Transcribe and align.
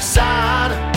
Para 0.00 0.87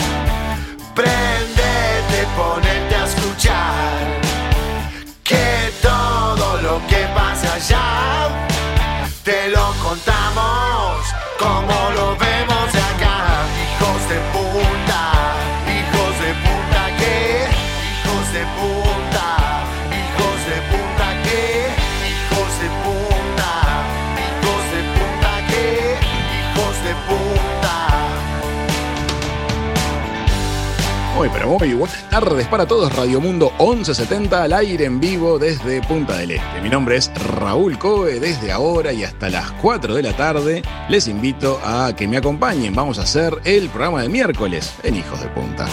muy 31.46 31.74
buenas 31.74 32.08
tardes 32.08 32.46
para 32.46 32.66
todos. 32.66 32.94
Radio 32.94 33.20
Mundo 33.20 33.52
1170 33.58 34.44
al 34.44 34.52
aire 34.52 34.84
en 34.84 35.00
vivo 35.00 35.38
desde 35.38 35.82
Punta 35.82 36.16
del 36.18 36.32
Este. 36.32 36.60
Mi 36.62 36.68
nombre 36.68 36.96
es 36.96 37.10
Raúl 37.14 37.78
Coe. 37.78 38.20
Desde 38.20 38.52
ahora 38.52 38.92
y 38.92 39.02
hasta 39.04 39.28
las 39.28 39.50
4 39.52 39.94
de 39.94 40.02
la 40.02 40.16
tarde 40.16 40.62
les 40.88 41.08
invito 41.08 41.60
a 41.64 41.94
que 41.96 42.06
me 42.06 42.16
acompañen. 42.16 42.74
Vamos 42.74 42.98
a 42.98 43.02
hacer 43.02 43.34
el 43.44 43.68
programa 43.68 44.02
de 44.02 44.08
miércoles 44.08 44.72
en 44.82 44.96
Hijos 44.96 45.20
de 45.20 45.28
Punta. 45.28 45.66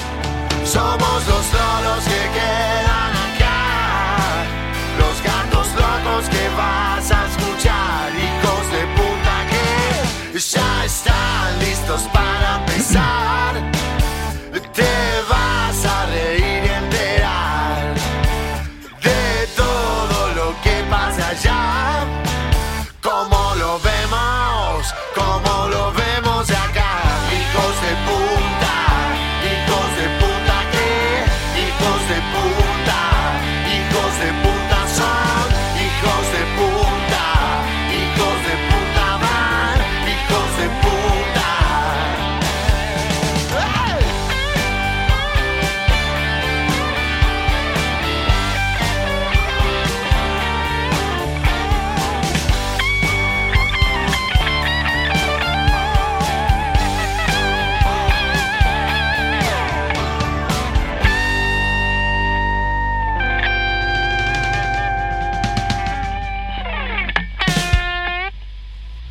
Somos 0.66 1.28
los 1.28 1.54
loros 1.54 2.04
que 2.04 2.22
quedan 2.34 3.14
acá, 3.34 4.46
los 4.98 5.24
gatos 5.24 5.68
locos 5.76 6.30
que 6.30 6.50
vas 6.58 7.12
a 7.12 7.28
escuchar, 7.28 8.12
hijos 8.16 8.72
de 8.72 8.82
puta 8.96 9.46
que 10.34 10.40
ya 10.40 10.86
están 10.86 11.60
listos 11.60 12.02
para 12.12 12.60
empezar. 12.60 13.72
Te 14.74 14.84
vas 15.30 15.39
a 15.70 16.49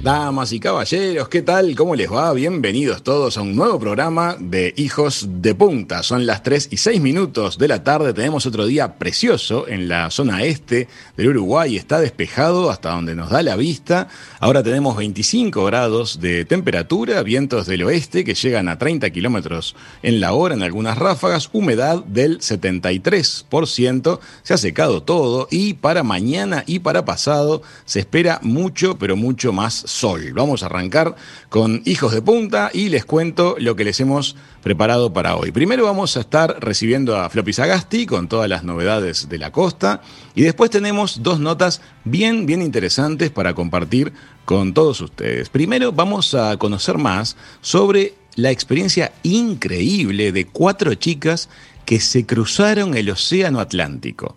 Damas 0.09 0.55
y 0.55 0.59
caballeros, 0.59 1.29
¿qué 1.29 1.43
tal? 1.43 1.77
¿Cómo 1.77 1.95
les 1.95 2.11
va? 2.11 2.33
Bienvenidos 2.33 3.03
todos 3.03 3.37
a 3.37 3.43
un 3.43 3.55
nuevo 3.55 3.79
programa 3.79 4.39
de 4.41 4.73
Hijos 4.79 5.29
de 5.29 5.55
Punta. 5.55 6.03
Son 6.03 6.25
las 6.25 6.43
3 6.43 6.69
y 6.71 6.79
6 6.79 6.99
minutos 7.03 7.59
de 7.59 7.69
la 7.69 7.85
tarde. 7.85 8.15
Tenemos 8.15 8.47
otro 8.47 8.65
día 8.65 8.95
precioso 8.95 9.69
en 9.69 9.87
la 9.87 10.11
zona 10.11 10.45
este 10.45 10.89
del 11.19 11.29
Uruguay. 11.29 11.77
Está 11.77 12.01
despejado 12.01 12.71
hasta 12.71 12.93
donde 12.93 13.15
nos 13.15 13.29
da 13.29 13.43
la 13.43 13.55
vista. 13.57 14.09
Ahora 14.41 14.63
tenemos 14.63 14.97
25 14.97 15.63
grados 15.67 16.21
de 16.21 16.47
temperatura, 16.47 17.23
vientos 17.23 17.67
del 17.67 17.83
oeste 17.83 18.25
que 18.25 18.33
llegan 18.33 18.71
a 18.71 18.79
30 18.79 19.11
kilómetros 19.11 19.77
en 20.03 20.21
la 20.21 20.33
hora 20.33 20.55
en 20.55 20.63
algunas 20.63 20.97
ráfagas, 20.97 21.51
humedad 21.53 22.03
del 22.05 22.39
73%. 22.39 24.21
Se 24.43 24.55
ha 24.55 24.57
secado 24.57 25.03
todo 25.03 25.49
y 25.51 25.75
para 25.75 26.03
mañana 26.03 26.65
y 26.67 26.79
para 26.79 27.05
pasado 27.05 27.61
se 27.85 28.01
espera 28.01 28.41
mucho, 28.43 28.97
pero 28.97 29.15
mucho 29.15 29.53
más 29.53 29.75
sol. 29.99 30.33
Vamos 30.33 30.63
a 30.63 30.67
arrancar 30.67 31.17
con 31.49 31.83
Hijos 31.85 32.13
de 32.13 32.23
Punta 32.23 32.71
y 32.73 32.89
les 32.89 33.05
cuento 33.05 33.57
lo 33.59 33.75
que 33.75 33.85
les 33.85 33.99
hemos 33.99 34.37
preparado 34.63 35.13
para 35.13 35.37
hoy. 35.37 35.51
Primero 35.51 35.85
vamos 35.85 36.17
a 36.17 36.21
estar 36.21 36.57
recibiendo 36.61 37.17
a 37.17 37.29
Floppy 37.29 37.53
Sagasti 37.53 38.07
con 38.07 38.29
todas 38.29 38.49
las 38.49 38.63
novedades 38.63 39.29
de 39.29 39.39
la 39.39 39.51
costa 39.51 40.01
y 40.35 40.43
después 40.43 40.71
tenemos 40.71 41.23
dos 41.23 41.41
notas 41.41 41.81
bien, 42.05 42.47
bien 42.47 42.63
interesantes 42.63 43.31
para 43.31 43.55
compartir 43.55 44.13
con 44.45 44.73
todos 44.73 45.01
ustedes. 45.01 45.49
Primero 45.49 45.91
vamos 45.93 46.35
a 46.35 46.57
conocer 46.59 46.97
más 46.97 47.37
sobre 47.61 48.15
la 48.37 48.53
experiencia 48.53 49.13
increíble 49.25 50.31
de 50.31 50.47
cuatro 50.47 50.95
chicas 50.95 51.49
que 51.85 51.99
se 51.99 52.25
cruzaron 52.25 52.97
el 52.97 53.11
Océano 53.11 53.59
Atlántico. 53.59 54.37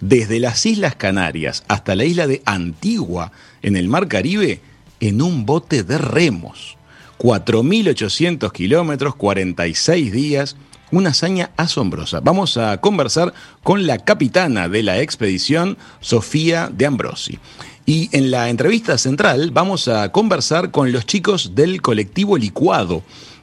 Desde 0.00 0.40
las 0.40 0.64
Islas 0.64 0.96
Canarias 0.96 1.64
hasta 1.68 1.94
la 1.94 2.04
isla 2.04 2.26
de 2.26 2.42
Antigua, 2.44 3.30
en 3.60 3.76
el 3.76 3.88
Mar 3.88 4.08
Caribe, 4.08 4.60
en 5.02 5.20
un 5.20 5.44
bote 5.44 5.82
de 5.82 5.98
remos. 5.98 6.76
4.800 7.18 8.52
kilómetros, 8.52 9.16
46 9.16 10.12
días, 10.12 10.56
una 10.92 11.10
hazaña 11.10 11.50
asombrosa. 11.56 12.20
Vamos 12.20 12.56
a 12.56 12.80
conversar 12.80 13.34
con 13.64 13.86
la 13.86 13.98
capitana 13.98 14.68
de 14.68 14.84
la 14.84 15.00
expedición, 15.00 15.76
Sofía 16.00 16.70
de 16.72 16.86
Ambrosi. 16.86 17.38
Y 17.84 18.16
en 18.16 18.30
la 18.30 18.48
entrevista 18.48 18.96
central 18.96 19.50
vamos 19.50 19.88
a 19.88 20.12
conversar 20.12 20.70
con 20.70 20.92
los 20.92 21.04
chicos 21.04 21.56
del 21.56 21.82
colectivo 21.82 22.38
Licuado, 22.38 23.02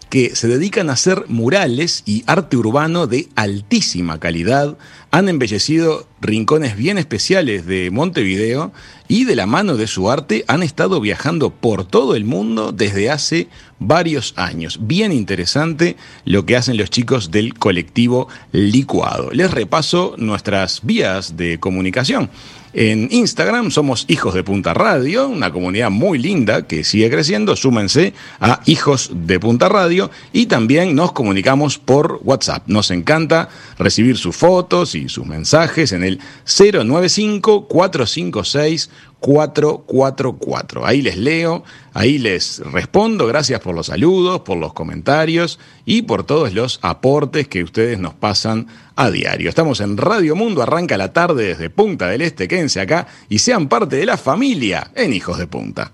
que 0.09 0.35
se 0.35 0.47
dedican 0.47 0.89
a 0.89 0.93
hacer 0.93 1.25
murales 1.27 2.03
y 2.05 2.23
arte 2.25 2.57
urbano 2.57 3.07
de 3.07 3.27
altísima 3.35 4.19
calidad. 4.19 4.77
Han 5.11 5.29
embellecido 5.29 6.07
rincones 6.21 6.75
bien 6.75 6.97
especiales 6.97 7.65
de 7.65 7.91
Montevideo 7.91 8.71
y 9.07 9.25
de 9.25 9.35
la 9.35 9.45
mano 9.45 9.77
de 9.77 9.87
su 9.87 10.09
arte 10.09 10.45
han 10.47 10.63
estado 10.63 10.99
viajando 10.99 11.51
por 11.51 11.85
todo 11.85 12.15
el 12.15 12.25
mundo 12.25 12.71
desde 12.71 13.09
hace 13.09 13.47
varios 13.79 14.33
años. 14.35 14.79
Bien 14.81 15.11
interesante 15.11 15.95
lo 16.25 16.45
que 16.45 16.57
hacen 16.57 16.77
los 16.77 16.89
chicos 16.89 17.31
del 17.31 17.53
colectivo 17.53 18.27
Licuado. 18.51 19.31
Les 19.31 19.49
repaso 19.51 20.15
nuestras 20.17 20.81
vías 20.83 21.37
de 21.37 21.59
comunicación. 21.59 22.29
En 22.73 23.07
Instagram 23.11 23.71
somos 23.71 24.05
Hijos 24.07 24.35
de 24.35 24.43
Punta 24.43 24.75
Radio, 24.75 25.27
una 25.27 25.51
comunidad 25.51 25.89
muy 25.89 26.19
linda 26.19 26.67
que 26.67 26.83
sigue 26.83 27.09
creciendo. 27.09 27.55
Súmense 27.55 28.13
a 28.39 28.61
Hijos 28.65 29.09
de 29.11 29.39
Punta 29.39 29.69
Radio 29.69 30.11
y 30.33 30.45
también 30.45 30.93
nos 30.93 31.11
comunicamos 31.11 31.79
por 31.79 32.19
WhatsApp. 32.23 32.63
Nos 32.67 32.91
encanta 32.91 33.49
recibir 33.79 34.17
sus 34.17 34.35
fotos 34.35 34.93
y 34.93 35.09
sus 35.09 35.25
mensajes 35.25 35.93
en 35.93 36.03
el 36.03 36.19
095 36.45 37.67
456 37.67 38.89
444. 39.19 40.85
Ahí 40.85 41.01
les 41.01 41.17
leo, 41.17 41.63
ahí 41.93 42.19
les 42.19 42.59
respondo. 42.59 43.25
Gracias 43.27 43.59
por 43.61 43.75
los 43.75 43.87
saludos, 43.87 44.41
por 44.41 44.57
los 44.57 44.73
comentarios 44.73 45.59
y 45.85 46.03
por 46.03 46.23
todos 46.23 46.53
los 46.53 46.79
aportes 46.81 47.47
que 47.47 47.63
ustedes 47.63 47.99
nos 47.99 48.13
pasan 48.13 48.67
a 48.95 49.09
diario. 49.09 49.49
Estamos 49.49 49.79
en 49.81 49.97
Radio 49.97 50.35
Mundo, 50.35 50.61
arranca 50.61 50.97
la 50.97 51.13
tarde 51.13 51.47
desde 51.47 51.69
Punta 51.69 52.07
del 52.07 52.21
Este. 52.21 52.47
Quédense 52.47 52.81
acá 52.81 53.07
y 53.29 53.39
sean 53.39 53.67
parte 53.67 53.95
de 53.95 54.05
la 54.05 54.17
familia 54.17 54.91
en 54.95 55.13
Hijos 55.13 55.37
de 55.37 55.47
Punta. 55.47 55.91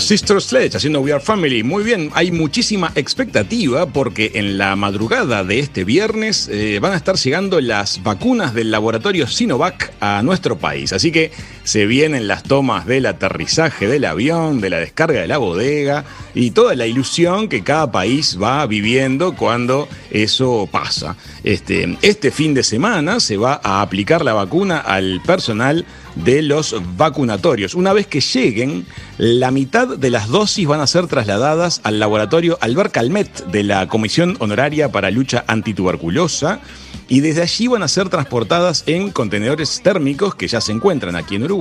Sister 0.00 0.40
Sledge 0.40 0.76
haciendo 0.76 1.00
We 1.00 1.12
Are 1.12 1.22
Family. 1.22 1.62
Muy 1.62 1.84
bien, 1.84 2.10
hay 2.14 2.32
muchísima 2.32 2.92
expectativa 2.94 3.86
porque 3.86 4.32
en 4.34 4.58
la 4.58 4.76
madrugada 4.76 5.44
de 5.44 5.58
este 5.58 5.84
viernes 5.84 6.48
eh, 6.48 6.78
van 6.80 6.92
a 6.92 6.96
estar 6.96 7.16
llegando 7.16 7.60
las 7.60 8.02
vacunas 8.02 8.54
del 8.54 8.70
laboratorio 8.70 9.26
Sinovac 9.26 9.92
a 10.00 10.22
nuestro 10.22 10.58
país. 10.58 10.92
Así 10.92 11.12
que 11.12 11.30
se 11.66 11.84
vienen 11.84 12.28
las 12.28 12.44
tomas 12.44 12.86
del 12.86 13.06
aterrizaje 13.06 13.88
del 13.88 14.04
avión, 14.04 14.60
de 14.60 14.70
la 14.70 14.78
descarga 14.78 15.20
de 15.20 15.26
la 15.26 15.38
bodega 15.38 16.04
y 16.32 16.52
toda 16.52 16.76
la 16.76 16.86
ilusión 16.86 17.48
que 17.48 17.64
cada 17.64 17.90
país 17.90 18.38
va 18.40 18.64
viviendo 18.66 19.34
cuando 19.34 19.88
eso 20.12 20.68
pasa. 20.70 21.16
Este, 21.42 21.98
este 22.02 22.30
fin 22.30 22.54
de 22.54 22.62
semana 22.62 23.18
se 23.18 23.36
va 23.36 23.60
a 23.64 23.82
aplicar 23.82 24.24
la 24.24 24.32
vacuna 24.32 24.78
al 24.78 25.20
personal 25.26 25.84
de 26.14 26.40
los 26.42 26.76
vacunatorios. 26.96 27.74
Una 27.74 27.92
vez 27.92 28.06
que 28.06 28.20
lleguen, 28.20 28.86
la 29.18 29.50
mitad 29.50 29.88
de 29.88 30.10
las 30.10 30.28
dosis 30.28 30.68
van 30.68 30.80
a 30.80 30.86
ser 30.86 31.08
trasladadas 31.08 31.80
al 31.82 31.98
laboratorio 31.98 32.58
Albert 32.60 32.92
Calmet 32.92 33.44
de 33.46 33.64
la 33.64 33.88
Comisión 33.88 34.36
Honoraria 34.38 34.92
para 34.92 35.10
Lucha 35.10 35.44
Antituberculosa 35.48 36.60
y 37.08 37.20
desde 37.20 37.42
allí 37.42 37.66
van 37.68 37.82
a 37.82 37.88
ser 37.88 38.08
transportadas 38.08 38.82
en 38.86 39.10
contenedores 39.10 39.80
térmicos 39.82 40.34
que 40.34 40.48
ya 40.48 40.60
se 40.60 40.72
encuentran 40.72 41.16
aquí 41.16 41.36
en 41.36 41.44
Uruguay 41.44 41.55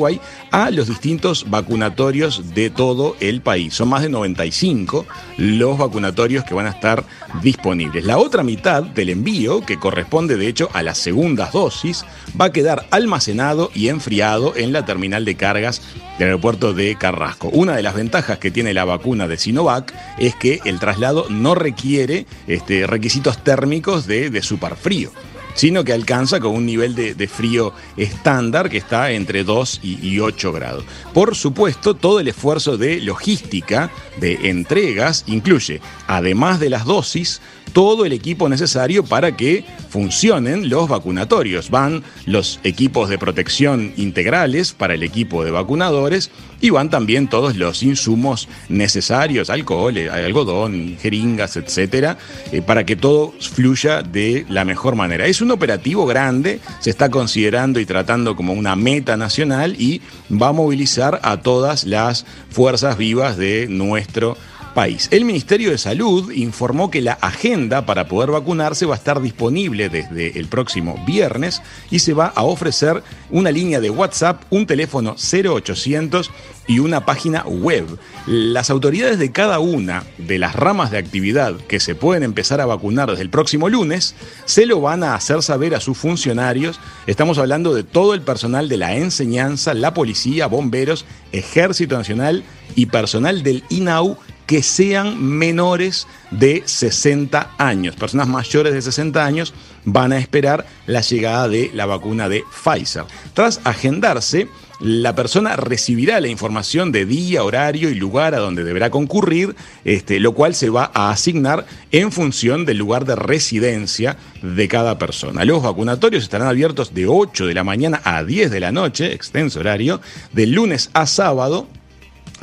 a 0.51 0.71
los 0.71 0.87
distintos 0.87 1.49
vacunatorios 1.49 2.53
de 2.53 2.69
todo 2.69 3.15
el 3.19 3.41
país. 3.41 3.73
Son 3.73 3.89
más 3.89 4.01
de 4.01 4.09
95 4.09 5.05
los 5.37 5.77
vacunatorios 5.77 6.43
que 6.43 6.53
van 6.53 6.67
a 6.67 6.71
estar 6.71 7.05
disponibles. 7.41 8.03
La 8.03 8.17
otra 8.17 8.43
mitad 8.43 8.83
del 8.83 9.09
envío, 9.09 9.61
que 9.61 9.77
corresponde 9.77 10.37
de 10.37 10.47
hecho 10.47 10.69
a 10.73 10.83
las 10.83 10.97
segundas 10.97 11.53
dosis, 11.53 12.05
va 12.39 12.45
a 12.45 12.51
quedar 12.51 12.85
almacenado 12.91 13.71
y 13.73 13.87
enfriado 13.87 14.53
en 14.55 14.73
la 14.73 14.85
terminal 14.85 15.23
de 15.23 15.35
cargas 15.35 15.81
del 16.17 16.27
aeropuerto 16.27 16.73
de 16.73 16.95
Carrasco. 16.97 17.49
Una 17.49 17.75
de 17.75 17.83
las 17.83 17.95
ventajas 17.95 18.37
que 18.39 18.51
tiene 18.51 18.73
la 18.73 18.85
vacuna 18.85 19.27
de 19.27 19.37
Sinovac 19.37 19.93
es 20.17 20.35
que 20.35 20.59
el 20.65 20.79
traslado 20.79 21.27
no 21.29 21.55
requiere 21.55 22.25
este, 22.47 22.87
requisitos 22.87 23.43
térmicos 23.43 24.07
de, 24.07 24.29
de 24.29 24.41
superfrío 24.41 25.11
sino 25.55 25.83
que 25.83 25.93
alcanza 25.93 26.39
con 26.39 26.53
un 26.53 26.65
nivel 26.65 26.93
de, 26.93 27.27
frío 27.27 27.73
estándar 27.97 28.69
que 28.69 28.77
está 28.77 29.11
entre 29.11 29.43
2 29.43 29.79
y, 29.81 30.07
y 30.07 30.19
8 30.19 30.51
grados. 30.51 30.85
Por 31.13 31.35
supuesto, 31.35 31.95
todo 31.95 32.19
el 32.19 32.27
esfuerzo 32.27 32.77
de 32.77 33.01
logística, 33.01 33.89
de 34.19 34.49
entregas, 34.49 35.23
incluye, 35.27 35.81
además 36.07 36.59
de 36.59 36.69
las 36.69 36.85
dosis, 36.85 37.41
todo 37.75 38.05
el 38.05 38.13
equipo 38.13 38.47
necesario 38.47 39.03
para 39.03 39.35
que 39.35 39.65
funcionen 39.89 40.69
los 40.69 40.87
vacunatorios. 40.87 41.69
Van 41.69 42.03
los 42.25 42.61
equipos 42.63 43.09
de 43.09 43.17
protección 43.17 43.91
integrales 43.97 44.71
para 44.71 44.93
el 44.93 45.03
equipo 45.03 45.43
de 45.43 45.51
vacunadores 45.51 46.31
y 46.61 46.69
van 46.69 46.89
también 46.89 47.27
todos 47.27 47.57
los 47.57 47.83
insumos 47.83 48.47
necesarios, 48.69 49.49
alcohol, 49.49 49.97
eh, 49.97 50.09
algodón, 50.09 50.97
jeringas, 51.01 51.57
etcétera, 51.57 52.17
eh, 52.53 52.61
para 52.61 52.85
que 52.85 52.95
todo 52.95 53.33
fluya 53.41 54.01
de 54.01 54.45
la 54.47 54.63
mejor 54.63 54.95
manera. 54.95 55.27
Un 55.45 55.51
operativo 55.51 56.05
grande, 56.05 56.59
se 56.79 56.89
está 56.89 57.09
considerando 57.09 57.79
y 57.79 57.85
tratando 57.85 58.35
como 58.35 58.53
una 58.53 58.75
meta 58.75 59.15
nacional 59.15 59.75
y 59.79 60.01
va 60.31 60.49
a 60.49 60.53
movilizar 60.53 61.19
a 61.23 61.37
todas 61.37 61.85
las 61.85 62.25
fuerzas 62.49 62.97
vivas 62.97 63.37
de 63.37 63.67
nuestro 63.69 64.33
país. 64.33 64.54
El 64.77 65.23
Ministerio 65.23 65.71
de 65.71 65.77
Salud 65.77 66.33
informó 66.33 66.91
que 66.91 67.01
la 67.01 67.13
agenda 67.13 67.85
para 67.85 68.09
poder 68.09 68.31
vacunarse 68.31 68.85
va 68.85 68.95
a 68.95 68.97
estar 68.97 69.21
disponible 69.21 69.87
desde 69.87 70.37
el 70.37 70.47
próximo 70.47 71.01
viernes 71.07 71.61
y 71.89 71.99
se 71.99 72.13
va 72.13 72.27
a 72.27 72.43
ofrecer 72.43 73.01
una 73.31 73.51
línea 73.51 73.79
de 73.79 73.89
WhatsApp, 73.89 74.43
un 74.49 74.67
teléfono 74.67 75.15
0800 75.15 76.29
y 76.67 76.79
una 76.79 77.05
página 77.05 77.43
web. 77.43 77.85
Las 78.27 78.69
autoridades 78.69 79.17
de 79.17 79.31
cada 79.31 79.59
una 79.59 80.03
de 80.17 80.39
las 80.39 80.55
ramas 80.55 80.91
de 80.91 80.97
actividad 80.97 81.55
que 81.55 81.79
se 81.79 81.95
pueden 81.95 82.23
empezar 82.23 82.59
a 82.59 82.65
vacunar 82.65 83.09
desde 83.09 83.23
el 83.23 83.29
próximo 83.29 83.69
lunes 83.69 84.13
se 84.43 84.65
lo 84.65 84.81
van 84.81 85.03
a 85.03 85.15
hacer 85.15 85.41
saber 85.41 85.73
a 85.73 85.79
sus 85.79 85.97
funcionarios. 85.97 86.81
Estamos 87.07 87.37
hablando 87.37 87.73
de 87.73 87.83
todo 87.83 88.13
el 88.13 88.21
personal 88.21 88.67
de 88.67 88.77
la 88.77 88.95
enseñanza, 88.97 89.73
la 89.73 89.93
policía, 89.93 90.47
bomberos, 90.47 91.05
ejército 91.31 91.97
nacional 91.97 92.43
y 92.75 92.87
personal 92.87 93.41
del 93.41 93.63
INAU 93.69 94.17
que 94.45 94.61
sean 94.63 95.21
menores 95.23 96.07
de 96.31 96.63
60 96.65 97.51
años. 97.57 97.95
Personas 97.95 98.27
mayores 98.27 98.73
de 98.73 98.81
60 98.81 99.25
años 99.25 99.53
van 99.85 100.11
a 100.11 100.17
esperar 100.17 100.65
la 100.85 101.01
llegada 101.01 101.47
de 101.47 101.71
la 101.73 101.85
vacuna 101.85 102.29
de 102.29 102.43
Pfizer. 102.63 103.05
Tras 103.33 103.61
agendarse, 103.63 104.47
la 104.79 105.15
persona 105.15 105.55
recibirá 105.55 106.19
la 106.19 106.27
información 106.27 106.91
de 106.91 107.05
día, 107.05 107.43
horario 107.43 107.89
y 107.89 107.95
lugar 107.95 108.35
a 108.35 108.39
donde 108.39 108.63
deberá 108.63 108.89
concurrir, 108.89 109.55
este, 109.85 110.19
lo 110.19 110.33
cual 110.33 110.53
se 110.53 110.69
va 110.69 110.91
a 110.93 111.11
asignar 111.11 111.65
en 111.91 112.11
función 112.11 112.65
del 112.65 112.77
lugar 112.77 113.05
de 113.05 113.15
residencia 113.15 114.17
de 114.41 114.67
cada 114.67 114.97
persona. 114.97 115.45
Los 115.45 115.63
vacunatorios 115.63 116.23
estarán 116.23 116.47
abiertos 116.47 116.93
de 116.93 117.07
8 117.07 117.45
de 117.45 117.53
la 117.53 117.63
mañana 117.63 118.01
a 118.03 118.23
10 118.23 118.51
de 118.51 118.59
la 118.59 118.71
noche, 118.71 119.13
extenso 119.13 119.61
horario, 119.61 120.01
de 120.33 120.47
lunes 120.47 120.89
a 120.93 121.05
sábado 121.05 121.67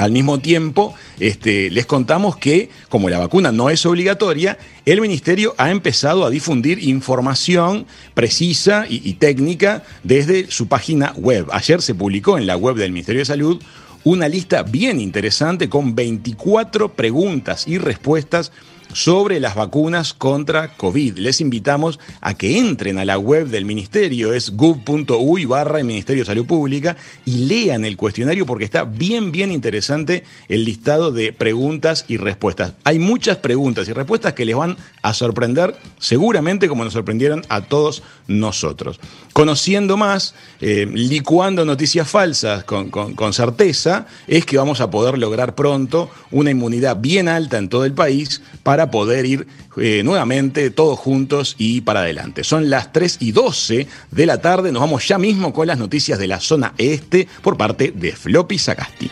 al 0.02 0.12
mismo 0.12 0.40
tiempo, 0.40 0.94
este, 1.20 1.70
les 1.70 1.87
contamos 1.87 2.37
que, 2.37 2.70
como 2.88 3.08
la 3.08 3.19
vacuna 3.19 3.53
no 3.53 3.70
es 3.70 3.86
obligatoria, 3.86 4.58
el 4.84 5.00
Ministerio 5.00 5.55
ha 5.58 5.70
empezado 5.70 6.24
a 6.24 6.31
difundir 6.31 6.82
información 6.82 7.86
precisa 8.15 8.84
y, 8.88 9.00
y 9.08 9.15
técnica 9.15 9.84
desde 10.03 10.50
su 10.50 10.67
página 10.67 11.12
web. 11.17 11.46
Ayer 11.53 11.81
se 11.81 11.94
publicó 11.94 12.36
en 12.36 12.46
la 12.46 12.56
web 12.56 12.77
del 12.77 12.93
Ministerio 12.93 13.20
de 13.20 13.27
Salud 13.27 13.62
una 14.05 14.29
lista 14.29 14.65
bien 14.65 15.00
interesante 15.00 15.69
con 15.69 15.94
24 15.94 16.94
preguntas 16.94 17.69
y 17.69 17.79
respuestas 17.79 18.50
sobre 18.93 19.41
las 19.41 19.55
vacunas 19.55 20.15
contra 20.15 20.77
COVID. 20.77 21.19
Les 21.19 21.41
invitamos 21.41 21.99
a 22.20 22.34
que 22.34 22.58
entren 22.58 22.99
a 22.99 23.05
la 23.05 23.19
web 23.19 23.49
del 23.49 23.65
ministerio, 23.65 24.32
es 24.32 24.56
gov.uy 24.56 25.44
barra 25.44 25.82
Ministerio 25.82 26.22
de 26.22 26.27
Salud 26.27 26.46
Pública, 26.46 26.96
y 27.25 27.46
lean 27.46 27.84
el 27.84 27.96
cuestionario 27.96 28.46
porque 28.46 28.65
está 28.65 28.84
bien, 28.84 29.32
bien 29.32 29.53
interesante 29.53 30.25
el 30.49 30.65
listado 30.65 31.13
de 31.13 31.32
preguntas 31.32 32.05
y 32.08 32.17
respuestas. 32.17 32.75
Hay 32.84 32.99
muchas 32.99 33.39
preguntas 33.39 33.89
y 33.89 33.93
respuestas 33.93 34.32
que 34.34 34.44
les 34.44 34.56
van 34.56 34.77
a 35.03 35.15
sorprender, 35.15 35.77
seguramente 35.99 36.69
como 36.69 36.84
nos 36.84 36.93
sorprendieron 36.93 37.43
a 37.49 37.63
todos 37.63 38.03
nosotros. 38.27 39.01
Conociendo 39.32 39.96
más, 39.96 40.34
eh, 40.61 40.87
licuando 40.93 41.65
noticias 41.65 42.08
falsas 42.08 42.65
con, 42.65 42.91
con 42.91 43.32
certeza, 43.32 44.06
es 44.27 44.44
que 44.44 44.58
vamos 44.58 44.81
a 44.81 44.91
poder 44.91 45.19
lograr 45.19 45.55
pronto 45.55 46.11
una 46.31 46.51
inmunidad 46.51 46.99
bien 46.99 47.29
alta 47.29 47.58
en 47.58 47.69
todo 47.69 47.84
el 47.84 47.93
país 47.93 48.43
para 48.63 48.81
poder 48.91 49.27
ir 49.27 49.46
eh, 49.77 50.03
nuevamente 50.05 50.70
todos 50.70 50.98
juntos 50.98 51.55
y 51.58 51.81
para 51.82 52.01
adelante. 52.01 52.44
Son 52.44 52.70
las 52.70 52.93
3 52.93 53.19
y 53.20 53.32
12 53.32 53.86
de 54.10 54.27
la 54.27 54.41
tarde, 54.41 54.72
nos 54.72 54.81
vamos 54.81 55.06
ya 55.06 55.19
mismo 55.19 55.53
con 55.53 55.67
las 55.67 55.79
noticias 55.79 56.19
de 56.19 56.29
la 56.29 56.41
zona 56.41 56.74
este 56.79 57.29
por 57.43 57.56
parte 57.56 57.93
de 57.94 58.12
Floppy 58.12 58.58
Sagasti. 58.58 59.10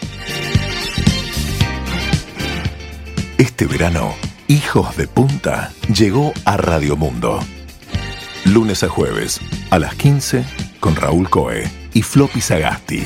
Este 3.39 3.67
verano, 3.67 4.15
Hijos 4.49 4.97
de 4.97 5.07
Punta 5.07 5.73
llegó 5.95 6.33
a 6.45 6.57
Radio 6.57 6.97
Mundo. 6.97 7.41
Lunes 8.45 8.83
a 8.83 8.89
jueves, 8.89 9.41
a 9.71 9.79
las 9.79 9.95
15, 9.95 10.45
con 10.81 10.97
Raúl 10.97 11.29
Coe 11.29 11.71
y 11.95 12.03
Floppy 12.03 12.41
Sagasti. 12.41 13.05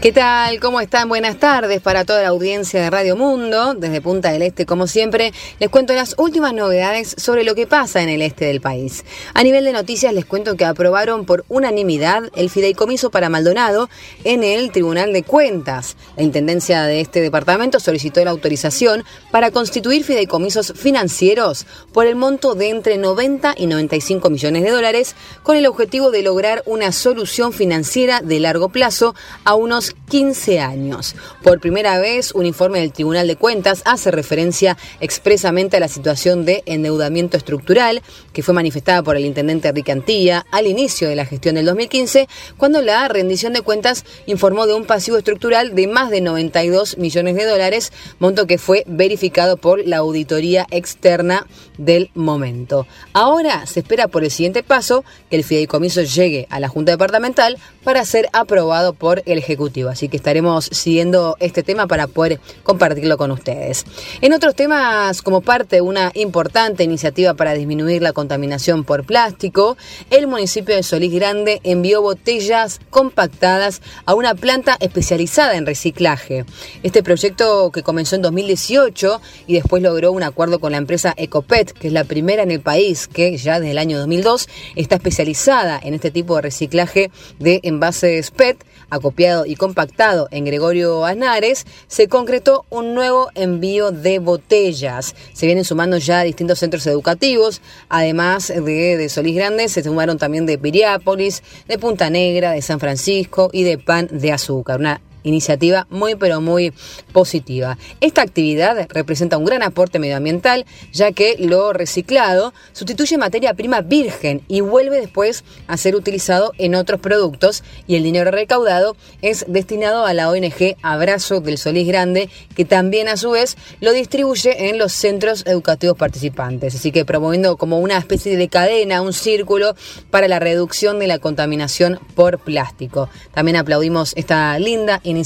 ¿Qué 0.00 0.12
tal? 0.12 0.60
¿Cómo 0.60 0.80
están? 0.80 1.08
Buenas 1.08 1.40
tardes 1.40 1.80
para 1.80 2.04
toda 2.04 2.22
la 2.22 2.28
audiencia 2.28 2.80
de 2.80 2.88
Radio 2.88 3.16
Mundo. 3.16 3.74
Desde 3.74 4.00
Punta 4.00 4.30
del 4.30 4.42
Este, 4.42 4.64
como 4.64 4.86
siempre, 4.86 5.32
les 5.58 5.70
cuento 5.70 5.92
las 5.92 6.14
últimas 6.18 6.54
novedades 6.54 7.16
sobre 7.18 7.42
lo 7.42 7.56
que 7.56 7.66
pasa 7.66 8.00
en 8.00 8.08
el 8.08 8.22
este 8.22 8.44
del 8.44 8.60
país. 8.60 9.04
A 9.34 9.42
nivel 9.42 9.64
de 9.64 9.72
noticias, 9.72 10.14
les 10.14 10.24
cuento 10.24 10.56
que 10.56 10.64
aprobaron 10.64 11.26
por 11.26 11.44
unanimidad 11.48 12.30
el 12.36 12.48
fideicomiso 12.48 13.10
para 13.10 13.28
Maldonado 13.28 13.90
en 14.22 14.44
el 14.44 14.70
Tribunal 14.70 15.12
de 15.12 15.24
Cuentas. 15.24 15.96
La 16.16 16.22
intendencia 16.22 16.84
de 16.84 17.00
este 17.00 17.20
departamento 17.20 17.80
solicitó 17.80 18.24
la 18.24 18.30
autorización 18.30 19.02
para 19.32 19.50
constituir 19.50 20.04
fideicomisos 20.04 20.74
financieros 20.76 21.66
por 21.92 22.06
el 22.06 22.14
monto 22.14 22.54
de 22.54 22.68
entre 22.68 22.98
90 22.98 23.56
y 23.58 23.66
95 23.66 24.30
millones 24.30 24.62
de 24.62 24.70
dólares, 24.70 25.16
con 25.42 25.56
el 25.56 25.66
objetivo 25.66 26.12
de 26.12 26.22
lograr 26.22 26.62
una 26.66 26.92
solución 26.92 27.52
financiera 27.52 28.20
de 28.20 28.38
largo 28.38 28.68
plazo 28.68 29.16
a 29.42 29.56
unos 29.56 29.87
15 29.92 30.60
años. 30.60 31.14
Por 31.42 31.60
primera 31.60 31.98
vez, 31.98 32.32
un 32.32 32.46
informe 32.46 32.80
del 32.80 32.92
Tribunal 32.92 33.26
de 33.26 33.36
Cuentas 33.36 33.82
hace 33.84 34.10
referencia 34.10 34.76
expresamente 35.00 35.76
a 35.76 35.80
la 35.80 35.88
situación 35.88 36.44
de 36.44 36.62
endeudamiento 36.66 37.36
estructural 37.36 38.02
que 38.32 38.42
fue 38.42 38.54
manifestada 38.54 39.02
por 39.02 39.16
el 39.16 39.24
intendente 39.24 39.68
Enrique 39.68 39.92
Antilla 39.92 40.46
al 40.50 40.66
inicio 40.66 41.08
de 41.08 41.16
la 41.16 41.26
gestión 41.26 41.56
del 41.56 41.66
2015, 41.66 42.28
cuando 42.56 42.82
la 42.82 43.06
rendición 43.08 43.52
de 43.52 43.62
cuentas 43.62 44.04
informó 44.26 44.66
de 44.66 44.74
un 44.74 44.84
pasivo 44.84 45.16
estructural 45.16 45.74
de 45.74 45.86
más 45.86 46.10
de 46.10 46.20
92 46.20 46.98
millones 46.98 47.36
de 47.36 47.44
dólares, 47.44 47.92
monto 48.18 48.46
que 48.46 48.58
fue 48.58 48.84
verificado 48.86 49.56
por 49.56 49.86
la 49.86 49.98
auditoría 49.98 50.66
externa 50.70 51.46
del 51.76 52.10
momento. 52.14 52.86
Ahora 53.12 53.66
se 53.66 53.80
espera 53.80 54.08
por 54.08 54.24
el 54.24 54.30
siguiente 54.30 54.62
paso 54.62 55.04
que 55.30 55.36
el 55.36 55.44
fideicomiso 55.44 56.02
llegue 56.02 56.46
a 56.50 56.60
la 56.60 56.68
Junta 56.68 56.92
Departamental 56.92 57.58
para 57.84 58.04
ser 58.04 58.28
aprobado 58.32 58.92
por 58.92 59.22
el 59.26 59.38
Ejecutivo. 59.38 59.77
Así 59.86 60.08
que 60.08 60.16
estaremos 60.16 60.64
siguiendo 60.64 61.36
este 61.40 61.62
tema 61.62 61.86
para 61.86 62.06
poder 62.06 62.40
compartirlo 62.62 63.16
con 63.16 63.30
ustedes. 63.30 63.84
En 64.20 64.32
otros 64.32 64.54
temas, 64.54 65.22
como 65.22 65.40
parte 65.40 65.76
de 65.76 65.82
una 65.82 66.10
importante 66.14 66.82
iniciativa 66.82 67.34
para 67.34 67.54
disminuir 67.54 68.02
la 68.02 68.12
contaminación 68.12 68.84
por 68.84 69.04
plástico, 69.04 69.76
el 70.10 70.26
municipio 70.26 70.74
de 70.74 70.82
Solís 70.82 71.12
Grande 71.12 71.60
envió 71.62 72.02
botellas 72.02 72.80
compactadas 72.90 73.82
a 74.06 74.14
una 74.14 74.34
planta 74.34 74.76
especializada 74.80 75.56
en 75.56 75.66
reciclaje. 75.66 76.44
Este 76.82 77.02
proyecto 77.02 77.70
que 77.70 77.82
comenzó 77.82 78.16
en 78.16 78.22
2018 78.22 79.20
y 79.46 79.54
después 79.54 79.82
logró 79.82 80.12
un 80.12 80.22
acuerdo 80.22 80.58
con 80.58 80.72
la 80.72 80.78
empresa 80.78 81.14
Ecopet, 81.16 81.72
que 81.72 81.88
es 81.88 81.92
la 81.92 82.04
primera 82.04 82.42
en 82.42 82.50
el 82.50 82.60
país 82.60 83.06
que 83.06 83.36
ya 83.36 83.60
desde 83.60 83.72
el 83.72 83.78
año 83.78 83.98
2002 83.98 84.48
está 84.76 84.96
especializada 84.96 85.78
en 85.82 85.94
este 85.94 86.10
tipo 86.10 86.36
de 86.36 86.42
reciclaje 86.42 87.10
de 87.38 87.60
envases 87.62 88.30
PET, 88.30 88.64
acopiado 88.90 89.46
y 89.46 89.56
compactado 89.56 90.28
en 90.30 90.44
Gregorio 90.44 91.04
Aznares, 91.04 91.66
se 91.86 92.08
concretó 92.08 92.64
un 92.70 92.94
nuevo 92.94 93.28
envío 93.34 93.90
de 93.90 94.18
botellas. 94.18 95.14
Se 95.32 95.46
vienen 95.46 95.64
sumando 95.64 95.98
ya 95.98 96.22
distintos 96.22 96.58
centros 96.58 96.86
educativos, 96.86 97.60
además 97.88 98.48
de, 98.48 98.96
de 98.96 99.08
Solís 99.08 99.36
Grande, 99.36 99.68
se 99.68 99.82
sumaron 99.82 100.18
también 100.18 100.46
de 100.46 100.58
Piriápolis, 100.58 101.42
de 101.66 101.78
Punta 101.78 102.10
Negra, 102.10 102.52
de 102.52 102.62
San 102.62 102.80
Francisco 102.80 103.50
y 103.52 103.64
de 103.64 103.78
Pan 103.78 104.08
de 104.10 104.32
Azúcar. 104.32 104.80
Una 104.80 105.00
iniciativa 105.28 105.86
muy 105.90 106.14
pero 106.14 106.40
muy 106.40 106.72
positiva. 107.12 107.78
Esta 108.00 108.22
actividad 108.22 108.88
representa 108.90 109.38
un 109.38 109.44
gran 109.44 109.62
aporte 109.62 109.98
medioambiental 109.98 110.66
ya 110.92 111.12
que 111.12 111.36
lo 111.38 111.72
reciclado 111.72 112.52
sustituye 112.72 113.18
materia 113.18 113.54
prima 113.54 113.80
virgen 113.80 114.42
y 114.48 114.60
vuelve 114.60 115.00
después 115.00 115.44
a 115.66 115.76
ser 115.76 115.94
utilizado 115.94 116.52
en 116.58 116.74
otros 116.74 117.00
productos 117.00 117.62
y 117.86 117.96
el 117.96 118.02
dinero 118.02 118.30
recaudado 118.30 118.96
es 119.22 119.44
destinado 119.48 120.06
a 120.06 120.14
la 120.14 120.30
ONG 120.30 120.76
Abrazo 120.82 121.40
del 121.40 121.58
Solís 121.58 121.86
Grande 121.86 122.30
que 122.56 122.64
también 122.64 123.08
a 123.08 123.16
su 123.16 123.30
vez 123.30 123.56
lo 123.80 123.92
distribuye 123.92 124.68
en 124.68 124.78
los 124.78 124.92
centros 124.92 125.44
educativos 125.46 125.96
participantes. 125.96 126.74
Así 126.74 126.92
que 126.92 127.04
promoviendo 127.04 127.56
como 127.56 127.78
una 127.78 127.98
especie 127.98 128.36
de 128.36 128.48
cadena, 128.48 129.02
un 129.02 129.12
círculo 129.12 129.74
para 130.10 130.28
la 130.28 130.38
reducción 130.38 130.98
de 130.98 131.06
la 131.06 131.18
contaminación 131.18 132.00
por 132.14 132.38
plástico. 132.38 133.08
También 133.32 133.56
aplaudimos 133.56 134.12
esta 134.16 134.58
linda 134.58 135.00
iniciativa. 135.04 135.17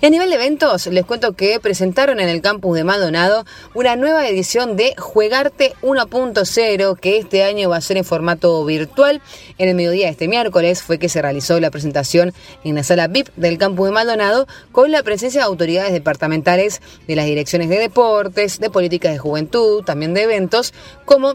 Y 0.00 0.06
a 0.06 0.10
nivel 0.10 0.30
de 0.30 0.36
eventos, 0.36 0.86
les 0.86 1.04
cuento 1.04 1.32
que 1.32 1.58
presentaron 1.60 2.20
en 2.20 2.28
el 2.28 2.40
campus 2.40 2.76
de 2.76 2.84
Maldonado 2.84 3.44
una 3.74 3.96
nueva 3.96 4.28
edición 4.28 4.76
de 4.76 4.94
Juegarte 4.96 5.74
1.0, 5.82 6.98
que 6.98 7.18
este 7.18 7.44
año 7.44 7.70
va 7.70 7.76
a 7.76 7.80
ser 7.80 7.96
en 7.96 8.04
formato 8.04 8.64
virtual. 8.64 9.20
En 9.58 9.68
el 9.68 9.74
mediodía 9.74 10.06
de 10.06 10.12
este 10.12 10.28
miércoles 10.28 10.82
fue 10.82 10.98
que 10.98 11.08
se 11.08 11.22
realizó 11.22 11.58
la 11.60 11.70
presentación 11.70 12.32
en 12.62 12.74
la 12.74 12.84
sala 12.84 13.08
VIP 13.08 13.28
del 13.36 13.58
campus 13.58 13.86
de 13.86 13.92
Maldonado 13.92 14.46
con 14.72 14.90
la 14.90 15.02
presencia 15.02 15.40
de 15.40 15.46
autoridades 15.46 15.92
departamentales 15.92 16.80
de 17.06 17.16
las 17.16 17.26
direcciones 17.26 17.68
de 17.68 17.78
deportes, 17.78 18.60
de 18.60 18.70
políticas 18.70 19.12
de 19.12 19.18
juventud, 19.18 19.84
también 19.84 20.14
de 20.14 20.22
eventos, 20.22 20.72
como 21.04 21.34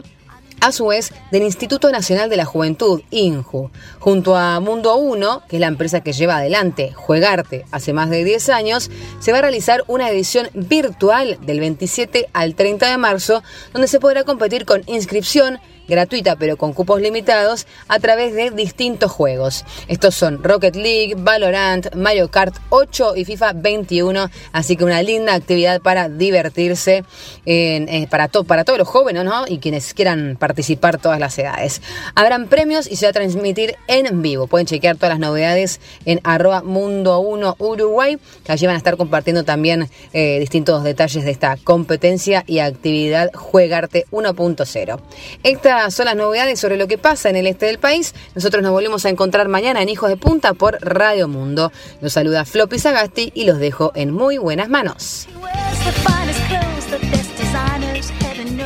a 0.60 0.72
su 0.72 0.86
vez 0.86 1.12
del 1.30 1.42
Instituto 1.42 1.90
Nacional 1.90 2.28
de 2.30 2.36
la 2.36 2.44
Juventud, 2.44 3.02
INJU, 3.10 3.70
junto 3.98 4.36
a 4.36 4.60
Mundo 4.60 4.96
1, 4.96 5.42
que 5.48 5.56
es 5.56 5.60
la 5.60 5.66
empresa 5.66 6.00
que 6.00 6.12
lleva 6.12 6.36
adelante 6.36 6.92
Juegarte 6.92 7.64
hace 7.70 7.92
más 7.92 8.10
de 8.10 8.24
10 8.24 8.48
años, 8.50 8.90
se 9.20 9.32
va 9.32 9.38
a 9.38 9.42
realizar 9.42 9.84
una 9.86 10.10
edición 10.10 10.48
virtual 10.54 11.38
del 11.42 11.60
27 11.60 12.28
al 12.32 12.54
30 12.54 12.90
de 12.90 12.96
marzo, 12.98 13.42
donde 13.72 13.88
se 13.88 14.00
podrá 14.00 14.24
competir 14.24 14.64
con 14.66 14.82
inscripción, 14.86 15.58
gratuita 15.90 16.36
pero 16.36 16.56
con 16.56 16.72
cupos 16.72 17.02
limitados 17.02 17.66
a 17.88 17.98
través 17.98 18.34
de 18.34 18.50
distintos 18.50 19.12
juegos. 19.12 19.66
Estos 19.86 20.14
son 20.14 20.42
Rocket 20.42 20.76
League, 20.76 21.16
Valorant, 21.18 21.94
Mario 21.94 22.30
Kart 22.30 22.56
8 22.70 23.16
y 23.16 23.26
FIFA 23.26 23.52
21, 23.52 24.30
así 24.52 24.76
que 24.76 24.84
una 24.84 25.02
linda 25.02 25.34
actividad 25.34 25.82
para 25.82 26.08
divertirse 26.08 27.04
eh, 27.44 28.06
para, 28.08 28.28
para 28.28 28.64
todos 28.64 28.78
los 28.78 28.88
jóvenes 28.88 29.10
y 29.48 29.58
quienes 29.58 29.92
quieran 29.92 30.36
participar 30.38 30.98
todas 30.98 31.18
las 31.18 31.36
edades. 31.38 31.82
Habrán 32.14 32.46
premios 32.46 32.86
y 32.90 32.96
se 32.96 33.06
va 33.06 33.10
a 33.10 33.12
transmitir 33.12 33.76
en 33.88 34.22
vivo. 34.22 34.46
Pueden 34.46 34.66
chequear 34.66 34.96
todas 34.96 35.10
las 35.10 35.18
novedades 35.18 35.80
en 36.04 36.20
arroba 36.22 36.62
mundo 36.62 37.18
1 37.20 37.56
Uruguay, 37.58 38.18
que 38.44 38.52
allí 38.52 38.66
van 38.66 38.76
a 38.76 38.78
estar 38.78 38.96
compartiendo 38.96 39.44
también 39.44 39.88
eh, 40.12 40.38
distintos 40.38 40.84
detalles 40.84 41.24
de 41.24 41.30
esta 41.30 41.56
competencia 41.64 42.44
y 42.46 42.60
actividad 42.60 43.30
Juegarte 43.34 44.06
1.0. 44.12 45.00
Esta 45.42 45.79
son 45.88 46.06
las 46.06 46.16
novedades 46.16 46.60
sobre 46.60 46.76
lo 46.76 46.86
que 46.88 46.98
pasa 46.98 47.30
en 47.30 47.36
el 47.36 47.46
este 47.46 47.66
del 47.66 47.78
país. 47.78 48.14
Nosotros 48.34 48.62
nos 48.62 48.72
volvemos 48.72 49.06
a 49.06 49.08
encontrar 49.08 49.48
mañana 49.48 49.80
en 49.80 49.88
Hijos 49.88 50.10
de 50.10 50.16
Punta 50.16 50.52
por 50.52 50.78
Radio 50.82 51.28
Mundo. 51.28 51.72
Los 52.00 52.12
saluda 52.12 52.44
Floppy 52.44 52.78
Sagasti 52.78 53.32
y 53.34 53.44
los 53.44 53.58
dejo 53.58 53.92
en 53.94 54.10
muy 54.10 54.36
buenas 54.36 54.68
manos. 54.68 55.28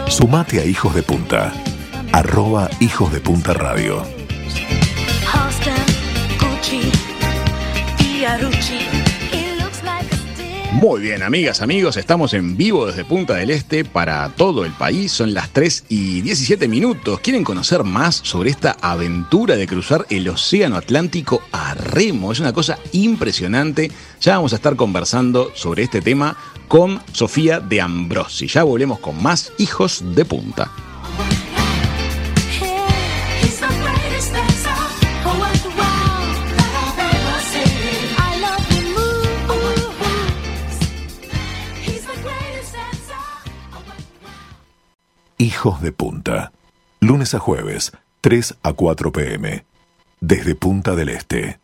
Sumate 0.09 0.61
a 0.61 0.65
Hijos 0.65 0.95
de 0.95 1.03
Punta. 1.03 1.53
Arroba 2.13 2.71
Hijos 2.81 3.13
de 3.13 3.21
Punta 3.21 3.53
Radio. 3.53 4.03
Muy 10.75 11.01
bien, 11.01 11.23
amigas, 11.23 11.63
amigos, 11.63 11.97
estamos 11.97 12.35
en 12.35 12.57
vivo 12.57 12.87
desde 12.87 13.05
Punta 13.05 13.35
del 13.35 13.51
Este 13.51 13.85
para 13.85 14.29
todo 14.31 14.65
el 14.65 14.73
país. 14.73 15.13
Son 15.13 15.33
las 15.33 15.51
3 15.51 15.85
y 15.89 16.21
17 16.21 16.67
minutos. 16.67 17.21
¿Quieren 17.21 17.45
conocer 17.45 17.85
más 17.85 18.17
sobre 18.17 18.51
esta 18.51 18.77
aventura 18.81 19.55
de 19.55 19.69
cruzar 19.69 20.05
el 20.11 20.29
Océano 20.29 20.77
Atlántico 20.77 21.43
a 21.53 21.75
remo? 21.75 22.33
Es 22.33 22.41
una 22.41 22.53
cosa 22.53 22.77
impresionante. 22.91 23.93
Ya 24.21 24.35
vamos 24.35 24.53
a 24.53 24.57
estar 24.57 24.75
conversando 24.75 25.53
sobre 25.55 25.85
este 25.85 26.03
tema 26.03 26.37
con 26.67 27.01
Sofía 27.13 27.61
de 27.61 27.81
Ambrosi. 27.81 28.49
Ya 28.49 28.65
volvemos 28.65 28.99
con 28.99 29.23
más 29.23 29.53
Hijos 29.59 30.03
de 30.17 30.25
Punta. 30.25 30.73
Hijos 45.45 45.83
de 45.83 45.93
Punta. 45.93 46.53
Lunes 47.01 47.35
a 47.35 47.39
jueves, 47.39 47.93
3 48.23 48.55
a 48.63 48.73
4 48.73 49.13
pm. 49.13 49.67
Desde 50.23 50.55
Punta 50.55 50.95
del 50.95 51.11
Este. 51.11 51.61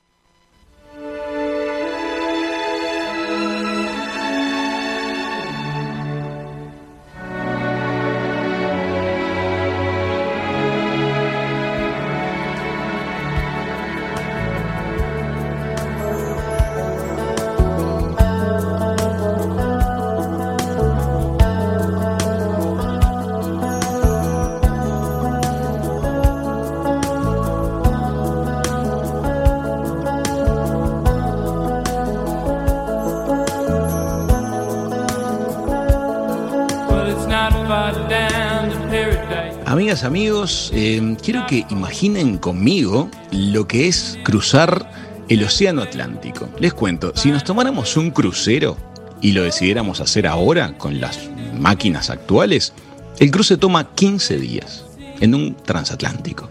Amigos, 40.04 40.70
eh, 40.74 41.16
quiero 41.22 41.46
que 41.46 41.66
imaginen 41.68 42.38
conmigo 42.38 43.10
lo 43.32 43.68
que 43.68 43.86
es 43.86 44.18
cruzar 44.22 44.90
el 45.28 45.44
Océano 45.44 45.82
Atlántico. 45.82 46.48
Les 46.58 46.72
cuento, 46.72 47.12
si 47.14 47.30
nos 47.30 47.44
tomáramos 47.44 47.96
un 47.96 48.10
crucero 48.10 48.76
y 49.20 49.32
lo 49.32 49.42
decidiéramos 49.42 50.00
hacer 50.00 50.26
ahora 50.26 50.78
con 50.78 51.00
las 51.00 51.18
máquinas 51.58 52.08
actuales, 52.08 52.72
el 53.18 53.30
cruce 53.30 53.58
toma 53.58 53.94
15 53.94 54.38
días 54.38 54.84
en 55.20 55.34
un 55.34 55.54
transatlántico. 55.54 56.48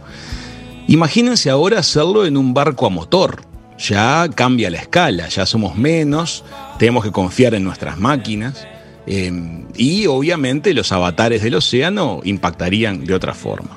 Imagínense 0.87 1.49
ahora 1.49 1.79
hacerlo 1.79 2.25
en 2.25 2.37
un 2.37 2.53
barco 2.53 2.85
a 2.85 2.89
motor. 2.89 3.41
Ya 3.79 4.29
cambia 4.35 4.69
la 4.69 4.77
escala, 4.77 5.27
ya 5.27 5.45
somos 5.45 5.75
menos, 5.75 6.43
tenemos 6.77 7.03
que 7.03 7.11
confiar 7.11 7.55
en 7.55 7.63
nuestras 7.63 7.97
máquinas 7.97 8.67
eh, 9.09 9.65
y 9.75 10.05
obviamente 10.05 10.73
los 10.75 10.91
avatares 10.91 11.41
del 11.41 11.55
océano 11.55 12.21
impactarían 12.23 13.05
de 13.05 13.15
otra 13.15 13.33
forma. 13.33 13.75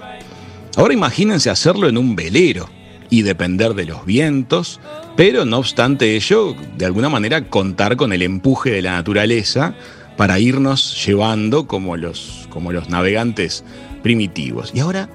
Ahora 0.76 0.92
imagínense 0.92 1.48
hacerlo 1.48 1.88
en 1.88 1.96
un 1.96 2.14
velero 2.14 2.68
y 3.08 3.22
depender 3.22 3.74
de 3.74 3.86
los 3.86 4.04
vientos, 4.04 4.78
pero 5.16 5.44
no 5.44 5.58
obstante 5.58 6.16
ello, 6.16 6.54
de 6.76 6.84
alguna 6.84 7.08
manera 7.08 7.48
contar 7.48 7.96
con 7.96 8.12
el 8.12 8.22
empuje 8.22 8.70
de 8.70 8.82
la 8.82 8.92
naturaleza 8.92 9.74
para 10.16 10.38
irnos 10.38 11.04
llevando 11.04 11.66
como 11.66 11.96
los, 11.96 12.46
como 12.50 12.70
los 12.70 12.90
navegantes 12.90 13.64
primitivos. 14.02 14.70
Y 14.74 14.80
ahora 14.80 15.08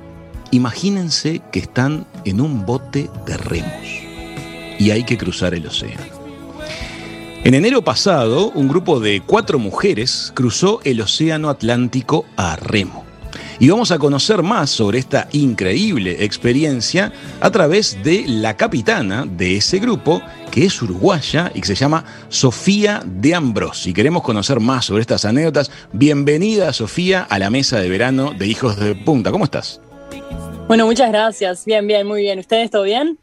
imagínense 0.52 1.42
que 1.52 1.60
están 1.60 2.08
en 2.26 2.42
un 2.42 2.66
bote 2.66 3.10
de 3.26 3.38
remos 3.38 3.88
y 4.80 4.92
hay 4.92 5.04
que 5.04 5.18
cruzar 5.18 5.54
el 5.54 5.68
océano. 5.68 6.17
En 7.48 7.54
enero 7.54 7.82
pasado, 7.82 8.52
un 8.56 8.68
grupo 8.68 9.00
de 9.00 9.22
cuatro 9.26 9.58
mujeres 9.58 10.34
cruzó 10.36 10.82
el 10.84 11.00
Océano 11.00 11.48
Atlántico 11.48 12.26
a 12.36 12.58
remo. 12.58 13.06
Y 13.58 13.70
vamos 13.70 13.92
a 13.92 14.00
conocer 14.00 14.44
más 14.44 14.70
sobre 14.70 15.00
esta 15.00 15.30
increíble 15.32 16.26
experiencia 16.26 17.14
a 17.40 17.50
través 17.50 18.04
de 18.04 18.26
la 18.28 18.58
capitana 18.58 19.26
de 19.26 19.56
ese 19.56 19.80
grupo, 19.80 20.22
que 20.52 20.66
es 20.66 20.82
uruguaya 20.82 21.50
y 21.56 21.62
que 21.62 21.68
se 21.68 21.76
llama 21.76 22.04
Sofía 22.28 23.02
de 23.06 23.34
Ambros. 23.34 23.82
Si 23.82 23.94
queremos 23.94 24.24
conocer 24.24 24.60
más 24.60 24.84
sobre 24.84 25.00
estas 25.00 25.24
anécdotas, 25.24 25.72
bienvenida 25.94 26.74
Sofía 26.74 27.22
a 27.30 27.40
la 27.40 27.50
mesa 27.50 27.80
de 27.80 27.88
verano 27.88 28.34
de 28.38 28.46
Hijos 28.46 28.78
de 28.78 28.94
Punta. 28.94 29.32
¿Cómo 29.32 29.46
estás? 29.46 29.80
Bueno, 30.68 30.86
muchas 30.86 31.10
gracias. 31.12 31.64
Bien, 31.64 31.88
bien, 31.88 32.06
muy 32.06 32.24
bien. 32.24 32.40
¿Ustedes 32.40 32.70
todo 32.70 32.84
bien? 32.84 33.18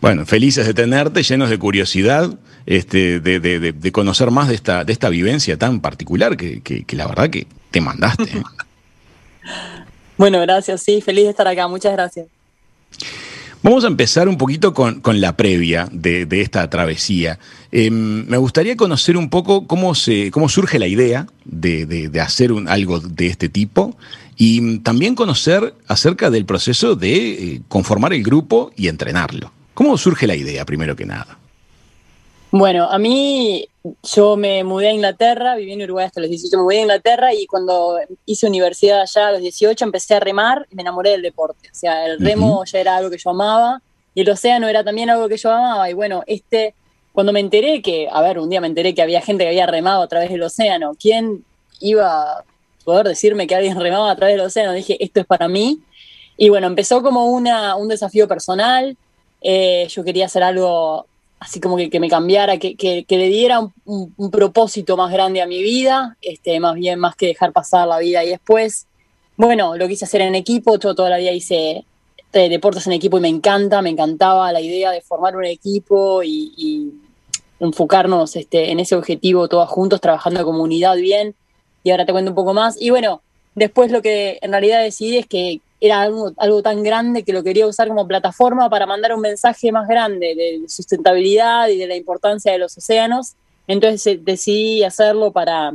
Bueno, 0.00 0.26
felices 0.26 0.66
de 0.66 0.74
tenerte, 0.74 1.22
llenos 1.22 1.48
de 1.48 1.58
curiosidad, 1.58 2.36
este, 2.66 3.20
de, 3.20 3.92
conocer 3.92 4.30
más 4.30 4.48
de 4.48 4.54
esta, 4.54 4.84
de 4.84 4.92
esta 4.92 5.08
vivencia 5.08 5.56
tan 5.56 5.80
particular 5.80 6.36
que, 6.36 6.84
la 6.90 7.06
verdad 7.06 7.30
que 7.30 7.46
te 7.70 7.80
mandaste. 7.80 8.24
¿eh? 8.24 8.42
bueno, 10.16 10.40
gracias, 10.40 10.82
sí, 10.82 11.00
feliz 11.00 11.24
de 11.24 11.30
estar 11.30 11.46
acá, 11.46 11.68
muchas 11.68 11.92
gracias. 11.92 12.26
Vamos 13.64 13.84
a 13.84 13.86
empezar 13.86 14.28
un 14.28 14.38
poquito 14.38 14.74
con, 14.74 15.00
la 15.20 15.36
previa 15.36 15.88
de, 15.92 16.26
esta 16.32 16.68
travesía. 16.68 17.38
Em, 17.70 18.26
me 18.26 18.36
gustaría 18.36 18.76
conocer 18.76 19.16
un 19.16 19.30
poco 19.30 19.68
cómo, 19.68 19.94
se, 19.94 20.32
cómo 20.32 20.48
surge 20.48 20.80
la 20.80 20.88
idea 20.88 21.28
de, 21.44 22.10
hacer 22.20 22.50
un, 22.50 22.68
algo 22.68 22.98
de 22.98 23.28
este 23.28 23.48
tipo 23.48 23.96
y 24.36 24.78
también 24.78 25.14
conocer 25.14 25.74
acerca 25.86 26.28
del 26.28 26.44
proceso 26.44 26.96
de 26.96 27.14
eh, 27.14 27.62
conformar 27.68 28.12
el 28.12 28.24
grupo 28.24 28.72
y 28.76 28.88
entrenarlo. 28.88 29.52
¿Cómo 29.74 29.96
surge 29.96 30.26
la 30.26 30.34
idea, 30.34 30.64
primero 30.64 30.94
que 30.94 31.06
nada? 31.06 31.38
Bueno, 32.50 32.84
a 32.90 32.98
mí 32.98 33.66
yo 34.02 34.36
me 34.36 34.62
mudé 34.62 34.88
a 34.88 34.92
Inglaterra, 34.92 35.56
viví 35.56 35.72
en 35.72 35.82
Uruguay 35.82 36.04
hasta 36.04 36.20
los 36.20 36.28
18, 36.28 36.58
me 36.58 36.62
mudé 36.62 36.78
a 36.78 36.82
Inglaterra 36.82 37.34
y 37.34 37.46
cuando 37.46 37.98
hice 38.26 38.46
universidad 38.46 39.00
allá 39.00 39.28
a 39.28 39.32
los 39.32 39.40
18 39.40 39.84
empecé 39.84 40.14
a 40.14 40.20
remar 40.20 40.66
y 40.70 40.74
me 40.74 40.82
enamoré 40.82 41.10
del 41.12 41.22
deporte. 41.22 41.70
O 41.72 41.74
sea, 41.74 42.04
el 42.04 42.20
remo 42.20 42.62
ya 42.66 42.78
era 42.78 42.96
algo 42.96 43.10
que 43.10 43.16
yo 43.16 43.30
amaba 43.30 43.80
y 44.14 44.20
el 44.20 44.28
océano 44.28 44.68
era 44.68 44.84
también 44.84 45.08
algo 45.08 45.28
que 45.28 45.38
yo 45.38 45.50
amaba. 45.50 45.88
Y 45.88 45.94
bueno, 45.94 46.22
este, 46.26 46.74
cuando 47.12 47.32
me 47.32 47.40
enteré 47.40 47.80
que, 47.80 48.06
a 48.12 48.20
ver, 48.20 48.38
un 48.38 48.50
día 48.50 48.60
me 48.60 48.66
enteré 48.66 48.94
que 48.94 49.00
había 49.00 49.22
gente 49.22 49.44
que 49.44 49.48
había 49.48 49.66
remado 49.66 50.02
a 50.02 50.08
través 50.08 50.30
del 50.30 50.42
océano, 50.42 50.92
¿quién 51.00 51.46
iba 51.80 52.32
a 52.32 52.44
poder 52.84 53.08
decirme 53.08 53.46
que 53.46 53.54
alguien 53.54 53.80
remaba 53.80 54.10
a 54.10 54.16
través 54.16 54.36
del 54.36 54.44
océano? 54.44 54.72
Dije, 54.72 55.02
esto 55.02 55.20
es 55.20 55.26
para 55.26 55.48
mí. 55.48 55.80
Y 56.36 56.50
bueno, 56.50 56.66
empezó 56.66 57.02
como 57.02 57.26
una, 57.26 57.76
un 57.76 57.88
desafío 57.88 58.28
personal 58.28 58.98
eh, 59.42 59.86
yo 59.88 60.04
quería 60.04 60.26
hacer 60.26 60.42
algo 60.42 61.06
así 61.42 61.60
como 61.60 61.76
que, 61.76 61.98
me 61.98 62.08
cambiara, 62.08 62.56
que, 62.58 63.04
le 63.08 63.28
diera 63.28 63.58
un, 63.84 64.30
propósito 64.30 64.96
más 64.96 65.12
grande 65.12 65.42
a 65.42 65.46
mi 65.46 65.60
vida, 65.60 66.16
este, 66.22 66.60
más 66.60 66.76
bien 66.76 67.00
más 67.00 67.16
que 67.16 67.26
dejar 67.26 67.52
pasar 67.52 67.88
la 67.88 67.98
vida 67.98 68.24
y 68.24 68.28
después. 68.28 68.86
Bueno, 69.36 69.76
lo 69.76 69.88
quise 69.88 70.04
hacer 70.04 70.20
en 70.20 70.36
equipo, 70.36 70.78
yo 70.78 70.94
toda 70.94 71.10
la 71.10 71.18
vida 71.18 71.32
hice 71.32 71.84
eh, 72.32 72.48
deportes 72.48 72.86
en 72.86 72.92
equipo 72.92 73.18
y 73.18 73.22
me 73.22 73.28
encanta, 73.28 73.82
me 73.82 73.90
encantaba 73.90 74.52
la 74.52 74.60
idea 74.60 74.92
de 74.92 75.00
formar 75.00 75.36
un 75.36 75.44
equipo 75.44 76.22
y, 76.22 76.92
enfocarnos 77.58 78.34
este, 78.34 78.72
en 78.72 78.80
ese 78.80 78.96
objetivo 78.96 79.48
todos 79.48 79.68
juntos, 79.68 80.00
trabajando 80.00 80.40
en 80.40 80.46
comunidad 80.46 80.96
bien. 80.96 81.34
Y 81.84 81.90
ahora 81.90 82.06
te 82.06 82.12
cuento 82.12 82.30
un 82.30 82.34
poco 82.34 82.54
más. 82.54 82.80
Y 82.80 82.90
bueno, 82.90 83.22
después 83.54 83.90
lo 83.90 84.02
que 84.02 84.38
en 84.42 84.50
realidad 84.50 84.82
decidí 84.82 85.18
es 85.18 85.26
que 85.26 85.60
era 85.82 86.00
algo, 86.00 86.32
algo, 86.36 86.62
tan 86.62 86.84
grande 86.84 87.24
que 87.24 87.32
lo 87.32 87.42
quería 87.42 87.66
usar 87.66 87.88
como 87.88 88.06
plataforma 88.06 88.70
para 88.70 88.86
mandar 88.86 89.12
un 89.14 89.20
mensaje 89.20 89.72
más 89.72 89.88
grande 89.88 90.36
de 90.36 90.68
sustentabilidad 90.68 91.66
y 91.68 91.76
de 91.76 91.88
la 91.88 91.96
importancia 91.96 92.52
de 92.52 92.58
los 92.58 92.78
océanos. 92.78 93.32
Entonces 93.66 94.06
eh, 94.06 94.20
decidí 94.22 94.84
hacerlo 94.84 95.32
para 95.32 95.72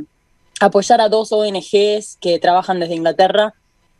apoyar 0.60 1.02
a 1.02 1.10
dos 1.10 1.30
ONGs 1.30 2.16
que 2.22 2.38
trabajan 2.40 2.80
desde 2.80 2.94
Inglaterra 2.94 3.52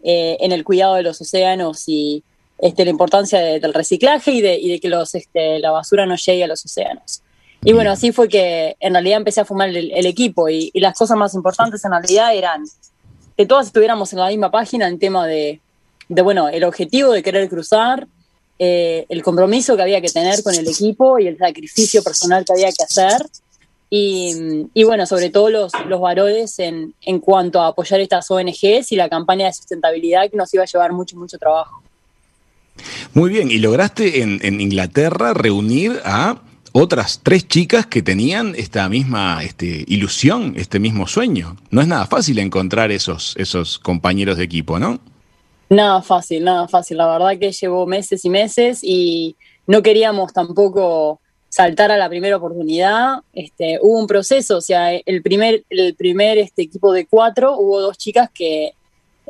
eh, 0.03 0.39
en 0.41 0.53
el 0.53 0.65
cuidado 0.65 0.95
de 0.95 1.03
los 1.03 1.21
océanos 1.21 1.85
y 1.87 2.25
este, 2.59 2.87
la 2.87 2.91
importancia 2.91 3.41
del 3.41 3.75
reciclaje 3.75 4.33
y 4.33 4.41
de, 4.41 4.59
y 4.59 4.71
de 4.71 4.81
que 4.81 4.89
los, 4.89 5.15
este, 5.15 5.59
la 5.59 5.73
basura 5.73 6.07
no 6.07 6.17
llegue 6.17 6.45
a 6.45 6.49
los 6.49 6.65
océanos. 6.65 7.21
Y 7.63 7.75
bueno, 7.75 7.91
así 7.91 8.13
fue 8.13 8.29
que 8.29 8.77
en 8.81 8.95
realidad 8.95 9.19
empecé 9.19 9.43
a 9.43 9.45
fumar 9.45 9.69
el, 9.69 10.07
equipo 10.07 10.49
y, 10.49 10.71
y, 10.73 10.81
las 10.81 10.97
cosas 10.97 11.19
más 11.19 11.35
importantes 11.35 11.85
en 11.85 11.91
realidad 11.91 12.35
eran 12.35 12.65
que 13.37 13.45
todas 13.45 13.67
estuviéramos 13.67 14.11
en 14.15 14.21
la 14.21 14.29
misma 14.29 14.51
página 14.51 14.89
en 14.89 14.99
tema 14.99 15.27
de 15.27 15.61
de 16.09 16.23
bueno, 16.23 16.49
el 16.49 16.65
objetivo 16.65 17.13
de 17.13 17.23
querer 17.23 17.49
cruzar, 17.49 18.07
eh, 18.59 19.07
el 19.09 19.23
compromiso 19.23 19.77
que 19.77 19.83
había 19.83 20.01
que 20.01 20.09
tener 20.09 20.43
con 20.43 20.55
el 20.55 20.67
equipo 20.67 21.19
y 21.19 21.29
el 21.29 21.39
sacrificio 21.39 22.03
personal 22.03 22.45
que 22.45 22.53
había 22.53 22.73
que 22.73 22.83
hacer. 22.83 23.27
Y, 23.91 24.85
bueno, 24.85 25.07
sobre 25.07 25.31
todo 25.31 25.49
los, 25.49 25.73
los 25.87 26.01
valores 26.01 26.59
en, 26.59 26.93
en, 27.01 27.21
cuanto 27.21 27.61
a 27.63 27.69
apoyar 27.69 28.01
estas 28.01 28.31
ONGs 28.31 28.93
y 28.93 28.97
la 28.97 29.09
campaña 29.09 29.47
de 29.47 29.55
sustentabilidad 29.55 30.31
que 30.31 30.37
nos 30.37 30.53
iba 30.53 30.63
a 30.63 30.67
llevar 30.67 30.93
mucho, 30.93 31.17
mucho 31.17 31.39
trabajo. 31.39 31.83
Muy 33.15 33.31
bien, 33.31 33.51
y 33.51 33.59
lograste 33.59 34.21
en, 34.21 34.41
en 34.43 34.61
Inglaterra 34.61 35.33
reunir 35.33 36.01
a 36.05 36.43
otras 36.73 37.21
tres 37.23 37.49
chicas 37.49 37.87
que 37.87 38.03
tenían 38.03 38.55
esta 38.57 38.89
misma 38.91 39.43
este, 39.43 39.85
ilusión, 39.87 40.53
este 40.57 40.79
mismo 40.79 41.07
sueño. 41.07 41.57
No 41.71 41.81
es 41.81 41.87
nada 41.89 42.07
fácil 42.07 42.39
encontrar 42.39 42.93
esos, 42.93 43.35
esos 43.39 43.79
compañeros 43.79 44.37
de 44.37 44.45
equipo, 44.45 44.79
¿no? 44.79 45.01
Nada 45.71 46.01
fácil, 46.01 46.45
nada 46.45 46.67
fácil. 46.67 46.97
La 46.97 47.07
verdad 47.07 47.39
que 47.39 47.53
llevó 47.53 47.87
meses 47.87 48.25
y 48.25 48.31
meses 48.31 48.81
y 48.83 49.37
no 49.67 49.83
queríamos 49.83 50.33
tampoco 50.33 51.21
saltar 51.51 51.91
a 51.93 51.99
la 51.99 52.09
primera 52.09 52.37
oportunidad. 52.37 53.19
Este, 53.35 53.79
hubo 53.83 53.99
un 53.99 54.07
proceso, 54.07 54.57
o 54.57 54.61
sea, 54.61 54.95
el 54.95 55.23
primer, 55.23 55.65
el 55.69 55.95
primer 55.95 56.39
este, 56.39 56.63
equipo 56.63 56.93
de 56.93 57.07
cuatro, 57.07 57.57
hubo 57.59 57.81
dos 57.81 57.99
chicas 57.99 58.31
que 58.33 58.73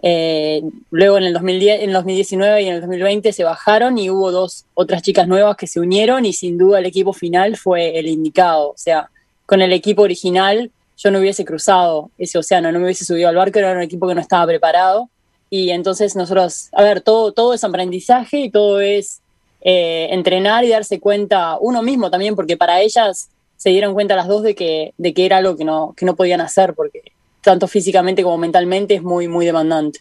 eh, 0.00 0.62
luego 0.90 1.18
en 1.18 1.24
el, 1.24 1.32
2010, 1.32 1.82
en 1.82 1.92
2019 1.92 2.62
y 2.62 2.68
en 2.68 2.74
el 2.74 2.80
2020 2.82 3.32
se 3.32 3.42
bajaron 3.42 3.98
y 3.98 4.10
hubo 4.10 4.30
dos 4.30 4.64
otras 4.74 5.02
chicas 5.02 5.26
nuevas 5.26 5.56
que 5.56 5.66
se 5.66 5.80
unieron 5.80 6.24
y 6.24 6.32
sin 6.32 6.56
duda 6.56 6.78
el 6.78 6.86
equipo 6.86 7.12
final 7.12 7.56
fue 7.56 7.98
el 7.98 8.06
indicado. 8.06 8.70
O 8.70 8.76
sea, 8.76 9.10
con 9.44 9.60
el 9.60 9.72
equipo 9.72 10.02
original 10.02 10.70
yo 10.96 11.10
no 11.10 11.18
hubiese 11.18 11.44
cruzado 11.44 12.10
ese 12.16 12.38
océano, 12.38 12.70
no 12.70 12.78
me 12.78 12.84
hubiese 12.86 13.04
subido 13.04 13.28
al 13.28 13.36
barco, 13.36 13.58
era 13.58 13.72
un 13.72 13.82
equipo 13.82 14.06
que 14.06 14.14
no 14.14 14.20
estaba 14.20 14.46
preparado 14.46 15.08
y 15.50 15.70
entonces 15.70 16.16
nosotros, 16.16 16.68
a 16.72 16.82
ver, 16.82 17.00
todo, 17.00 17.32
todo 17.32 17.54
es 17.54 17.64
aprendizaje 17.64 18.38
y 18.38 18.50
todo 18.50 18.80
es 18.80 19.20
eh, 19.60 20.08
entrenar 20.10 20.64
y 20.64 20.68
darse 20.68 21.00
cuenta 21.00 21.56
uno 21.60 21.82
mismo 21.82 22.10
también, 22.10 22.36
porque 22.36 22.56
para 22.56 22.80
ellas 22.80 23.30
se 23.56 23.70
dieron 23.70 23.94
cuenta 23.94 24.16
las 24.16 24.28
dos 24.28 24.42
de 24.42 24.54
que, 24.54 24.94
de 24.98 25.14
que 25.14 25.26
era 25.26 25.38
algo 25.38 25.56
que 25.56 25.64
no, 25.64 25.94
que 25.96 26.06
no 26.06 26.16
podían 26.16 26.40
hacer, 26.40 26.74
porque 26.74 27.02
tanto 27.42 27.66
físicamente 27.66 28.22
como 28.22 28.38
mentalmente 28.38 28.94
es 28.94 29.02
muy, 29.02 29.26
muy 29.26 29.46
demandante. 29.46 30.00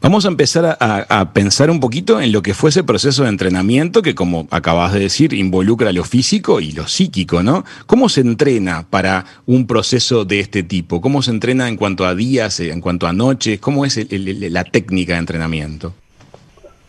Vamos 0.00 0.24
a 0.24 0.28
empezar 0.28 0.76
a, 0.78 1.32
pensar 1.32 1.70
un 1.70 1.80
poquito 1.80 2.20
en 2.20 2.32
lo 2.32 2.42
que 2.42 2.54
fue 2.54 2.70
ese 2.70 2.84
proceso 2.84 3.22
de 3.22 3.30
entrenamiento 3.30 4.02
que, 4.02 4.14
como 4.14 4.46
acabas 4.50 4.92
de 4.92 5.00
decir, 5.00 5.32
involucra 5.32 5.92
lo 5.92 6.04
físico 6.04 6.60
y 6.60 6.72
lo 6.72 6.86
psíquico, 6.86 7.42
¿no? 7.42 7.64
¿Cómo 7.86 8.08
se 8.08 8.20
entrena 8.20 8.86
para 8.88 9.24
un 9.46 9.66
proceso 9.66 10.24
de 10.24 10.40
este 10.40 10.62
tipo? 10.62 11.00
¿Cómo 11.00 11.22
se 11.22 11.30
entrena 11.30 11.68
en 11.68 11.76
cuanto 11.76 12.04
a 12.04 12.14
días, 12.14 12.60
en 12.60 12.80
cuanto 12.80 13.06
a 13.06 13.12
noches? 13.12 13.60
¿Cómo 13.60 13.84
es 13.84 13.98
la 14.10 14.64
técnica 14.64 15.14
de 15.14 15.18
entrenamiento? 15.20 15.94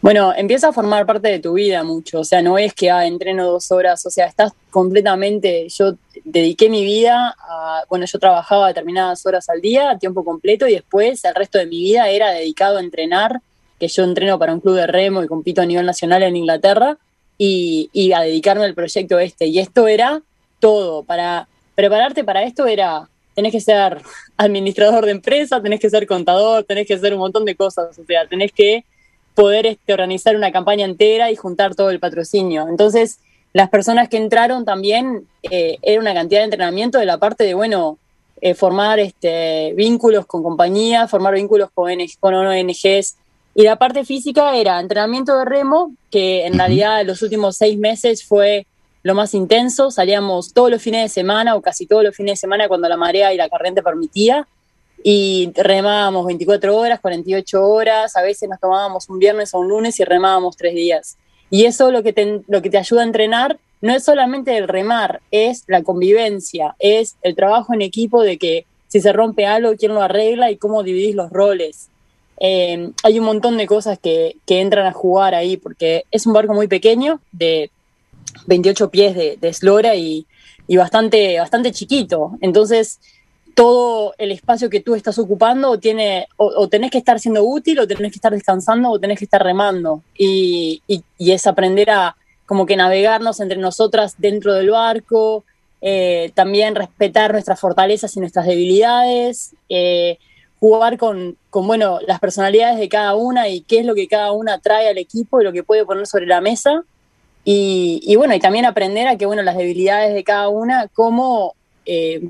Bueno, 0.06 0.32
empieza 0.38 0.68
a 0.68 0.72
formar 0.72 1.08
parte 1.08 1.30
de 1.30 1.40
tu 1.40 1.54
vida 1.54 1.84
mucho, 1.84 2.20
o 2.20 2.24
sea, 2.24 2.44
no 2.44 2.60
es 2.60 2.76
que 2.76 2.92
ah, 2.92 3.08
entreno 3.08 3.48
dos 3.48 3.72
horas, 3.72 4.06
o 4.06 4.12
sea, 4.12 4.28
estás 4.28 4.52
completamente, 4.70 5.68
yo 5.70 5.96
dediqué 6.24 6.70
mi 6.70 6.86
vida 6.86 7.36
a, 7.40 7.86
bueno, 7.90 8.06
yo 8.06 8.20
trabajaba 8.20 8.68
determinadas 8.68 9.26
horas 9.26 9.50
al 9.50 9.62
día, 9.62 9.90
a 9.90 9.98
tiempo 9.98 10.24
completo, 10.24 10.68
y 10.68 10.76
después 10.76 11.26
el 11.26 11.34
resto 11.34 11.58
de 11.58 11.66
mi 11.66 11.80
vida 11.80 12.08
era 12.10 12.30
dedicado 12.30 12.78
a 12.78 12.82
entrenar, 12.82 13.42
que 13.80 13.88
yo 13.88 14.04
entreno 14.04 14.38
para 14.38 14.54
un 14.54 14.60
club 14.60 14.76
de 14.76 14.86
remo 14.86 15.24
y 15.24 15.28
compito 15.28 15.64
a 15.64 15.66
nivel 15.66 15.88
nacional 15.88 16.22
en 16.22 16.36
Inglaterra, 16.36 17.00
y, 17.40 17.90
y 17.92 18.12
a 18.12 18.20
dedicarme 18.20 18.66
al 18.66 18.76
proyecto 18.76 19.18
este. 19.18 19.48
Y 19.48 19.58
esto 19.58 19.88
era 19.88 20.22
todo, 20.60 21.02
para 21.02 21.48
prepararte 21.74 22.24
para 22.24 22.44
esto 22.44 22.68
era, 22.68 23.10
tenés 23.34 23.52
que 23.52 23.60
ser 23.60 24.04
administrador 24.38 25.06
de 25.06 25.14
empresa, 25.14 25.64
tenés 25.64 25.80
que 25.80 25.90
ser 25.90 26.06
contador, 26.06 26.64
tenés 26.64 26.86
que 26.86 26.94
hacer 26.94 27.12
un 27.12 27.22
montón 27.22 27.44
de 27.44 27.56
cosas, 27.56 27.98
o 27.98 28.06
sea, 28.06 28.28
tenés 28.28 28.52
que 28.52 28.86
poder 29.36 29.66
este, 29.68 29.94
organizar 29.94 30.36
una 30.36 30.52
campaña 30.52 30.86
entera 30.86 31.30
y 31.30 31.36
juntar 31.36 31.76
todo 31.76 31.92
el 31.92 32.00
patrocinio. 32.00 32.68
Entonces, 32.68 33.20
las 33.54 33.70
personas 33.70 34.10
que 34.10 34.18
entraron 34.18 34.66
también 34.66 35.28
eh, 35.44 35.78
era 35.82 36.02
una 36.02 36.14
cantidad 36.14 36.40
de 36.40 36.46
entrenamiento 36.46 36.98
de 36.98 37.06
la 37.06 37.18
parte 37.18 37.44
de, 37.44 37.54
bueno, 37.54 38.00
eh, 38.42 38.54
formar 38.54 39.00
este, 39.00 39.74
vínculos 39.76 40.26
con 40.26 40.44
compañías, 40.44 41.10
formar 41.10 41.36
vínculos 41.36 41.70
con, 41.74 41.92
con 42.20 42.34
ONGs. 42.34 43.16
Y 43.58 43.64
la 43.64 43.78
parte 43.78 44.04
física 44.04 44.56
era 44.56 44.80
entrenamiento 44.80 45.38
de 45.38 45.46
remo, 45.46 45.94
que 46.12 46.46
en 46.46 46.58
realidad 46.58 47.06
los 47.06 47.22
últimos 47.22 47.56
seis 47.56 47.78
meses 47.78 48.26
fue 48.26 48.68
lo 49.04 49.16
más 49.16 49.34
intenso. 49.34 49.92
Salíamos 49.92 50.54
todos 50.54 50.70
los 50.70 50.82
fines 50.82 51.04
de 51.04 51.10
semana 51.10 51.56
o 51.56 51.62
casi 51.62 51.86
todos 51.86 52.04
los 52.04 52.16
fines 52.16 52.34
de 52.34 52.38
semana 52.38 52.68
cuando 52.68 52.90
la 52.90 52.98
marea 52.98 53.34
y 53.34 53.38
la 53.38 53.48
corriente 53.48 53.82
permitía 53.82 54.48
y 55.04 55.52
remábamos 55.56 56.26
24 56.26 56.76
horas, 56.76 57.00
48 57.00 57.64
horas, 57.64 58.16
a 58.16 58.22
veces 58.22 58.50
nos 58.50 58.60
tomábamos 58.60 59.10
un 59.10 59.20
viernes 59.20 59.54
o 59.54 59.60
un 59.60 59.68
lunes 59.68 60.00
y 60.00 60.04
remábamos 60.04 60.58
tres 60.58 60.74
días. 60.74 61.18
Y 61.50 61.66
eso 61.66 61.92
lo 61.92 62.04
que 62.04 62.14
te, 62.14 62.42
lo 62.48 62.62
que 62.62 62.70
te 62.70 62.78
ayuda 62.78 63.02
a 63.02 63.06
entrenar 63.06 63.60
no 63.82 63.94
es 63.94 64.04
solamente 64.04 64.58
el 64.58 64.68
remar, 64.68 65.22
es 65.32 65.64
la 65.68 65.84
convivencia, 65.84 66.76
es 66.80 67.18
el 67.22 67.36
trabajo 67.36 67.74
en 67.74 67.82
equipo 67.82 68.24
de 68.24 68.38
que 68.38 68.66
si 68.88 69.02
se 69.02 69.14
rompe 69.14 69.46
algo, 69.46 69.76
quién 69.76 69.94
lo 69.94 70.02
arregla 70.02 70.50
y 70.52 70.58
cómo 70.58 70.82
dividís 70.82 71.16
los 71.16 71.30
roles. 71.30 71.90
Eh, 72.40 72.92
hay 73.04 73.20
un 73.20 73.26
montón 73.26 73.58
de 73.58 73.68
cosas 73.68 74.00
que, 74.00 74.38
que, 74.46 74.62
entran 74.62 74.86
a 74.86 74.92
jugar 74.92 75.36
ahí, 75.36 75.58
porque 75.58 76.06
es 76.12 76.26
un 76.26 76.34
barco 76.34 76.54
muy 76.54 76.68
pequeño, 76.68 77.20
de 77.32 77.72
28 78.48 78.90
pies 78.90 79.16
de, 79.16 79.38
de 79.40 79.50
eslora 79.50 79.96
y, 79.96 80.26
y, 80.68 80.78
bastante, 80.78 81.40
bastante 81.40 81.72
chiquito. 81.72 82.38
Entonces, 82.42 83.00
todo 83.56 84.14
el 84.18 84.32
espacio 84.32 84.70
que 84.70 84.82
tú 84.82 84.96
estás 84.96 85.18
ocupando 85.18 85.80
tiene, 85.80 86.28
o, 86.36 86.68
tenés 86.68 86.92
que 86.92 86.98
estar 86.98 87.20
siendo 87.22 87.44
útil, 87.44 87.80
o 87.80 87.88
tenés 87.88 88.12
que 88.12 88.18
estar 88.18 88.34
descansando, 88.34 88.92
o 88.92 89.00
tenés 89.00 89.18
que 89.18 89.26
estar 89.26 89.42
remando. 89.42 90.04
Y, 90.18 90.84
es 91.18 91.48
aprender 91.48 91.90
a 91.90 92.18
como 92.46 92.66
que 92.66 92.76
navegarnos 92.76 93.40
entre 93.40 93.58
nosotras 93.58 94.16
dentro 94.18 94.54
del 94.54 94.70
barco, 94.70 95.46
eh, 95.82 96.32
también 96.36 96.76
respetar 96.76 97.32
nuestras 97.32 97.60
fortalezas 97.60 98.16
y 98.16 98.20
nuestras 98.20 98.46
debilidades, 98.46 99.56
eh, 99.70 100.20
jugar 100.60 100.98
con, 100.98 101.38
con, 101.50 101.66
bueno, 101.66 102.00
las 102.06 102.20
personalidades 102.20 102.78
de 102.78 102.90
cada 102.90 103.16
una 103.16 103.48
y 103.48 103.62
qué 103.62 103.80
es 103.80 103.86
lo 103.86 103.96
que 103.96 104.08
cada 104.08 104.34
una 104.34 104.60
trae 104.60 104.90
al 104.90 104.98
equipo 104.98 105.40
y 105.40 105.46
lo 105.46 105.54
que 105.54 105.64
puede 105.64 105.86
poner 105.86 106.06
sobre 106.08 106.28
la 106.28 106.42
mesa. 106.42 106.84
Y, 107.46 108.02
y 108.04 108.18
bueno, 108.18 108.36
y 108.36 108.40
también 108.40 108.66
aprender 108.66 109.08
a 109.08 109.18
que, 109.18 109.26
bueno, 109.26 109.44
las 109.44 109.56
debilidades 109.56 110.14
de 110.14 110.26
cada 110.26 110.50
una, 110.50 110.90
cómo... 110.94 111.56
Eh, 111.86 112.30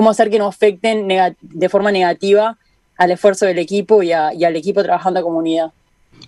cómo 0.00 0.08
hacer 0.08 0.30
que 0.30 0.38
no 0.38 0.46
afecten 0.46 1.08
de 1.42 1.68
forma 1.68 1.92
negativa 1.92 2.56
al 2.96 3.10
esfuerzo 3.10 3.44
del 3.44 3.58
equipo 3.58 4.02
y, 4.02 4.12
al 4.12 4.56
equipo 4.56 4.82
trabajando 4.82 5.20
a 5.20 5.22
comunidad. 5.22 5.72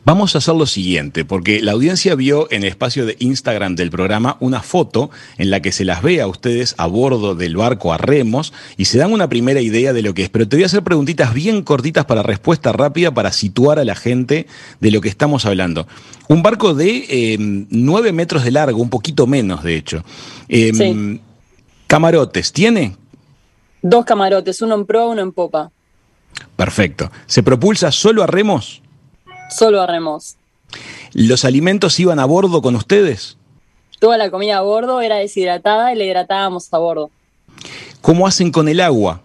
Vamos 0.04 0.34
a 0.34 0.38
hacer 0.38 0.54
lo 0.54 0.66
siguiente, 0.66 1.24
porque 1.24 1.62
la 1.62 1.72
audiencia 1.72 2.14
vio 2.14 2.52
en 2.52 2.64
el 2.64 2.68
espacio 2.68 3.06
de 3.06 3.16
Instagram 3.18 3.74
del 3.74 3.90
programa 3.90 4.36
una 4.40 4.60
foto 4.60 5.08
en 5.38 5.48
la 5.48 5.60
que 5.60 5.72
se 5.72 5.86
las 5.86 6.02
ve 6.02 6.20
a 6.20 6.26
ustedes 6.26 6.74
a 6.76 6.86
bordo 6.86 7.34
del 7.34 7.56
barco 7.56 7.94
a 7.94 7.96
remos 7.96 8.52
y 8.76 8.84
se 8.84 8.98
dan 8.98 9.10
una 9.10 9.30
primera 9.30 9.62
idea 9.62 9.94
de 9.94 10.02
lo 10.02 10.12
que 10.12 10.24
es. 10.24 10.28
Pero 10.28 10.46
te 10.46 10.56
voy 10.56 10.64
a 10.64 10.66
hacer 10.66 10.82
preguntitas 10.82 11.32
bien 11.32 11.62
cortitas 11.62 12.04
para 12.04 12.22
respuesta 12.22 12.72
rápida 12.72 13.14
para 13.14 13.32
situar 13.32 13.78
a 13.78 13.86
la 13.86 13.94
gente 13.94 14.46
de 14.80 14.90
lo 14.90 15.00
que 15.00 15.08
estamos 15.08 15.46
hablando. 15.46 15.86
Un 16.28 16.42
barco 16.42 16.74
de 16.74 17.06
eh, 17.08 17.36
nueve 17.38 18.12
metros 18.12 18.44
de 18.44 18.50
largo, 18.50 18.82
un 18.82 18.90
poquito 18.90 19.26
menos 19.26 19.62
de 19.62 19.76
hecho. 19.76 20.04
Em, 20.48 21.20
camarotes, 21.86 22.52
¿tiene? 22.52 22.96
Dos 23.82 24.04
camarotes, 24.04 24.62
uno 24.62 24.76
en 24.76 24.86
proa, 24.86 25.08
uno 25.08 25.22
en 25.22 25.32
popa. 25.32 25.70
Perfecto. 26.56 27.10
¿Se 27.26 27.42
propulsa 27.42 27.90
solo 27.90 28.22
a 28.22 28.26
remos? 28.26 28.80
Solo 29.50 29.80
a 29.82 29.86
remos. 29.86 30.36
¿Los 31.12 31.44
alimentos 31.44 31.98
iban 32.00 32.18
a 32.18 32.24
bordo 32.24 32.62
con 32.62 32.76
ustedes? 32.76 33.36
Toda 33.98 34.16
la 34.16 34.30
comida 34.30 34.58
a 34.58 34.62
bordo 34.62 35.00
era 35.00 35.16
deshidratada 35.16 35.92
y 35.92 35.96
la 35.96 36.04
hidratábamos 36.04 36.72
a 36.72 36.78
bordo. 36.78 37.10
¿Cómo 38.00 38.26
hacen 38.26 38.50
con 38.50 38.68
el 38.68 38.80
agua? 38.80 39.22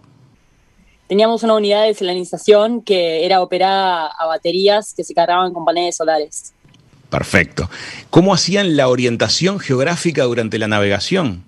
Teníamos 1.08 1.42
una 1.42 1.54
unidad 1.54 1.84
de 1.84 1.94
salinización 1.94 2.82
que 2.82 3.24
era 3.24 3.40
operada 3.40 4.08
a 4.08 4.26
baterías 4.26 4.92
que 4.94 5.04
se 5.04 5.14
cargaban 5.14 5.54
con 5.54 5.64
paneles 5.64 5.96
solares. 5.96 6.52
Perfecto. 7.08 7.70
¿Cómo 8.10 8.34
hacían 8.34 8.76
la 8.76 8.88
orientación 8.88 9.58
geográfica 9.58 10.24
durante 10.24 10.58
la 10.58 10.68
navegación? 10.68 11.47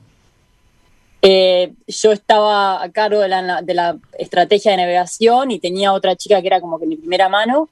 Eh, 1.22 1.74
yo 1.86 2.12
estaba 2.12 2.82
a 2.82 2.90
cargo 2.90 3.20
de 3.20 3.28
la, 3.28 3.98
estrategia 4.18 4.70
de 4.70 4.78
navegación 4.78 5.50
y 5.50 5.58
tenía 5.58 5.92
otra 5.92 6.16
chica 6.16 6.40
que 6.40 6.46
era 6.46 6.60
como 6.60 6.78
que 6.78 6.86
mi 6.86 6.96
primera 6.96 7.28
mano. 7.28 7.68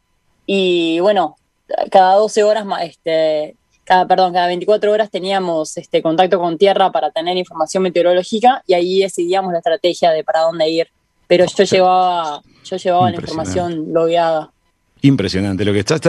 Y 0.47 1.01
bueno, 1.01 1.37
cada 1.91 2.15
12 2.17 2.43
horas, 2.45 2.67
este, 2.83 3.57
cada, 3.85 4.07
perdón, 4.07 4.33
cada 4.33 4.47
24 4.49 4.93
horas 4.93 5.11
teníamos 5.11 5.77
este, 5.77 6.03
contacto 6.03 6.39
con 6.39 6.59
tierra 6.59 6.93
para 6.93 7.11
tener 7.11 7.37
información 7.37 7.83
meteorológica 7.83 8.63
y 8.67 8.75
ahí 8.75 9.01
decidíamos 9.01 9.53
la 9.53 9.59
estrategia 9.59 10.11
de 10.11 10.25
para 10.25 10.41
dónde 10.41 10.69
ir. 10.69 10.89
Pero 11.27 11.45
yo 11.47 11.65
llevaba, 11.65 12.43
yo 12.65 12.77
llevaba 12.77 13.11
la 13.11 13.17
información 13.17 13.93
logueada. 13.93 14.51
Impresionante. 15.03 15.65
Lo 15.65 15.73
que 15.73 15.81
estás, 15.81 16.01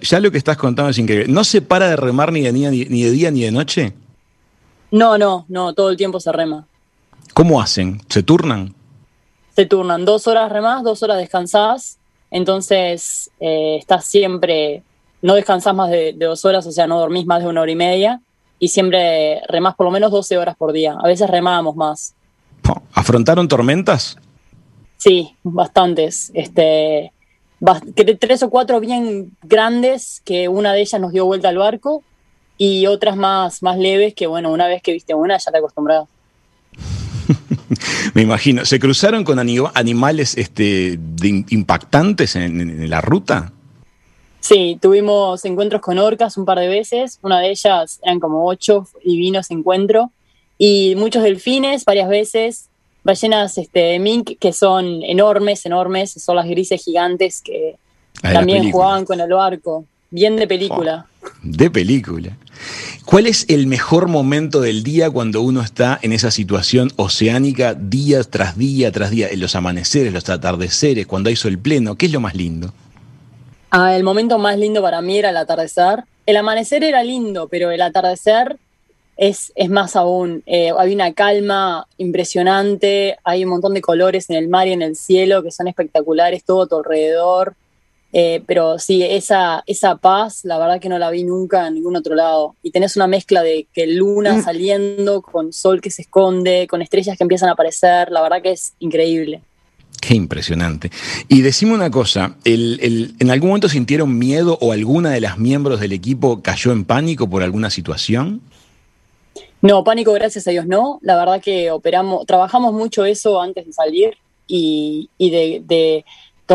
ya, 0.00 0.20
lo 0.20 0.30
que 0.30 0.38
estás 0.38 0.56
contando 0.56 0.90
es 0.90 0.98
increíble. 0.98 1.32
¿No 1.32 1.44
se 1.44 1.62
para 1.62 1.88
de 1.88 1.96
remar 1.96 2.32
ni 2.32 2.42
de, 2.42 2.52
ni 2.52 3.02
de 3.02 3.10
día 3.10 3.30
ni 3.30 3.42
de 3.42 3.52
noche? 3.52 3.94
No, 4.90 5.16
no, 5.16 5.44
no, 5.48 5.72
todo 5.74 5.90
el 5.90 5.96
tiempo 5.96 6.20
se 6.20 6.30
rema. 6.30 6.66
¿Cómo 7.32 7.60
hacen? 7.60 8.00
¿Se 8.08 8.22
turnan? 8.22 8.74
Se 9.56 9.66
turnan, 9.66 10.04
dos 10.04 10.26
horas 10.26 10.50
remás, 10.50 10.82
dos 10.82 11.02
horas 11.02 11.18
descansadas. 11.18 11.98
Entonces, 12.30 13.30
eh, 13.40 13.76
estás 13.78 14.04
siempre, 14.04 14.82
no 15.22 15.34
descansás 15.34 15.74
más 15.74 15.90
de, 15.90 16.12
dos 16.12 16.44
horas, 16.44 16.66
o 16.66 16.72
sea, 16.72 16.86
no 16.86 16.98
dormís 16.98 17.26
más 17.26 17.42
de 17.42 17.48
una 17.48 17.60
hora 17.60 17.70
y 17.70 17.76
media. 17.76 18.20
Y 18.58 18.68
siempre 18.68 19.42
remás 19.48 19.74
por 19.74 19.86
lo 19.86 19.92
menos 19.92 20.10
12 20.10 20.38
horas 20.38 20.56
por 20.56 20.72
día. 20.72 20.96
A 21.00 21.06
veces 21.06 21.28
remábamos 21.28 21.76
más. 21.76 22.14
¿Afrontaron 22.92 23.48
tormentas? 23.48 24.16
Sí, 24.96 25.36
bastantes. 25.42 26.30
Este, 26.34 27.12
tres 28.18 28.42
o 28.42 28.50
cuatro 28.50 28.80
bien 28.80 29.36
grandes, 29.42 30.22
que 30.24 30.48
una 30.48 30.72
de 30.72 30.80
ellas 30.80 31.00
nos 31.00 31.12
dio 31.12 31.26
vuelta 31.26 31.48
al 31.48 31.58
barco, 31.58 32.02
y 32.56 32.86
otras 32.86 33.16
más, 33.16 33.62
más 33.62 33.78
leves, 33.78 34.14
que 34.14 34.26
bueno, 34.26 34.50
una 34.52 34.66
vez 34.66 34.82
que 34.82 34.92
viste 34.92 35.14
una 35.14 35.38
ya 35.38 35.50
te 35.50 35.58
acostumbras. 35.58 36.06
Me 38.14 38.22
imagino. 38.22 38.64
¿Se 38.64 38.78
cruzaron 38.78 39.24
con 39.24 39.38
animales 39.38 40.36
este, 40.36 40.98
impactantes 41.22 42.36
en, 42.36 42.88
la 42.88 43.00
ruta? 43.00 43.52
Sí, 44.40 44.78
tuvimos 44.80 45.44
encuentros 45.44 45.80
con 45.80 45.98
orcas 45.98 46.36
un 46.36 46.44
par 46.44 46.58
de 46.58 46.68
veces. 46.68 47.18
Una 47.22 47.40
de 47.40 47.50
ellas 47.50 48.00
eran 48.02 48.20
como 48.20 48.46
ocho 48.46 48.86
divinos 49.04 49.50
encuentro. 49.50 50.10
Y 50.58 50.94
muchos 50.96 51.22
delfines 51.22 51.84
varias 51.84 52.08
veces. 52.08 52.68
Ballenas 53.02 53.58
este, 53.58 53.98
mink 53.98 54.38
que 54.38 54.52
son 54.52 55.02
enormes, 55.02 55.64
enormes. 55.66 56.12
Son 56.12 56.36
las 56.36 56.46
grises 56.46 56.82
gigantes 56.82 57.42
que 57.42 57.76
también 58.20 58.70
jugaban 58.70 59.04
con 59.04 59.20
el 59.20 59.30
barco. 59.30 59.84
Bien 60.10 60.36
de 60.36 60.46
película. 60.46 61.06
Oh, 61.22 61.28
de 61.42 61.70
película. 61.70 62.36
¿Cuál 63.04 63.26
es 63.26 63.44
el 63.48 63.66
mejor 63.66 64.08
momento 64.08 64.60
del 64.60 64.82
día 64.82 65.10
cuando 65.10 65.42
uno 65.42 65.60
está 65.60 65.98
en 66.02 66.12
esa 66.12 66.30
situación 66.30 66.90
oceánica 66.96 67.74
día 67.74 68.22
tras 68.24 68.56
día 68.56 68.90
tras 68.92 69.10
día? 69.10 69.28
En 69.28 69.40
los 69.40 69.54
amaneceres, 69.54 70.12
los 70.12 70.28
atardeceres, 70.28 71.06
cuando 71.06 71.28
hay 71.28 71.36
sol 71.36 71.58
pleno, 71.58 71.96
¿qué 71.96 72.06
es 72.06 72.12
lo 72.12 72.20
más 72.20 72.34
lindo? 72.34 72.72
Ah, 73.70 73.96
el 73.96 74.04
momento 74.04 74.38
más 74.38 74.58
lindo 74.58 74.80
para 74.82 75.02
mí 75.02 75.18
era 75.18 75.30
el 75.30 75.36
atardecer. 75.36 76.04
El 76.26 76.36
amanecer 76.36 76.84
era 76.84 77.02
lindo, 77.02 77.48
pero 77.48 77.70
el 77.70 77.82
atardecer 77.82 78.56
es, 79.16 79.52
es 79.54 79.68
más 79.68 79.96
aún. 79.96 80.42
Eh, 80.46 80.72
hay 80.76 80.94
una 80.94 81.12
calma 81.12 81.86
impresionante, 81.98 83.18
hay 83.24 83.44
un 83.44 83.50
montón 83.50 83.74
de 83.74 83.80
colores 83.80 84.30
en 84.30 84.36
el 84.36 84.48
mar 84.48 84.68
y 84.68 84.72
en 84.72 84.82
el 84.82 84.96
cielo 84.96 85.42
que 85.42 85.50
son 85.50 85.68
espectaculares, 85.68 86.44
todo 86.44 86.62
a 86.62 86.66
tu 86.66 86.76
alrededor. 86.76 87.54
Eh, 88.16 88.44
pero 88.46 88.78
sí, 88.78 89.02
esa, 89.02 89.64
esa 89.66 89.96
paz, 89.96 90.44
la 90.44 90.56
verdad 90.56 90.80
que 90.80 90.88
no 90.88 91.00
la 91.00 91.10
vi 91.10 91.24
nunca 91.24 91.66
en 91.66 91.74
ningún 91.74 91.96
otro 91.96 92.14
lado. 92.14 92.54
Y 92.62 92.70
tenés 92.70 92.94
una 92.94 93.08
mezcla 93.08 93.42
de 93.42 93.66
que 93.74 93.88
luna 93.88 94.34
mm. 94.34 94.44
saliendo, 94.44 95.20
con 95.20 95.52
sol 95.52 95.80
que 95.80 95.90
se 95.90 96.02
esconde, 96.02 96.68
con 96.68 96.80
estrellas 96.80 97.18
que 97.18 97.24
empiezan 97.24 97.48
a 97.48 97.52
aparecer, 97.52 98.12
la 98.12 98.22
verdad 98.22 98.40
que 98.40 98.52
es 98.52 98.74
increíble. 98.78 99.42
Qué 100.00 100.14
impresionante. 100.14 100.92
Y 101.28 101.40
decime 101.40 101.74
una 101.74 101.90
cosa, 101.90 102.36
¿el, 102.44 102.78
el, 102.82 103.14
¿en 103.18 103.32
algún 103.32 103.48
momento 103.48 103.68
sintieron 103.68 104.16
miedo 104.16 104.58
o 104.60 104.70
alguna 104.70 105.10
de 105.10 105.20
las 105.20 105.36
miembros 105.36 105.80
del 105.80 105.92
equipo 105.92 106.40
cayó 106.40 106.70
en 106.70 106.84
pánico 106.84 107.28
por 107.28 107.42
alguna 107.42 107.68
situación? 107.68 108.42
No, 109.60 109.82
pánico, 109.82 110.12
gracias 110.12 110.46
a 110.46 110.52
Dios, 110.52 110.68
no. 110.68 111.00
La 111.02 111.16
verdad 111.16 111.42
que 111.42 111.72
operamos, 111.72 112.26
trabajamos 112.26 112.72
mucho 112.72 113.04
eso 113.04 113.42
antes 113.42 113.66
de 113.66 113.72
salir 113.72 114.16
y, 114.46 115.10
y 115.18 115.30
de, 115.30 115.62
de, 115.66 116.04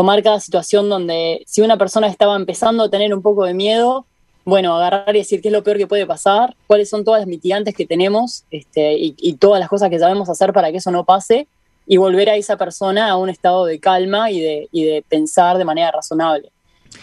tomar 0.00 0.22
cada 0.22 0.40
situación 0.40 0.88
donde 0.88 1.42
si 1.46 1.60
una 1.60 1.76
persona 1.76 2.06
estaba 2.06 2.34
empezando 2.34 2.84
a 2.84 2.88
tener 2.88 3.12
un 3.12 3.20
poco 3.20 3.44
de 3.44 3.52
miedo, 3.52 4.06
bueno, 4.46 4.74
agarrar 4.74 5.14
y 5.14 5.18
decir 5.18 5.42
qué 5.42 5.48
es 5.48 5.52
lo 5.52 5.62
peor 5.62 5.76
que 5.76 5.86
puede 5.86 6.06
pasar, 6.06 6.56
cuáles 6.66 6.88
son 6.88 7.04
todas 7.04 7.20
las 7.20 7.28
mitigantes 7.28 7.74
que 7.74 7.84
tenemos 7.84 8.44
este, 8.50 8.94
y, 8.94 9.14
y 9.18 9.34
todas 9.34 9.60
las 9.60 9.68
cosas 9.68 9.90
que 9.90 9.98
sabemos 9.98 10.30
hacer 10.30 10.54
para 10.54 10.70
que 10.70 10.78
eso 10.78 10.90
no 10.90 11.04
pase 11.04 11.48
y 11.86 11.98
volver 11.98 12.30
a 12.30 12.36
esa 12.36 12.56
persona 12.56 13.10
a 13.10 13.18
un 13.18 13.28
estado 13.28 13.66
de 13.66 13.78
calma 13.78 14.30
y 14.30 14.40
de, 14.40 14.68
y 14.72 14.84
de 14.84 15.04
pensar 15.06 15.58
de 15.58 15.66
manera 15.66 15.90
razonable. 15.90 16.50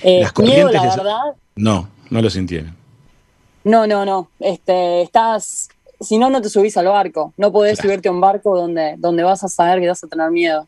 Eh, 0.01 0.25
miedo, 0.39 0.71
la 0.71 0.81
verdad. 0.81 1.35
No, 1.55 1.87
no 2.09 2.19
lo 2.19 2.31
sintieron. 2.31 2.75
No, 3.63 3.85
no, 3.85 4.07
no. 4.07 4.27
Este, 4.39 5.03
estás. 5.03 5.69
Si 5.99 6.17
no, 6.17 6.31
no 6.31 6.41
te 6.41 6.49
subís 6.49 6.75
al 6.77 6.87
barco. 6.87 7.31
No 7.37 7.51
podés 7.51 7.77
claro. 7.77 7.89
subirte 7.89 8.09
a 8.09 8.11
un 8.11 8.21
barco 8.21 8.57
donde, 8.57 8.95
donde 8.97 9.21
vas 9.21 9.43
a 9.43 9.49
saber 9.49 9.81
que 9.81 9.87
vas 9.87 10.03
a 10.03 10.07
tener 10.07 10.31
miedo. 10.31 10.65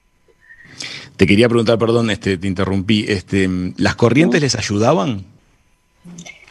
Te 1.18 1.28
quería 1.28 1.48
preguntar, 1.48 1.78
perdón, 1.78 2.10
este, 2.10 2.38
te 2.38 2.48
interrumpí. 2.48 3.06
Este, 3.08 3.50
¿Las 3.78 3.96
corrientes 3.96 4.42
les 4.42 4.56
ayudaban? 4.56 5.26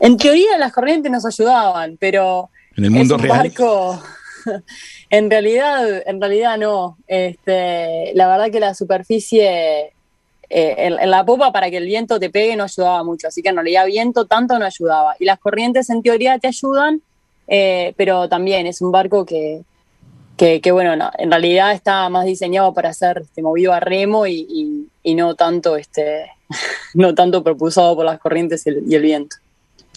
En 0.01 0.17
teoría 0.17 0.59
las 0.59 0.73
corrientes 0.73 1.11
nos 1.11 1.25
ayudaban, 1.27 1.97
pero 1.99 2.51
en 2.77 2.85
el 2.85 2.91
mundo 2.91 3.17
es 3.17 3.23
un 3.23 3.27
real. 3.27 3.39
barco 3.39 4.03
en 5.11 5.31
realidad, 5.31 6.03
en 6.07 6.21
realidad 6.21 6.59
no. 6.59 6.99
Este, 7.07 8.13
la 8.15 8.29
verdad 8.29 8.51
que 8.51 8.61
la 8.61 8.75
superficie 8.75 9.93
eh, 10.51 10.75
en, 10.79 10.99
en, 10.99 11.11
la 11.11 11.25
popa 11.25 11.53
para 11.53 11.71
que 11.71 11.77
el 11.79 11.87
viento 11.87 12.21
te 12.21 12.31
pegue 12.31 12.57
no 12.57 12.65
ayudaba 12.65 13.03
mucho, 13.05 13.29
así 13.29 13.43
que 13.43 13.49
en 13.51 13.57
realidad 13.57 13.87
viento 13.87 14.27
tanto 14.27 14.59
no 14.59 14.65
ayudaba. 14.65 15.17
Y 15.19 15.25
las 15.25 15.39
corrientes 15.39 15.91
en 15.91 16.03
teoría 16.03 16.39
te 16.39 16.49
ayudan, 16.49 17.03
eh, 17.49 17.93
pero 17.97 18.29
también 18.29 18.67
es 18.67 18.81
un 18.81 18.93
barco 18.93 19.27
que, 19.27 19.63
que, 20.39 20.63
que 20.63 20.73
bueno, 20.73 20.97
no, 20.97 21.11
en 21.19 21.31
realidad 21.31 21.73
está 21.73 22.09
más 22.09 22.25
diseñado 22.25 22.73
para 22.73 22.95
ser 22.95 23.19
este, 23.23 23.43
movido 23.43 23.75
a 23.75 23.81
remo 23.81 24.27
y, 24.27 24.47
y, 24.49 24.89
y, 25.03 25.15
no 25.15 25.35
tanto 25.35 25.77
este, 25.77 26.31
no 26.95 27.15
tanto 27.15 27.45
propulsado 27.45 27.95
por 27.95 28.07
las 28.07 28.19
corrientes 28.19 28.67
y 28.67 28.71
el, 28.71 28.85
y 28.89 28.95
el 28.95 29.03
viento 29.03 29.37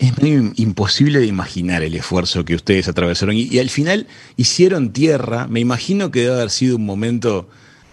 es 0.02 0.20
medio 0.20 0.52
imposible 0.56 1.20
de 1.20 1.28
imaginar 1.28 1.84
el 1.84 1.94
esfuerzo 1.94 2.44
que 2.44 2.56
ustedes 2.56 2.88
atravesaron 2.88 3.36
y, 3.38 3.60
al 3.60 3.70
final 3.70 4.08
hicieron 4.36 4.94
tierra. 4.94 5.46
Me 5.48 5.60
imagino 5.60 6.10
que 6.10 6.22
debe 6.22 6.34
haber 6.34 6.50
sido 6.50 6.78
un 6.78 6.86
momento 6.86 7.48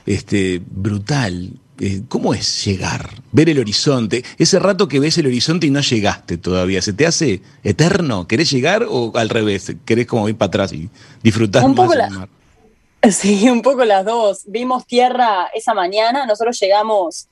este, 0.07 0.63
brutal. 0.71 1.53
Eh, 1.81 2.03
¿Cómo 2.09 2.33
es 2.33 2.65
llegar? 2.65 3.11
Ver 3.31 3.51
el 3.51 3.59
horizonte. 3.59 4.25
Ese 4.39 4.59
rato 4.59 4.89
que 4.89 5.01
ves 5.01 5.19
el 5.19 5.27
horizonte 5.27 5.67
y 5.67 5.71
no 5.71 5.81
llegaste 5.81 6.39
todavía, 6.39 6.81
¿se 6.81 6.95
te 6.95 7.07
hace 7.07 7.43
eterno? 7.63 8.27
¿Querés 8.27 8.51
llegar 8.51 8.87
o 8.89 9.13
al 9.15 9.29
revés? 9.29 9.77
¿Querés 9.85 10.07
como 10.07 10.31
ir 10.31 10.37
para 10.37 10.49
atrás 10.49 10.73
y 10.73 10.89
disfrutar 11.23 11.63
un 11.65 11.75
más 11.75 11.87
poco 11.87 11.95
la, 11.95 12.09
mar? 12.09 12.29
Sí, 13.11 13.49
un 13.49 13.63
poco 13.63 13.85
las 13.85 14.05
dos. 14.05 14.43
Vimos 14.47 14.87
tierra 14.87 15.49
esa 15.55 15.75
mañana, 15.75 16.27
nosotros 16.27 16.59
llegamos 16.61 17.29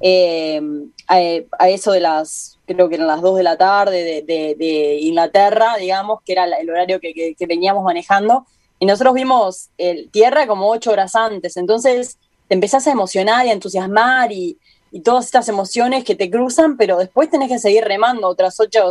eh, 0.00 0.60
a, 1.08 1.68
eso 1.68 1.92
de 1.92 2.00
las 2.00 2.58
creo 2.66 2.88
que 2.88 2.96
eran 2.96 3.06
las 3.06 3.22
2 3.22 3.36
de 3.36 3.42
la 3.44 3.56
tarde 3.56 4.02
de, 4.02 4.22
de, 4.22 4.56
de, 4.56 4.98
Inglaterra, 5.00 5.76
digamos, 5.78 6.20
que 6.22 6.32
era 6.32 6.44
el 6.44 6.68
horario 6.68 7.00
que, 7.00 7.14
que, 7.14 7.34
que 7.34 7.46
veníamos 7.46 7.84
manejando, 7.84 8.44
y 8.80 8.86
nosotros 8.86 9.14
vimos 9.14 9.70
el 9.78 10.10
tierra 10.10 10.46
como 10.46 10.68
ocho 10.68 10.90
horas 10.90 11.14
antes, 11.14 11.56
entonces 11.56 12.18
te 12.48 12.54
empezás 12.54 12.86
a 12.86 12.90
emocionar 12.90 13.46
y 13.46 13.50
a 13.50 13.52
entusiasmar 13.52 14.32
y, 14.32 14.58
y, 14.90 15.00
todas 15.00 15.26
estas 15.26 15.48
emociones 15.48 16.04
que 16.04 16.16
te 16.16 16.28
cruzan, 16.28 16.76
pero 16.76 16.98
después 16.98 17.30
tenés 17.30 17.48
que 17.48 17.58
seguir 17.58 17.84
remando 17.84 18.28
otras 18.28 18.58
ocho, 18.58 18.90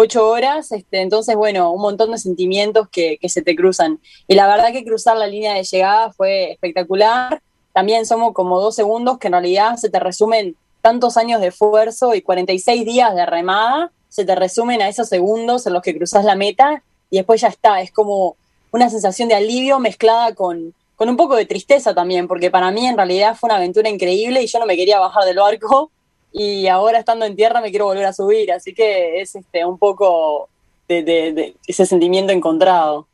ocho 0.00 0.28
horas, 0.28 0.72
este, 0.72 1.00
entonces, 1.00 1.36
bueno, 1.36 1.72
un 1.72 1.82
montón 1.82 2.10
de 2.10 2.18
sentimientos 2.18 2.88
que, 2.90 3.18
que 3.18 3.28
se 3.28 3.42
te 3.42 3.54
cruzan. 3.54 4.00
Y 4.26 4.34
la 4.34 4.46
verdad 4.46 4.72
que 4.72 4.84
cruzar 4.84 5.16
la 5.16 5.26
línea 5.26 5.54
de 5.54 5.64
llegada 5.64 6.12
fue 6.12 6.52
espectacular, 6.52 7.40
también 7.72 8.06
somos 8.06 8.34
como 8.34 8.60
dos 8.60 8.74
segundos 8.74 9.18
que 9.18 9.28
en 9.28 9.34
realidad 9.34 9.76
se 9.76 9.90
te 9.90 10.00
resumen 10.00 10.56
tantos 10.82 11.16
años 11.16 11.40
de 11.40 11.48
esfuerzo 11.48 12.14
y 12.14 12.22
46 12.22 12.84
días 12.84 13.14
de 13.14 13.26
remada 13.26 13.92
se 14.10 14.24
te 14.24 14.34
resumen 14.34 14.82
a 14.82 14.88
esos 14.88 15.08
segundos 15.08 15.66
en 15.66 15.72
los 15.72 15.82
que 15.82 15.96
cruzas 15.96 16.24
la 16.24 16.34
meta 16.34 16.82
y 17.08 17.16
después 17.16 17.40
ya 17.40 17.48
está. 17.48 17.80
Es 17.80 17.90
como 17.92 18.36
una 18.72 18.90
sensación 18.90 19.28
de 19.28 19.36
alivio 19.36 19.78
mezclada 19.78 20.34
con, 20.34 20.74
con 20.96 21.08
un 21.08 21.16
poco 21.16 21.36
de 21.36 21.46
tristeza 21.46 21.94
también, 21.94 22.28
porque 22.28 22.50
para 22.50 22.70
mí 22.72 22.86
en 22.86 22.96
realidad 22.96 23.36
fue 23.36 23.48
una 23.48 23.56
aventura 23.56 23.88
increíble 23.88 24.42
y 24.42 24.46
yo 24.46 24.58
no 24.58 24.66
me 24.66 24.76
quería 24.76 24.98
bajar 24.98 25.24
del 25.24 25.38
barco 25.38 25.90
y 26.32 26.66
ahora 26.68 26.98
estando 26.98 27.24
en 27.24 27.36
tierra 27.36 27.60
me 27.60 27.70
quiero 27.70 27.86
volver 27.86 28.06
a 28.06 28.12
subir, 28.12 28.52
así 28.52 28.74
que 28.74 29.20
es 29.20 29.34
este, 29.34 29.64
un 29.64 29.78
poco 29.78 30.48
de, 30.88 31.02
de, 31.02 31.32
de 31.32 31.54
ese 31.66 31.86
sentimiento 31.86 32.32
encontrado. 32.32 33.06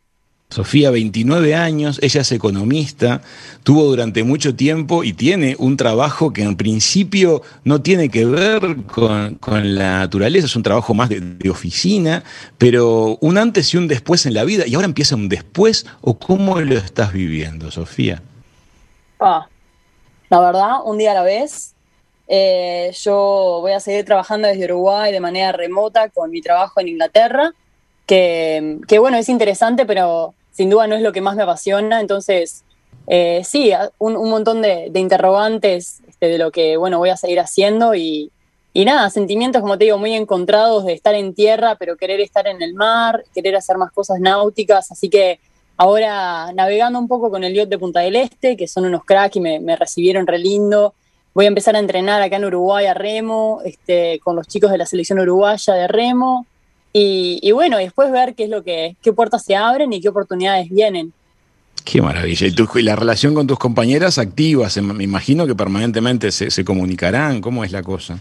Sofía, 0.48 0.90
29 0.92 1.56
años, 1.56 1.98
ella 2.02 2.20
es 2.20 2.30
economista, 2.30 3.20
tuvo 3.64 3.82
durante 3.82 4.22
mucho 4.22 4.54
tiempo 4.54 5.02
y 5.02 5.12
tiene 5.12 5.56
un 5.58 5.76
trabajo 5.76 6.32
que 6.32 6.42
en 6.42 6.56
principio 6.56 7.42
no 7.64 7.82
tiene 7.82 8.10
que 8.10 8.24
ver 8.24 8.76
con, 8.86 9.34
con 9.36 9.74
la 9.74 9.98
naturaleza, 9.98 10.46
es 10.46 10.54
un 10.54 10.62
trabajo 10.62 10.94
más 10.94 11.08
de, 11.08 11.20
de, 11.20 11.50
oficina, 11.50 12.22
pero 12.58 13.18
un 13.20 13.38
antes 13.38 13.74
y 13.74 13.76
un 13.76 13.88
después 13.88 14.24
en 14.24 14.34
la 14.34 14.44
vida, 14.44 14.68
y 14.68 14.76
ahora 14.76 14.86
empieza 14.86 15.16
un 15.16 15.28
después, 15.28 15.84
o 16.00 16.16
cómo 16.16 16.60
lo 16.60 16.76
estás 16.76 17.12
viviendo, 17.12 17.72
Sofía? 17.72 18.22
Ah, 19.18 19.48
la 20.30 20.40
verdad, 20.40 20.76
un 20.84 20.98
día 20.98 21.10
a 21.10 21.14
la 21.14 21.22
vez. 21.22 21.75
Eh, 22.28 22.90
yo 22.94 23.58
voy 23.60 23.72
a 23.72 23.80
seguir 23.80 24.04
trabajando 24.04 24.48
desde 24.48 24.64
Uruguay 24.64 25.12
de 25.12 25.20
manera 25.20 25.52
remota 25.52 26.08
con 26.08 26.30
mi 26.30 26.40
trabajo 26.40 26.80
en 26.80 26.88
Inglaterra 26.88 27.52
que, 28.04 28.78
que, 28.88 28.98
bueno, 28.98 29.16
es 29.16 29.28
interesante, 29.28 29.86
pero 29.86 30.34
sin 30.52 30.70
duda 30.70 30.86
no 30.86 30.96
es 30.96 31.02
lo 31.02 31.12
que 31.12 31.20
más 31.20 31.36
me 31.36 31.42
apasiona. 31.42 32.00
Entonces, 32.00 32.64
eh, 33.06 33.42
sí, 33.44 33.72
un, 33.98 34.16
un 34.16 34.30
montón 34.30 34.62
de, 34.62 34.88
de 34.90 35.00
interrogantes 35.00 36.00
este, 36.08 36.26
de 36.28 36.38
lo 36.38 36.50
que, 36.50 36.76
bueno, 36.76 36.98
voy 36.98 37.10
a 37.10 37.16
seguir 37.16 37.40
haciendo 37.40 37.94
y, 37.94 38.30
y 38.72 38.84
nada, 38.84 39.10
sentimientos, 39.10 39.62
como 39.62 39.78
te 39.78 39.84
digo, 39.84 39.98
muy 39.98 40.14
encontrados 40.14 40.84
de 40.84 40.92
estar 40.92 41.14
en 41.14 41.34
tierra, 41.34 41.76
pero 41.76 41.96
querer 41.96 42.20
estar 42.20 42.46
en 42.46 42.60
el 42.60 42.74
mar, 42.74 43.24
querer 43.34 43.56
hacer 43.56 43.76
más 43.78 43.92
cosas 43.92 44.18
náuticas. 44.20 44.90
Así 44.90 45.08
que 45.08 45.40
ahora 45.76 46.52
navegando 46.52 46.98
un 46.98 47.08
poco 47.08 47.30
con 47.30 47.44
el 47.44 47.54
yacht 47.54 47.68
de 47.68 47.78
Punta 47.78 48.00
del 48.00 48.16
Este, 48.16 48.56
que 48.56 48.66
son 48.66 48.84
unos 48.84 49.04
cracks 49.04 49.36
y 49.36 49.40
me, 49.40 49.60
me 49.60 49.76
recibieron 49.76 50.26
re 50.26 50.38
lindo. 50.38 50.94
Voy 51.36 51.44
a 51.44 51.48
empezar 51.48 51.76
a 51.76 51.80
entrenar 51.80 52.22
acá 52.22 52.36
en 52.36 52.46
Uruguay 52.46 52.86
a 52.86 52.94
remo, 52.94 53.60
este, 53.62 54.20
con 54.20 54.36
los 54.36 54.48
chicos 54.48 54.70
de 54.70 54.78
la 54.78 54.86
selección 54.86 55.18
uruguaya 55.18 55.74
de 55.74 55.86
remo. 55.86 56.46
Y, 56.94 57.40
y, 57.42 57.52
bueno, 57.52 57.76
después 57.76 58.10
ver 58.10 58.34
qué 58.34 58.44
es 58.44 58.48
lo 58.48 58.62
que, 58.62 58.96
qué 59.02 59.12
puertas 59.12 59.44
se 59.44 59.54
abren 59.54 59.92
y 59.92 60.00
qué 60.00 60.08
oportunidades 60.08 60.70
vienen. 60.70 61.12
Qué 61.84 62.00
maravilla. 62.00 62.46
¿Y, 62.46 62.52
tu, 62.52 62.66
y 62.78 62.82
la 62.82 62.96
relación 62.96 63.34
con 63.34 63.46
tus 63.46 63.58
compañeras 63.58 64.16
activas? 64.16 64.78
Me 64.78 65.04
imagino 65.04 65.46
que 65.46 65.54
permanentemente 65.54 66.32
se, 66.32 66.50
se, 66.50 66.64
comunicarán. 66.64 67.42
¿Cómo 67.42 67.64
es 67.64 67.70
la 67.70 67.82
cosa? 67.82 68.18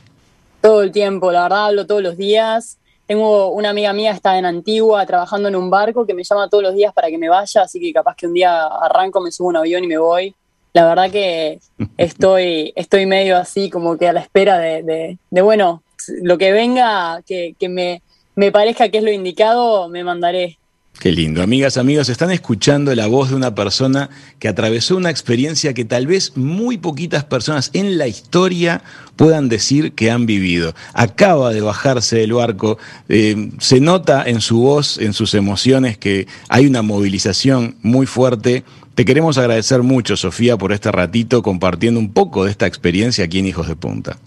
Todo 0.60 0.84
el 0.84 0.92
tiempo, 0.92 1.32
la 1.32 1.44
verdad, 1.44 1.68
hablo 1.68 1.88
todos 1.88 2.04
los 2.04 2.18
días. 2.18 2.80
Tengo 3.08 3.48
una 3.52 3.70
amiga 3.70 3.94
mía 3.94 4.12
que 4.12 4.18
está 4.18 4.38
en 4.38 4.46
Antigua 4.46 5.06
trabajando 5.06 5.48
en 5.48 5.56
un 5.56 5.70
barco 5.70 6.06
que 6.06 6.14
me 6.14 6.26
llama 6.26 6.50
todos 6.50 6.64
los 6.64 6.76
días 6.76 6.94
para 6.94 7.08
que 7.08 7.18
me 7.18 7.30
vaya, 7.30 7.62
así 7.62 7.80
que 7.80 7.94
capaz 7.94 8.18
que 8.18 8.28
un 8.28 8.34
día 8.34 8.66
arranco, 8.66 9.22
me 9.22 9.32
subo 9.32 9.48
a 9.48 9.52
un 9.52 9.56
avión 9.56 9.86
y 9.86 9.88
me 9.88 9.98
voy. 9.98 10.36
La 10.76 10.86
verdad 10.86 11.10
que 11.10 11.60
estoy, 11.96 12.74
estoy 12.76 13.06
medio 13.06 13.38
así 13.38 13.70
como 13.70 13.98
que 13.98 14.10
a 14.10 14.14
la 14.14 14.20
espera 14.20 14.58
de, 14.58 15.18
de, 15.32 15.42
bueno, 15.42 15.84
lo 16.22 16.38
que 16.38 16.52
venga, 16.52 17.22
que, 17.26 17.56
que 17.58 17.70
me, 17.70 18.02
me 18.36 18.52
parezca 18.52 18.90
que 18.90 18.98
es 18.98 19.04
lo 19.06 19.10
indicado, 19.10 19.88
me 19.88 20.04
mandaré. 20.04 20.58
Qué 21.00 21.14
lindo. 21.14 21.42
Amigas, 21.42 21.78
amigos, 21.78 22.10
están 22.10 22.32
escuchando 22.32 22.94
la 22.94 23.08
voz 23.08 23.30
de 23.30 23.36
una 23.36 23.56
persona 23.56 24.10
que 24.40 24.50
atravesó 24.50 24.98
una 24.98 25.10
experiencia 25.10 25.74
que 25.74 25.86
tal 25.86 26.08
vez 26.08 26.36
muy 26.36 26.78
poquitas 26.78 27.24
personas 27.24 27.70
en 27.72 27.98
la 27.98 28.08
historia 28.08 28.82
puedan 29.16 29.48
decir 29.48 29.94
que 29.94 30.12
han 30.12 30.26
vivido. 30.26 30.74
Acaba 30.94 31.54
de 31.54 31.62
bajarse 31.62 32.18
del 32.18 32.34
barco, 32.34 32.78
eh, 33.08 33.50
se 33.60 33.80
nota 33.80 34.24
en 34.26 34.42
su 34.42 34.60
voz, 34.60 34.98
en 34.98 35.14
sus 35.14 35.36
emociones, 35.36 35.98
que 35.98 36.28
hay 36.50 36.66
una 36.66 36.82
movilización 36.82 37.78
muy 37.82 38.08
fuerte. 38.08 38.66
Te 38.96 39.04
queremos 39.04 39.38
agradecer 39.38 39.84
mucho, 39.84 40.16
Sofía, 40.16 40.56
por 40.58 40.72
este 40.72 40.90
ratito 40.90 41.44
compartiendo 41.44 42.00
un 42.00 42.14
poco 42.14 42.46
de 42.46 42.52
esta 42.52 42.66
experiencia 42.66 43.26
aquí 43.26 43.40
en 43.40 43.48
Hijos 43.48 43.68
de 43.68 43.76
Punta. 43.76 44.18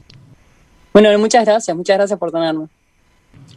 Bueno, 0.92 1.18
muchas 1.18 1.46
gracias, 1.46 1.74
muchas 1.74 1.96
gracias 1.96 2.18
por 2.18 2.30
tenerme. 2.30 2.66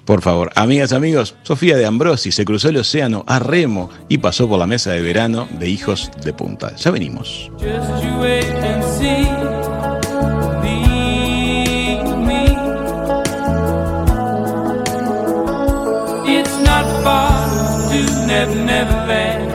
Por 0.05 0.21
favor, 0.21 0.51
amigas, 0.55 0.93
amigos, 0.93 1.35
Sofía 1.43 1.75
de 1.75 1.85
Ambrosi 1.85 2.31
se 2.31 2.45
cruzó 2.45 2.69
el 2.69 2.77
océano 2.77 3.25
a 3.27 3.39
remo 3.39 3.89
y 4.07 4.19
pasó 4.19 4.47
por 4.47 4.57
la 4.57 4.67
mesa 4.67 4.91
de 4.91 5.01
verano 5.01 5.49
de 5.59 5.69
Hijos 5.69 6.09
de 6.23 6.31
Punta. 6.31 6.75
Ya 6.77 6.91
venimos. 6.91 7.51
Never, 18.27 18.55
never 18.55 19.45
to 19.45 19.50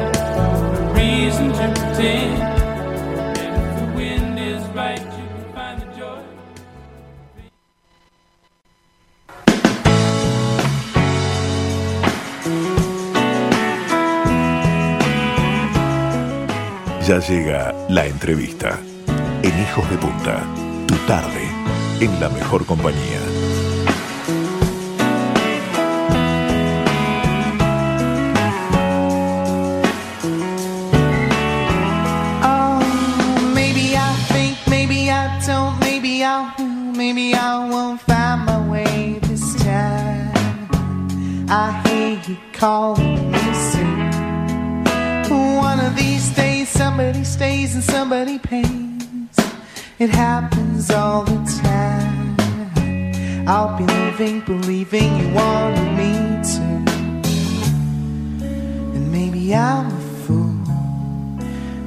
ya 17.07 17.21
llega 17.21 17.73
la 17.89 18.05
entrevista 18.05 18.81
en 19.43 19.63
Hijos 19.63 19.89
de 19.89 19.97
Punta, 19.97 20.43
tu 20.89 20.97
tarde, 21.07 21.49
en 22.01 22.21
la 22.21 22.29
mejor 22.29 22.67
compañía. 22.67 23.16
Me 42.63 43.55
soon. 43.71 44.09
One 45.57 45.79
of 45.79 45.95
these 45.95 46.35
days, 46.35 46.71
somebody 46.71 47.23
stays 47.23 47.75
and 47.75 47.85
somebody 47.85 48.39
pays. 48.39 49.37
It 49.99 50.09
happens 50.09 50.91
all 50.91 51.25
the 51.25 51.61
time. 51.63 52.37
I'll 53.47 53.77
be 53.77 53.85
living, 53.85 54.41
believing 54.41 55.17
you 55.19 55.35
wanted 55.35 55.93
me 56.01 56.13
to. 56.53 56.63
And 58.95 59.13
maybe 59.13 59.55
I'm 59.55 59.87
a 59.87 60.01
fool 60.25 60.57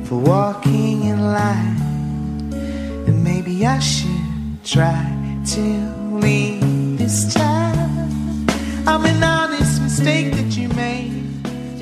for 0.06 0.20
walking 0.20 1.06
in 1.06 1.20
line. 1.34 2.54
And 3.08 3.24
maybe 3.24 3.66
I 3.66 3.80
should 3.80 4.64
try 4.64 5.04
to 5.48 5.62
leave 6.12 6.98
this 7.00 7.34
time. 7.34 8.46
I'm 8.88 9.04
an 9.06 9.24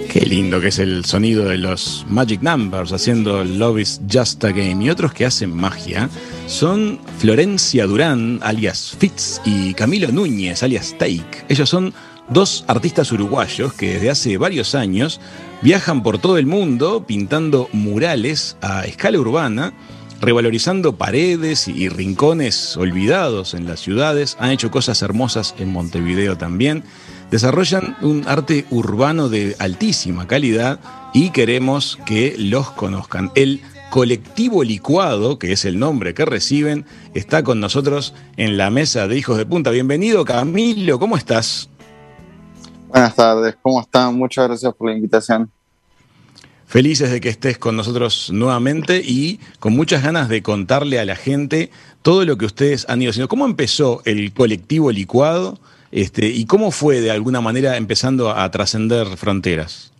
Qué 0.09 0.25
lindo 0.25 0.59
que 0.59 0.69
es 0.69 0.79
el 0.79 1.05
sonido 1.05 1.45
de 1.45 1.57
los 1.57 2.05
Magic 2.09 2.41
Numbers 2.41 2.91
haciendo 2.91 3.43
Love 3.43 3.79
is 3.79 4.01
Just 4.11 4.43
a 4.45 4.51
Game. 4.51 4.83
Y 4.83 4.89
otros 4.89 5.13
que 5.13 5.25
hacen 5.25 5.55
magia 5.55 6.09
son 6.47 6.99
Florencia 7.19 7.85
Durán, 7.85 8.39
alias 8.41 8.95
Fitz, 8.97 9.41
y 9.45 9.73
Camilo 9.73 10.11
Núñez, 10.11 10.63
alias 10.63 10.95
Take. 10.97 11.45
Ellos 11.49 11.69
son 11.69 11.93
dos 12.29 12.65
artistas 12.67 13.11
uruguayos 13.11 13.73
que 13.73 13.93
desde 13.93 14.09
hace 14.09 14.37
varios 14.37 14.73
años 14.73 15.19
viajan 15.61 16.01
por 16.01 16.17
todo 16.17 16.37
el 16.37 16.47
mundo 16.47 17.05
pintando 17.05 17.69
murales 17.71 18.57
a 18.61 18.85
escala 18.85 19.19
urbana 19.19 19.73
revalorizando 20.19 20.95
paredes 20.95 21.67
y 21.67 21.89
rincones 21.89 22.75
olvidados 22.77 23.53
en 23.53 23.67
las 23.67 23.79
ciudades, 23.79 24.35
han 24.39 24.51
hecho 24.51 24.71
cosas 24.71 25.01
hermosas 25.01 25.53
en 25.59 25.71
Montevideo 25.71 26.37
también, 26.37 26.83
desarrollan 27.31 27.97
un 28.01 28.23
arte 28.27 28.65
urbano 28.69 29.29
de 29.29 29.55
altísima 29.59 30.27
calidad 30.27 30.79
y 31.13 31.31
queremos 31.31 31.97
que 32.05 32.35
los 32.37 32.71
conozcan. 32.71 33.31
El 33.35 33.61
colectivo 33.89 34.63
licuado, 34.63 35.39
que 35.39 35.51
es 35.51 35.65
el 35.65 35.79
nombre 35.79 36.13
que 36.13 36.25
reciben, 36.25 36.85
está 37.13 37.43
con 37.43 37.59
nosotros 37.59 38.13
en 38.37 38.57
la 38.57 38.69
mesa 38.69 39.07
de 39.07 39.17
Hijos 39.17 39.37
de 39.37 39.45
Punta. 39.45 39.71
Bienvenido 39.71 40.25
Camilo, 40.25 40.99
¿cómo 40.99 41.17
estás? 41.17 41.69
Buenas 42.87 43.15
tardes, 43.15 43.55
¿cómo 43.61 43.81
están? 43.81 44.15
Muchas 44.15 44.47
gracias 44.47 44.73
por 44.73 44.89
la 44.89 44.95
invitación. 44.95 45.51
Felices 46.65 47.11
de 47.11 47.21
que 47.21 47.29
estés 47.29 47.57
con 47.57 47.77
nosotros 47.77 48.29
nuevamente 48.33 49.01
y 49.03 49.39
con 49.59 49.73
muchas 49.73 50.03
ganas 50.03 50.27
de 50.27 50.43
contarle 50.43 50.99
a 50.99 51.05
la 51.05 51.15
gente 51.15 51.71
todo 52.01 52.25
lo 52.25 52.37
que 52.37 52.45
ustedes 52.45 52.85
han 52.89 53.01
ido 53.01 53.11
haciendo. 53.11 53.29
¿Cómo 53.29 53.45
empezó 53.45 54.01
el 54.03 54.33
colectivo 54.33 54.91
licuado 54.91 55.59
este, 55.91 56.25
y 56.27 56.45
cómo 56.45 56.71
fue 56.71 57.01
de 57.01 57.11
alguna 57.11 57.41
manera 57.41 57.77
empezando 57.77 58.29
a 58.29 58.49
trascender 58.51 59.17
fronteras? 59.17 59.91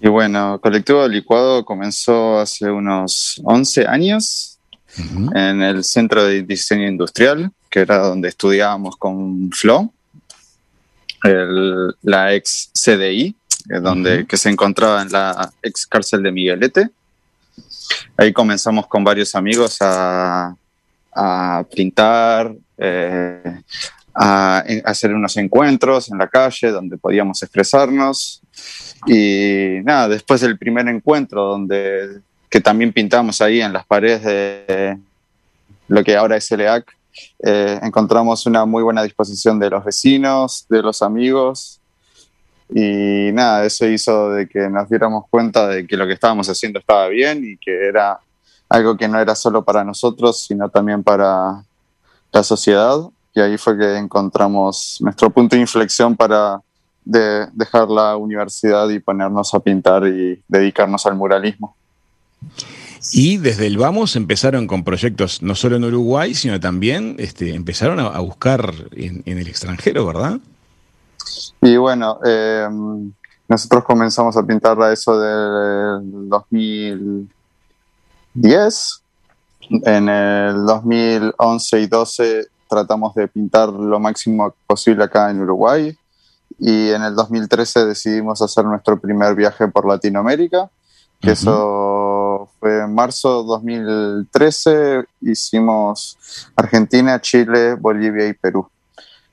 Y 0.00 0.08
bueno, 0.08 0.58
Colectivo 0.60 1.06
Licuado 1.08 1.64
comenzó 1.64 2.38
hace 2.38 2.70
unos 2.70 3.40
11 3.44 3.86
años 3.86 4.58
en 5.34 5.62
el 5.62 5.84
Centro 5.84 6.24
de 6.24 6.42
Diseño 6.42 6.86
Industrial, 6.88 7.50
que 7.70 7.80
era 7.80 7.98
donde 7.98 8.28
estudiábamos 8.28 8.96
con 8.96 9.50
Flo, 9.52 9.90
el- 11.24 11.94
la 12.02 12.34
ex 12.34 12.70
CDI, 12.74 13.34
eh, 13.70 13.80
donde, 13.80 14.26
que 14.26 14.36
se 14.36 14.48
encontraba 14.50 15.02
en 15.02 15.10
la 15.12 15.50
ex 15.62 15.86
cárcel 15.86 16.22
de 16.22 16.32
Miguelete. 16.32 16.90
Ahí 18.16 18.32
comenzamos 18.32 18.86
con 18.86 19.02
varios 19.04 19.34
amigos 19.34 19.78
a, 19.80 20.54
a 21.14 21.64
pintar, 21.74 22.54
eh, 22.78 23.60
a, 24.16 24.64
hacer 24.84 25.12
unos 25.14 25.36
encuentros 25.36 26.10
en 26.10 26.18
la 26.18 26.28
calle 26.28 26.70
donde 26.70 26.96
podíamos 26.96 27.42
expresarnos. 27.42 28.42
Y 29.06 29.80
nada, 29.84 30.08
después 30.08 30.40
del 30.40 30.58
primer 30.58 30.88
encuentro, 30.88 31.44
donde 31.44 32.20
que 32.48 32.60
también 32.60 32.92
pintamos 32.92 33.40
ahí 33.40 33.60
en 33.60 33.72
las 33.72 33.84
paredes 33.84 34.22
de 34.22 34.98
lo 35.88 36.02
que 36.02 36.16
ahora 36.16 36.36
es 36.36 36.50
LEAC, 36.50 36.96
eh, 37.42 37.78
encontramos 37.82 38.46
una 38.46 38.64
muy 38.64 38.82
buena 38.82 39.02
disposición 39.02 39.58
de 39.58 39.70
los 39.70 39.84
vecinos, 39.84 40.66
de 40.68 40.82
los 40.82 41.02
amigos. 41.02 41.80
Y 42.68 43.30
nada, 43.32 43.64
eso 43.64 43.86
hizo 43.86 44.30
de 44.30 44.48
que 44.48 44.68
nos 44.68 44.88
diéramos 44.88 45.24
cuenta 45.30 45.68
de 45.68 45.86
que 45.86 45.96
lo 45.96 46.06
que 46.06 46.14
estábamos 46.14 46.48
haciendo 46.48 46.80
estaba 46.80 47.08
bien 47.08 47.44
y 47.44 47.56
que 47.58 47.88
era 47.88 48.18
algo 48.68 48.96
que 48.96 49.06
no 49.06 49.20
era 49.20 49.34
solo 49.34 49.64
para 49.64 49.84
nosotros, 49.84 50.42
sino 50.44 50.68
también 50.68 51.04
para 51.04 51.62
la 52.32 52.42
sociedad. 52.42 52.98
Y 53.36 53.40
ahí 53.40 53.56
fue 53.58 53.78
que 53.78 53.98
encontramos 53.98 54.96
nuestro 55.00 55.28
punto 55.28 55.54
de 55.54 55.60
inflexión 55.60 56.16
para 56.16 56.58
de 57.04 57.46
dejar 57.52 57.86
la 57.88 58.16
universidad 58.16 58.88
y 58.88 58.98
ponernos 58.98 59.52
a 59.52 59.60
pintar 59.60 60.06
y 60.06 60.42
dedicarnos 60.48 61.04
al 61.04 61.16
muralismo. 61.16 61.76
Y 63.12 63.36
desde 63.36 63.66
el 63.66 63.76
Vamos 63.76 64.16
empezaron 64.16 64.66
con 64.66 64.84
proyectos 64.84 65.42
no 65.42 65.54
solo 65.54 65.76
en 65.76 65.84
Uruguay, 65.84 66.34
sino 66.34 66.58
también 66.58 67.16
este, 67.18 67.54
empezaron 67.54 68.00
a, 68.00 68.18
buscar 68.20 68.72
en, 68.92 69.22
en 69.26 69.38
el 69.38 69.48
extranjero, 69.48 70.06
¿verdad? 70.06 70.38
Y 71.60 71.76
bueno, 71.76 72.18
eh, 72.24 72.66
nosotros 73.48 73.84
comenzamos 73.84 74.34
a 74.38 74.42
pintar 74.42 74.80
a 74.80 74.94
eso 74.94 75.20
del 75.20 76.30
2010. 76.30 79.02
En 79.84 80.08
el 80.08 80.64
2011 80.64 81.80
y 81.80 81.86
12 81.86 82.55
tratamos 82.68 83.14
de 83.14 83.28
pintar 83.28 83.68
lo 83.68 83.98
máximo 83.98 84.54
posible 84.66 85.04
acá 85.04 85.30
en 85.30 85.40
Uruguay. 85.40 85.96
Y 86.58 86.90
en 86.90 87.02
el 87.02 87.14
2013 87.14 87.86
decidimos 87.86 88.40
hacer 88.40 88.64
nuestro 88.64 88.98
primer 88.98 89.34
viaje 89.34 89.68
por 89.68 89.86
Latinoamérica, 89.86 90.70
que 91.20 91.32
Ujú. 91.32 91.34
eso 91.34 92.48
fue 92.58 92.80
en 92.80 92.94
marzo 92.94 93.42
2013. 93.42 95.04
Hicimos 95.20 96.16
Argentina, 96.54 97.20
Chile, 97.20 97.74
Bolivia 97.74 98.26
y 98.26 98.32
Perú 98.32 98.68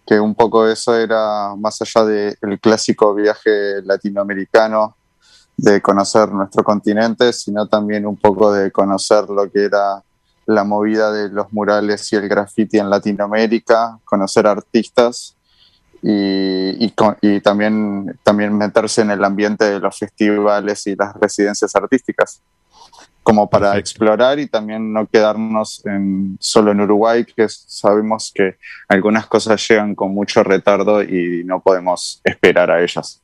que 0.06 0.20
un 0.20 0.36
poco 0.36 0.68
eso 0.68 0.96
era 0.96 1.56
más 1.56 1.82
allá 1.82 2.06
del 2.06 2.60
clásico 2.60 3.14
viaje 3.14 3.82
latinoamericano 3.84 4.96
de 5.56 5.82
conocer 5.82 6.30
nuestro 6.30 6.64
continente, 6.64 7.32
sino 7.32 7.68
también 7.68 8.06
un 8.06 8.18
poco 8.18 8.52
de 8.52 8.72
conocer 8.72 9.30
lo 9.30 9.50
que 9.50 9.66
era 9.66 10.04
la 10.46 10.64
movida 10.64 11.12
de 11.12 11.30
los 11.30 11.52
murales 11.54 12.12
y 12.14 12.16
el 12.16 12.28
graffiti 12.28 12.80
en 12.80 12.90
Latinoamérica, 12.90 14.00
conocer 14.04 14.48
artistas 14.48 15.36
y, 16.02 16.86
y 17.22 17.40
también, 17.42 18.20
también 18.24 18.58
meterse 18.58 19.02
en 19.02 19.12
el 19.12 19.24
ambiente 19.24 19.66
de 19.66 19.80
los 19.80 19.98
festivales 19.98 20.86
y 20.88 20.96
las 20.96 21.14
residencias 21.16 21.76
artísticas 21.76 22.42
como 23.24 23.50
para 23.50 23.72
Perfecto. 23.72 23.80
explorar 23.80 24.40
y 24.40 24.48
también 24.48 24.92
no 24.92 25.08
quedarnos 25.08 25.84
en, 25.86 26.38
solo 26.40 26.72
en 26.72 26.82
Uruguay, 26.82 27.26
que 27.26 27.48
sabemos 27.48 28.32
que 28.36 28.58
algunas 28.90 29.26
cosas 29.28 29.66
llegan 29.68 29.96
con 29.96 30.14
mucho 30.14 30.44
retardo 30.44 31.02
y 31.02 31.44
no 31.46 31.62
podemos 31.62 32.20
esperar 32.24 32.70
a 32.70 32.84
ellas. 32.84 33.22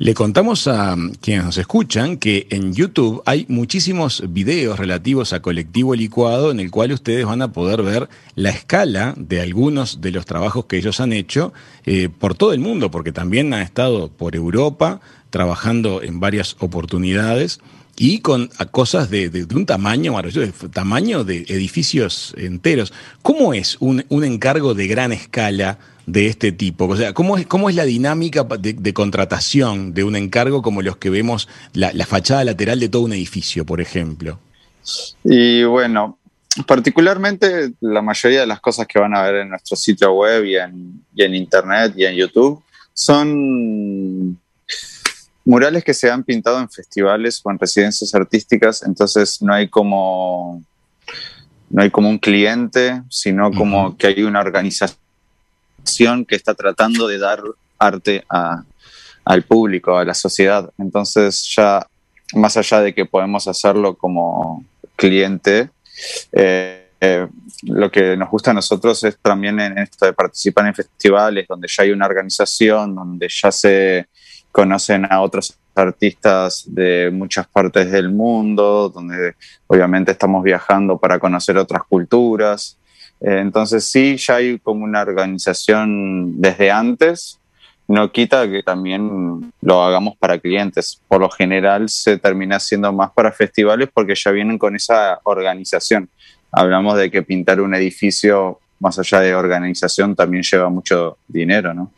Le 0.00 0.14
contamos 0.14 0.68
a 0.68 0.96
quienes 1.20 1.44
nos 1.44 1.58
escuchan 1.58 2.18
que 2.18 2.46
en 2.50 2.72
YouTube 2.72 3.20
hay 3.26 3.46
muchísimos 3.48 4.22
videos 4.28 4.78
relativos 4.78 5.32
a 5.32 5.42
Colectivo 5.42 5.96
Licuado 5.96 6.52
en 6.52 6.60
el 6.60 6.70
cual 6.70 6.92
ustedes 6.92 7.26
van 7.26 7.42
a 7.42 7.50
poder 7.50 7.82
ver 7.82 8.08
la 8.36 8.50
escala 8.50 9.12
de 9.16 9.40
algunos 9.40 10.00
de 10.00 10.12
los 10.12 10.24
trabajos 10.24 10.66
que 10.66 10.76
ellos 10.76 11.00
han 11.00 11.12
hecho 11.12 11.52
eh, 11.84 12.10
por 12.16 12.36
todo 12.36 12.52
el 12.52 12.60
mundo, 12.60 12.92
porque 12.92 13.10
también 13.10 13.52
han 13.52 13.62
estado 13.62 14.08
por 14.08 14.36
Europa 14.36 15.00
trabajando 15.30 16.00
en 16.00 16.20
varias 16.20 16.54
oportunidades 16.60 17.58
y 17.96 18.20
con 18.20 18.50
a 18.58 18.66
cosas 18.66 19.10
de 19.10 19.48
un 19.52 19.66
tamaño 19.66 20.12
maravilloso, 20.12 20.46
de 20.46 20.68
tamaño 20.68 21.24
de 21.24 21.38
edificios 21.48 22.34
enteros. 22.38 22.92
¿Cómo 23.22 23.52
es 23.52 23.76
un, 23.80 24.04
un 24.10 24.22
encargo 24.22 24.74
de 24.74 24.86
gran 24.86 25.10
escala 25.10 25.80
de 26.08 26.26
este 26.26 26.52
tipo? 26.52 26.86
O 26.86 26.96
sea, 26.96 27.12
¿cómo 27.12 27.36
es, 27.36 27.46
cómo 27.46 27.68
es 27.68 27.76
la 27.76 27.84
dinámica 27.84 28.44
de 28.44 28.94
contratación 28.94 29.92
de 29.92 30.04
un 30.04 30.16
encargo 30.16 30.62
como 30.62 30.82
los 30.82 30.96
que 30.96 31.10
vemos 31.10 31.48
la, 31.74 31.92
la 31.92 32.06
fachada 32.06 32.44
lateral 32.44 32.80
de 32.80 32.88
todo 32.88 33.02
un 33.02 33.12
edificio, 33.12 33.66
por 33.66 33.80
ejemplo? 33.80 34.38
Y 35.22 35.64
bueno, 35.64 36.18
particularmente 36.66 37.72
la 37.80 38.00
mayoría 38.00 38.40
de 38.40 38.46
las 38.46 38.60
cosas 38.60 38.86
que 38.86 38.98
van 38.98 39.14
a 39.14 39.22
ver 39.22 39.36
en 39.36 39.50
nuestro 39.50 39.76
sitio 39.76 40.12
web 40.12 40.44
y 40.46 40.56
en, 40.56 41.04
y 41.14 41.22
en 41.22 41.34
internet 41.34 41.92
y 41.94 42.06
en 42.06 42.16
YouTube 42.16 42.62
son 42.94 44.38
murales 45.44 45.84
que 45.84 45.94
se 45.94 46.10
han 46.10 46.24
pintado 46.24 46.58
en 46.58 46.70
festivales 46.70 47.40
o 47.44 47.50
en 47.50 47.58
residencias 47.58 48.14
artísticas, 48.14 48.82
entonces 48.82 49.40
no 49.42 49.52
hay 49.52 49.68
como 49.68 50.62
no 51.70 51.82
hay 51.82 51.90
como 51.90 52.08
un 52.08 52.18
cliente, 52.18 53.02
sino 53.10 53.50
como 53.52 53.94
que 53.98 54.06
hay 54.06 54.22
una 54.22 54.40
organización 54.40 55.07
que 56.26 56.36
está 56.36 56.54
tratando 56.54 57.06
de 57.06 57.18
dar 57.18 57.42
arte 57.78 58.24
al 59.24 59.42
público, 59.42 59.96
a 59.96 60.04
la 60.04 60.14
sociedad. 60.14 60.70
Entonces 60.78 61.54
ya 61.56 61.86
más 62.34 62.56
allá 62.56 62.80
de 62.80 62.94
que 62.94 63.06
podemos 63.06 63.48
hacerlo 63.48 63.94
como 63.96 64.64
cliente, 64.96 65.70
eh, 66.32 66.88
eh, 67.00 67.28
lo 67.62 67.90
que 67.90 68.16
nos 68.16 68.28
gusta 68.28 68.50
a 68.50 68.54
nosotros 68.54 69.04
es 69.04 69.18
también 69.18 69.60
en 69.60 69.78
esto 69.78 70.04
de 70.06 70.12
participar 70.12 70.66
en 70.66 70.74
festivales 70.74 71.46
donde 71.48 71.68
ya 71.68 71.84
hay 71.84 71.92
una 71.92 72.06
organización, 72.06 72.94
donde 72.94 73.28
ya 73.30 73.52
se 73.52 74.08
conocen 74.50 75.06
a 75.10 75.20
otros 75.20 75.56
artistas 75.74 76.64
de 76.66 77.10
muchas 77.12 77.46
partes 77.46 77.90
del 77.90 78.10
mundo, 78.10 78.88
donde 78.88 79.34
obviamente 79.68 80.12
estamos 80.12 80.42
viajando 80.42 80.98
para 80.98 81.18
conocer 81.18 81.56
otras 81.56 81.82
culturas. 81.84 82.77
Eh, 83.20 83.38
entonces 83.40 83.84
sí, 83.84 84.16
ya 84.16 84.36
hay 84.36 84.58
como 84.58 84.84
una 84.84 85.02
organización 85.02 86.40
desde 86.40 86.70
antes, 86.70 87.38
no 87.88 88.12
quita 88.12 88.48
que 88.48 88.62
también 88.62 89.52
lo 89.62 89.82
hagamos 89.82 90.14
para 90.18 90.38
clientes. 90.38 91.00
Por 91.08 91.22
lo 91.22 91.30
general 91.30 91.88
se 91.88 92.18
termina 92.18 92.56
haciendo 92.56 92.92
más 92.92 93.10
para 93.12 93.32
festivales 93.32 93.88
porque 93.92 94.14
ya 94.14 94.30
vienen 94.30 94.58
con 94.58 94.76
esa 94.76 95.18
organización. 95.24 96.08
Hablamos 96.52 96.98
de 96.98 97.10
que 97.10 97.22
pintar 97.22 97.60
un 97.62 97.74
edificio, 97.74 98.60
más 98.78 98.98
allá 98.98 99.20
de 99.20 99.34
organización, 99.34 100.14
también 100.14 100.42
lleva 100.42 100.68
mucho 100.68 101.16
dinero, 101.26 101.72
¿no? 101.72 101.90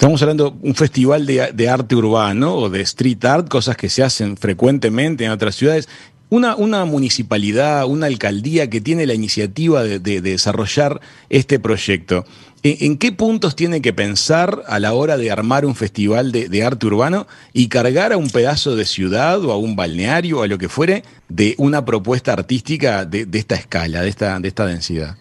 Estamos 0.00 0.22
hablando 0.22 0.50
de 0.50 0.66
un 0.66 0.74
festival 0.74 1.26
de, 1.26 1.68
arte 1.68 1.94
urbano 1.94 2.54
o 2.54 2.70
de 2.70 2.80
street 2.80 3.22
art, 3.22 3.48
cosas 3.48 3.76
que 3.76 3.90
se 3.90 4.02
hacen 4.02 4.38
frecuentemente 4.38 5.26
en 5.26 5.30
otras 5.30 5.54
ciudades. 5.56 5.90
Una, 6.30 6.54
una 6.54 6.84
municipalidad, 6.84 7.86
una 7.86 8.06
alcaldía 8.06 8.70
que 8.70 8.80
tiene 8.80 9.04
la 9.04 9.14
iniciativa 9.14 9.82
de, 9.82 9.98
desarrollar 10.20 11.00
este 11.28 11.58
proyecto. 11.58 12.24
¿En, 12.62 12.98
qué 12.98 13.10
puntos 13.10 13.56
tiene 13.56 13.82
que 13.82 13.92
pensar 13.92 14.62
a 14.68 14.78
la 14.78 14.92
hora 14.92 15.16
de 15.16 15.30
armar 15.30 15.66
un 15.66 15.74
festival 15.74 16.30
de, 16.30 16.64
arte 16.64 16.86
urbano 16.86 17.26
y 17.52 17.68
cargar 17.68 18.12
a 18.12 18.16
un 18.16 18.30
pedazo 18.30 18.76
de 18.76 18.84
ciudad 18.84 19.44
o 19.44 19.50
a 19.50 19.58
un 19.58 19.74
balneario 19.74 20.38
o 20.38 20.42
a 20.42 20.46
lo 20.46 20.56
que 20.56 20.68
fuere 20.68 21.02
de 21.28 21.54
una 21.58 21.84
propuesta 21.84 22.32
artística 22.32 23.04
de, 23.04 23.26
esta 23.32 23.56
escala, 23.56 24.02
de 24.02 24.08
esta, 24.08 24.38
de 24.38 24.48
esta 24.48 24.66
densidad? 24.66 25.16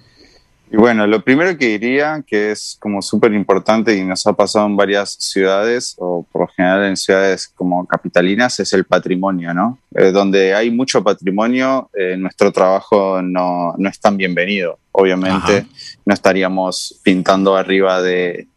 Y 0.71 0.77
bueno, 0.77 1.07
lo 1.07 1.23
primero 1.23 1.57
que 1.57 1.79
diría, 1.79 2.23
que 2.27 2.51
es 2.51 2.77
como 2.79 3.01
súper 3.01 3.33
importante 3.33 3.95
y 3.95 4.03
nos 4.03 4.27
ha 4.27 4.33
pasado 4.33 4.67
en 4.67 4.77
varias 4.77 5.13
ciudades, 5.13 5.95
o 5.97 6.23
por 6.31 6.41
lo 6.41 6.47
general 6.47 6.85
en 6.85 6.95
ciudades 6.95 7.47
como 7.47 7.87
capitalinas, 7.87 8.59
es 8.59 8.71
el 8.73 8.85
patrimonio, 8.85 9.51
¿no? 9.51 9.79
Eh, 9.95 10.11
donde 10.11 10.53
hay 10.53 10.69
mucho 10.69 11.03
patrimonio, 11.03 11.89
eh, 11.97 12.15
nuestro 12.17 12.51
trabajo 12.51 13.19
no, 13.19 13.73
no, 13.79 13.89
es 13.89 13.99
tan 13.99 14.15
bienvenido. 14.15 14.77
Obviamente 14.91 15.65
no 16.05 16.13
estaríamos 16.13 16.99
pintando 17.03 17.55
arriba 17.55 18.03
de, 18.03 18.47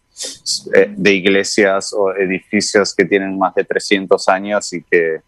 eh, 0.75 0.95
de 0.95 1.15
iglesias 1.15 1.95
o 1.95 2.15
edificios 2.15 2.95
que 2.95 3.07
tienen 3.07 3.39
más 3.39 3.55
de 3.55 3.65
300 3.65 4.29
años 4.29 4.71
y 4.75 4.83
que, 4.83 5.21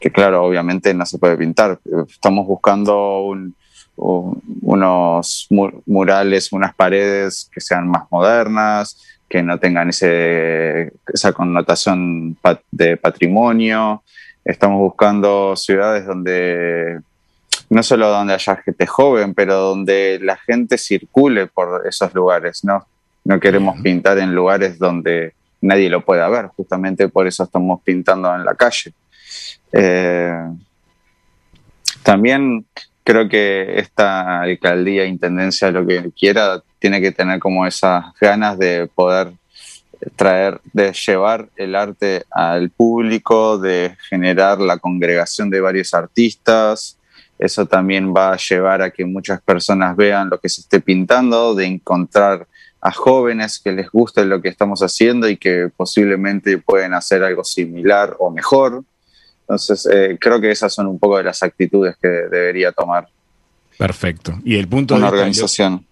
que 0.00 0.10
claro, 0.10 0.44
obviamente 0.44 0.92
no 0.94 1.06
se 1.06 1.18
puede 1.18 1.36
pintar. 1.36 1.78
Estamos 2.08 2.44
buscando 2.44 3.22
un 3.22 3.54
unos 3.96 5.46
murales, 5.86 6.52
unas 6.52 6.74
paredes 6.74 7.48
que 7.52 7.60
sean 7.60 7.88
más 7.88 8.04
modernas, 8.10 9.00
que 9.28 9.42
no 9.42 9.58
tengan 9.58 9.88
ese, 9.88 10.92
esa 11.12 11.32
connotación 11.32 12.36
de 12.70 12.96
patrimonio. 12.96 14.02
Estamos 14.44 14.78
buscando 14.78 15.56
ciudades 15.56 16.06
donde, 16.06 17.00
no 17.70 17.82
solo 17.82 18.08
donde 18.08 18.34
haya 18.34 18.56
gente 18.56 18.86
joven, 18.86 19.34
pero 19.34 19.56
donde 19.56 20.18
la 20.22 20.36
gente 20.36 20.76
circule 20.76 21.46
por 21.46 21.86
esos 21.86 22.14
lugares, 22.14 22.64
¿no? 22.64 22.86
No 23.24 23.40
queremos 23.40 23.80
pintar 23.80 24.18
en 24.18 24.34
lugares 24.34 24.78
donde 24.78 25.32
nadie 25.62 25.88
lo 25.88 26.04
pueda 26.04 26.28
ver, 26.28 26.48
justamente 26.48 27.08
por 27.08 27.26
eso 27.26 27.44
estamos 27.44 27.80
pintando 27.82 28.34
en 28.34 28.44
la 28.44 28.54
calle. 28.54 28.92
Eh, 29.72 30.46
también 32.02 32.66
creo 33.04 33.28
que 33.28 33.78
esta 33.78 34.40
alcaldía, 34.40 35.04
intendencia, 35.04 35.70
lo 35.70 35.86
que 35.86 36.10
quiera, 36.18 36.62
tiene 36.78 37.00
que 37.00 37.12
tener 37.12 37.38
como 37.38 37.66
esas 37.66 38.06
ganas 38.20 38.58
de 38.58 38.88
poder 38.92 39.32
traer, 40.16 40.60
de 40.72 40.92
llevar 40.92 41.48
el 41.56 41.74
arte 41.74 42.24
al 42.30 42.70
público, 42.70 43.58
de 43.58 43.96
generar 44.08 44.60
la 44.60 44.78
congregación 44.78 45.50
de 45.50 45.60
varios 45.60 45.94
artistas. 45.94 46.98
Eso 47.38 47.66
también 47.66 48.14
va 48.14 48.32
a 48.32 48.36
llevar 48.36 48.82
a 48.82 48.90
que 48.90 49.04
muchas 49.04 49.40
personas 49.42 49.96
vean 49.96 50.30
lo 50.30 50.38
que 50.38 50.48
se 50.48 50.62
esté 50.62 50.80
pintando, 50.80 51.54
de 51.54 51.66
encontrar 51.66 52.46
a 52.80 52.90
jóvenes 52.90 53.58
que 53.58 53.72
les 53.72 53.90
guste 53.90 54.24
lo 54.24 54.42
que 54.42 54.50
estamos 54.50 54.82
haciendo 54.82 55.28
y 55.28 55.36
que 55.36 55.70
posiblemente 55.74 56.58
pueden 56.58 56.92
hacer 56.92 57.22
algo 57.22 57.42
similar 57.42 58.14
o 58.18 58.30
mejor. 58.30 58.84
Entonces, 59.44 59.86
eh, 59.92 60.16
creo 60.18 60.40
que 60.40 60.50
esas 60.50 60.72
son 60.72 60.86
un 60.86 60.98
poco 60.98 61.18
de 61.18 61.24
las 61.24 61.42
actitudes 61.42 61.96
que 62.00 62.08
debería 62.08 62.72
tomar. 62.72 63.06
Perfecto. 63.78 64.38
Y 64.44 64.56
el 64.56 64.68
punto 64.68 64.94
una 64.94 65.10
de 65.10 65.18
organización. 65.18 65.84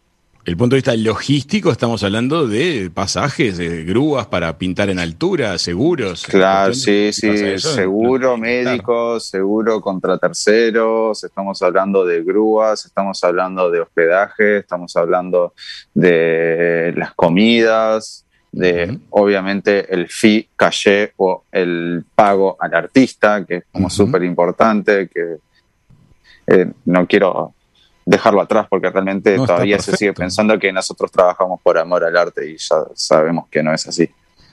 el 0.47 0.57
punto 0.57 0.75
de 0.75 0.79
vista 0.79 0.97
logístico, 0.97 1.71
estamos 1.71 2.03
hablando 2.03 2.47
de 2.49 2.91
pasajes, 2.95 3.59
de 3.59 3.85
grúas 3.85 4.27
para 4.27 4.57
pintar 4.57 4.89
en 4.89 4.99
altura, 4.99 5.59
seguros. 5.59 6.25
Claro, 6.25 6.73
sí, 6.73 7.13
sí, 7.13 7.59
seguro 7.59 8.39
médico, 8.39 9.21
seguro 9.21 9.83
contra 9.83 10.17
terceros, 10.17 11.23
estamos 11.23 11.61
hablando 11.61 12.07
de 12.07 12.23
grúas, 12.23 12.87
estamos 12.87 13.23
hablando 13.23 13.71
de 13.71 13.81
hospedaje, 13.81 14.59
estamos 14.59 14.97
hablando 14.97 15.53
de 15.93 16.95
las 16.97 17.13
comidas, 17.13 18.25
de 18.53 18.99
obviamente 19.11 19.93
el 19.93 20.09
fee, 20.09 20.49
caché 20.55 21.15
o 21.17 21.45
el 21.51 22.05
pago 22.15 22.57
al 22.61 22.75
artista, 22.75 23.45
que 23.45 23.57
es 23.57 23.65
como 23.73 23.89
súper 23.89 24.23
importante, 24.23 25.09
que 25.09 25.37
eh, 26.47 26.71
no 26.85 27.07
quiero 27.07 27.55
dejarlo 28.05 28.43
atrás 28.43 28.67
porque 28.69 28.91
realmente 28.91 29.37
todavía 29.37 29.79
se 29.79 29.97
sigue 29.97 30.13
pensando 30.13 30.59
que 30.59 30.73
nosotros 30.73 31.11
trabajamos 31.11 31.61
por 31.63 31.79
amor 31.79 32.05
al 32.05 32.17
arte 32.17 32.51
y 32.51 32.57
ya 32.59 32.77
sabemos 32.95 33.49
que 33.49 33.63
no 33.63 33.73
es 33.73 33.87
así. 33.87 34.09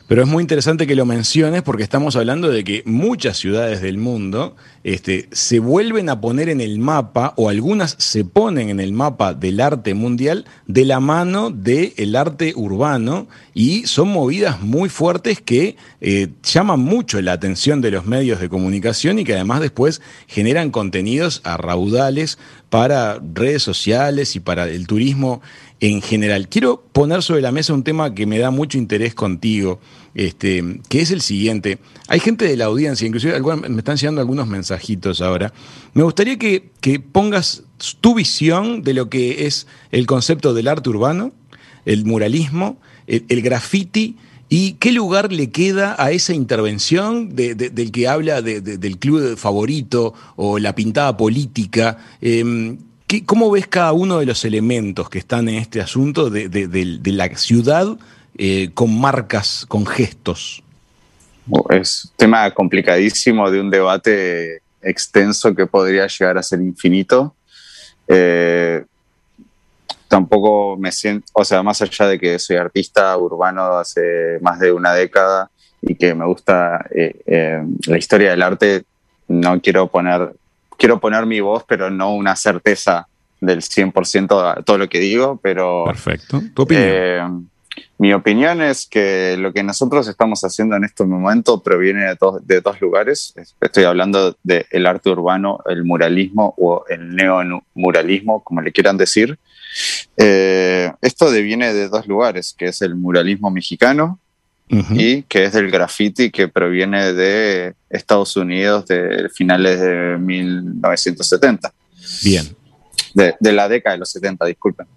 Pero 0.10 0.24
es 0.24 0.28
muy 0.28 0.42
interesante 0.42 0.88
que 0.88 0.96
lo 0.96 1.06
menciones 1.06 1.62
porque 1.62 1.84
estamos 1.84 2.16
hablando 2.16 2.50
de 2.50 2.64
que 2.64 2.82
muchas 2.88 3.38
ciudades 3.38 3.80
del 3.80 4.00
mundo 4.00 4.56
este, 4.84 5.30
se 5.32 5.60
vuelven 5.60 6.10
a 6.10 6.20
poner 6.20 6.50
en 6.50 6.62
el 6.62 6.80
mapa, 6.80 7.36
o 7.38 7.48
algunas 7.48 7.96
se 8.00 8.26
ponen 8.26 8.70
en 8.70 8.80
el 8.80 8.92
mapa 8.92 9.36
del 9.36 9.62
arte 9.62 9.94
mundial 9.94 10.46
de 10.66 10.86
la 10.86 11.00
mano 11.00 11.52
del 11.52 12.16
arte 12.16 12.54
urbano, 12.56 13.28
y 13.54 13.86
son 13.86 14.08
movidas 14.08 14.64
muy 14.64 14.90
fuertes 14.90 15.42
que 15.42 15.76
eh, 16.02 16.30
llaman 16.42 16.80
mucho 16.80 17.22
la 17.22 17.34
atención 17.34 17.80
de 17.80 17.92
los 17.92 18.08
medios 18.08 18.40
de 18.40 18.50
comunicación 18.50 19.20
y 19.20 19.24
que 19.24 19.36
además 19.36 19.62
después 19.62 20.02
generan 20.26 20.72
contenidos 20.72 21.42
a 21.44 21.58
raudales 21.58 22.40
para 22.72 23.20
redes 23.34 23.62
sociales 23.62 24.36
y 24.36 24.40
para 24.40 24.68
el 24.68 24.88
turismo 24.88 25.42
en 25.80 26.02
general. 26.02 26.48
Quiero 26.50 26.84
poner 26.92 27.24
sobre 27.24 27.42
la 27.42 27.52
mesa 27.52 27.74
un 27.74 27.84
tema 27.84 28.14
que 28.14 28.26
me 28.26 28.40
da 28.40 28.52
mucho 28.52 28.78
interés 28.78 29.16
contigo, 29.16 29.80
este, 30.16 30.80
que 30.90 31.02
es 31.02 31.12
el 31.12 31.22
siguiente. 31.22 31.80
Hay 32.08 32.20
gente 32.20 32.46
de 32.46 32.58
la 32.58 32.66
audiencia, 32.66 33.06
inclusive 33.06 33.40
me 33.70 33.78
están 33.78 33.98
llegando 33.98 34.22
algunos 34.22 34.48
mensajitos 34.48 35.22
ahora. 35.22 35.54
Me 35.94 36.04
gustaría 36.04 36.38
que, 36.38 36.70
pongas 37.12 37.64
tu 38.02 38.16
visión 38.16 38.82
de 38.82 38.94
lo 38.94 39.10
que 39.10 39.46
es 39.46 39.68
el 39.92 40.06
concepto 40.06 40.54
del 40.54 40.68
arte 40.68 40.90
urbano, 40.90 41.32
el 41.86 42.06
muralismo, 42.06 42.80
el, 43.08 43.42
graffiti. 43.42 44.18
¿Y 44.52 44.74
qué 44.74 44.92
lugar 44.92 45.32
le 45.32 45.52
queda 45.52 45.96
a 46.00 46.12
esa 46.12 46.34
intervención 46.34 47.36
del 47.36 47.92
que 47.92 48.08
habla 48.08 48.42
del 48.42 48.98
club 48.98 49.38
favorito 49.38 50.14
o 50.36 50.58
la 50.58 50.74
pintada 50.74 51.16
política? 51.16 51.98
Em, 52.20 52.78
¿Cómo 53.26 53.50
ves 53.50 53.66
cada 53.68 53.92
uno 53.92 54.20
de 54.20 54.28
los 54.28 54.46
elementos 54.46 55.10
que 55.10 55.18
están 55.18 55.50
en 55.50 55.56
este 55.56 55.82
asunto 55.82 56.30
de, 56.30 57.00
la 57.06 57.36
ciudad 57.38 57.98
eh, 58.42 58.72
con 58.74 59.00
marcas, 59.00 59.66
con 59.68 59.86
gestos? 59.86 60.64
Es 61.70 62.06
un 62.06 62.12
tema 62.16 62.50
complicadísimo 62.52 63.52
de 63.52 63.60
un 63.60 63.70
debate 63.70 64.62
extenso 64.82 65.54
que 65.54 65.68
podría 65.68 66.08
llegar 66.08 66.38
a 66.38 66.44
ser 66.44 66.62
infinito. 66.62 67.36
Eh, 68.08 68.86
tampoco 70.08 70.78
me 70.78 70.92
siento, 70.92 71.28
o 71.34 71.44
sea, 71.44 71.62
más 71.64 71.82
allá 71.82 72.08
de 72.08 72.18
que 72.18 72.40
soy 72.40 72.56
artista 72.56 73.18
urbano 73.18 73.78
hace 73.78 74.40
más 74.42 74.60
de 74.60 74.72
una 74.72 74.94
década 74.94 75.52
y 75.82 75.96
que 75.96 76.16
me 76.16 76.26
gusta 76.26 76.86
eh, 76.96 77.62
la 77.88 77.98
historia 77.98 78.32
del 78.32 78.42
arte, 78.42 78.84
no 79.28 79.60
quiero 79.62 79.88
poner 79.88 80.34
quiero 80.80 81.00
poner 81.00 81.26
mi 81.26 81.42
voz, 81.42 81.66
pero 81.68 81.92
no 81.92 82.16
una 82.16 82.36
certeza 82.36 83.08
del 83.42 83.62
100% 83.62 84.60
a 84.60 84.64
todo 84.64 84.78
lo 84.78 84.90
que 84.90 85.00
digo, 85.00 85.40
pero... 85.44 85.84
Perfecto. 85.86 86.42
¿Tu 86.54 86.62
opinión? 86.64 87.50
Mi 88.00 88.14
opinión 88.14 88.62
es 88.62 88.88
que 88.88 89.36
lo 89.38 89.52
que 89.52 89.62
nosotros 89.62 90.08
estamos 90.08 90.42
haciendo 90.46 90.76
en 90.78 90.86
este 90.86 91.04
momento 91.04 91.62
proviene 91.62 92.06
de, 92.06 92.16
dos- 92.20 92.48
de 92.48 92.62
dos 92.62 92.80
lugares. 92.80 93.34
Estoy 93.60 93.84
hablando 93.84 94.38
del 94.42 94.86
arte 94.86 95.10
urbano, 95.10 95.60
el 95.66 95.84
muralismo 95.84 96.54
o 96.58 96.86
el 96.88 97.14
neomuralismo, 97.14 98.42
como 98.42 98.62
le 98.62 98.72
quieran 98.72 98.96
decir. 98.98 99.38
Eh, 100.16 100.90
esto 101.02 101.30
deviene 101.30 101.74
de 101.74 101.90
dos 101.90 102.08
lugares, 102.08 102.56
que 102.58 102.68
es 102.68 102.82
el 102.82 102.96
muralismo 102.96 103.52
mexicano 103.52 104.18
Ujú. 104.72 104.94
y 104.96 105.24
que 105.24 105.44
es 105.46 105.54
del 105.54 105.70
graffiti 105.70 106.32
que 106.32 106.48
proviene 106.48 107.12
de 107.12 107.74
Estados 107.90 108.38
Unidos 108.38 108.86
de 108.88 109.28
finales 109.36 109.82
de 109.82 110.18
1970 110.18 111.74
Bien. 112.24 112.46
de, 113.14 113.36
de 113.40 113.52
la 113.52 113.68
década 113.68 113.96
de 113.96 114.00
los 114.00 114.10
70, 114.12 114.46
disculpen. 114.46 114.88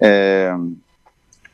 Eh, 0.00 0.52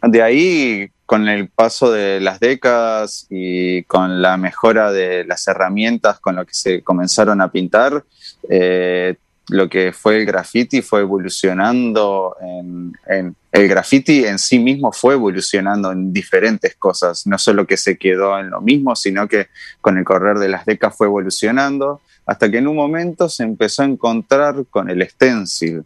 de 0.07 0.23
ahí, 0.23 0.91
con 1.07 1.29
el 1.29 1.49
paso 1.49 1.93
de 1.93 2.21
las 2.21 2.41
décadas 2.41 3.27
y 3.31 3.83
con 3.85 4.23
la 4.23 4.37
mejora 4.37 4.91
de 4.91 5.25
las 5.25 5.47
herramientas 5.49 6.19
con 6.21 6.37
lo 6.37 6.47
que 6.47 6.55
se 6.55 6.83
comenzaron 6.83 7.41
a 7.41 7.51
pintar, 7.53 8.05
eh, 8.49 9.17
lo 9.49 9.69
que 9.69 9.93
fue 9.93 10.17
el 10.17 10.25
graffiti 10.25 10.81
fue 10.81 11.01
evolucionando 11.01 12.35
en, 12.41 12.93
en- 13.07 13.37
el 13.53 13.69
graffiti 13.69 14.25
en 14.25 14.39
sí 14.39 14.59
mismo 14.59 14.91
fue 14.91 15.15
evolucionando 15.15 15.93
en 15.93 16.13
diferentes 16.13 16.75
cosas, 16.75 17.25
no 17.27 17.39
solo 17.39 17.67
que 17.67 17.77
se 17.77 17.97
quedó 17.99 18.37
en 18.41 18.51
lo 18.51 18.61
mismo, 18.61 18.97
sino 18.97 19.29
que 19.29 19.47
con 19.81 19.97
el 19.99 20.05
correr 20.05 20.39
de 20.39 20.49
las 20.49 20.65
décadas 20.65 20.97
fue 20.97 21.07
evolucionando 21.07 22.01
hasta 22.27 22.51
que 22.51 22.59
en 22.59 22.67
un 22.67 22.75
momento 22.77 23.29
se 23.29 23.45
empezó 23.45 23.83
a 23.83 23.87
encontrar 23.87 24.65
con 24.71 24.89
el 24.91 25.07
stencil, 25.09 25.85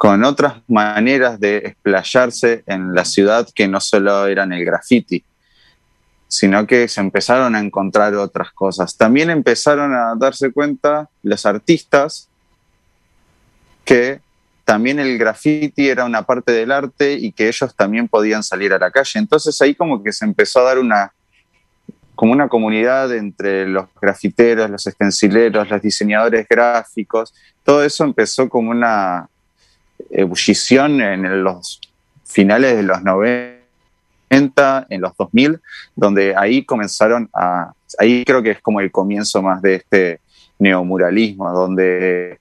con 0.00 0.24
otras 0.24 0.62
maneras 0.66 1.38
de 1.38 1.58
explayarse 1.58 2.64
en 2.64 2.94
la 2.94 3.04
ciudad 3.04 3.46
que 3.54 3.68
no 3.68 3.80
solo 3.80 4.26
eran 4.28 4.50
el 4.50 4.64
graffiti, 4.64 5.22
sino 6.26 6.66
que 6.66 6.88
se 6.88 7.02
empezaron 7.02 7.54
a 7.54 7.60
encontrar 7.60 8.14
otras 8.14 8.50
cosas. 8.52 8.96
También 8.96 9.28
empezaron 9.28 9.92
a 9.92 10.14
darse 10.16 10.52
cuenta 10.52 11.10
los 11.22 11.44
artistas 11.44 12.30
que 13.84 14.22
también 14.64 15.00
el 15.00 15.18
graffiti 15.18 15.90
era 15.90 16.06
una 16.06 16.22
parte 16.22 16.52
del 16.52 16.72
arte 16.72 17.12
y 17.12 17.30
que 17.32 17.48
ellos 17.48 17.76
también 17.76 18.08
podían 18.08 18.42
salir 18.42 18.72
a 18.72 18.78
la 18.78 18.90
calle. 18.90 19.18
Entonces 19.18 19.60
ahí 19.60 19.74
como 19.74 20.02
que 20.02 20.12
se 20.12 20.24
empezó 20.24 20.60
a 20.60 20.62
dar 20.62 20.78
una 20.78 21.12
como 22.14 22.32
una 22.32 22.48
comunidad 22.48 23.14
entre 23.14 23.66
los 23.66 23.84
grafiteros, 24.00 24.70
los 24.70 24.86
estencileros, 24.86 25.68
los 25.68 25.82
diseñadores 25.82 26.46
gráficos, 26.48 27.34
todo 27.64 27.84
eso 27.84 28.04
empezó 28.04 28.48
como 28.48 28.70
una 28.70 29.29
ebullición 30.10 31.00
en 31.00 31.44
los 31.44 31.80
finales 32.24 32.76
de 32.76 32.82
los 32.82 33.02
90, 33.02 34.86
en 34.88 35.00
los 35.00 35.16
2000, 35.16 35.60
donde 35.96 36.34
ahí 36.36 36.64
comenzaron 36.64 37.28
a, 37.34 37.72
ahí 37.98 38.24
creo 38.24 38.42
que 38.42 38.52
es 38.52 38.60
como 38.60 38.80
el 38.80 38.90
comienzo 38.90 39.42
más 39.42 39.60
de 39.62 39.76
este 39.76 40.20
neomuralismo, 40.58 41.50
donde 41.52 42.38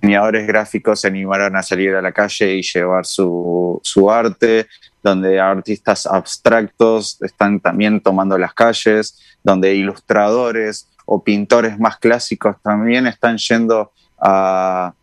diseñadores 0.00 0.46
gráficos 0.46 1.00
se 1.00 1.08
animaron 1.08 1.56
a 1.56 1.62
salir 1.62 1.94
a 1.94 2.02
la 2.02 2.12
calle 2.12 2.56
y 2.56 2.62
llevar 2.62 3.06
su, 3.06 3.80
su 3.82 4.10
arte, 4.10 4.66
donde 5.02 5.40
artistas 5.40 6.06
abstractos 6.06 7.20
están 7.22 7.60
también 7.60 8.00
tomando 8.00 8.38
las 8.38 8.54
calles, 8.54 9.18
donde 9.42 9.74
ilustradores 9.74 10.88
o 11.06 11.22
pintores 11.22 11.78
más 11.78 11.98
clásicos 11.98 12.56
también 12.62 13.06
están 13.06 13.36
yendo 13.36 13.92
a, 14.18 14.94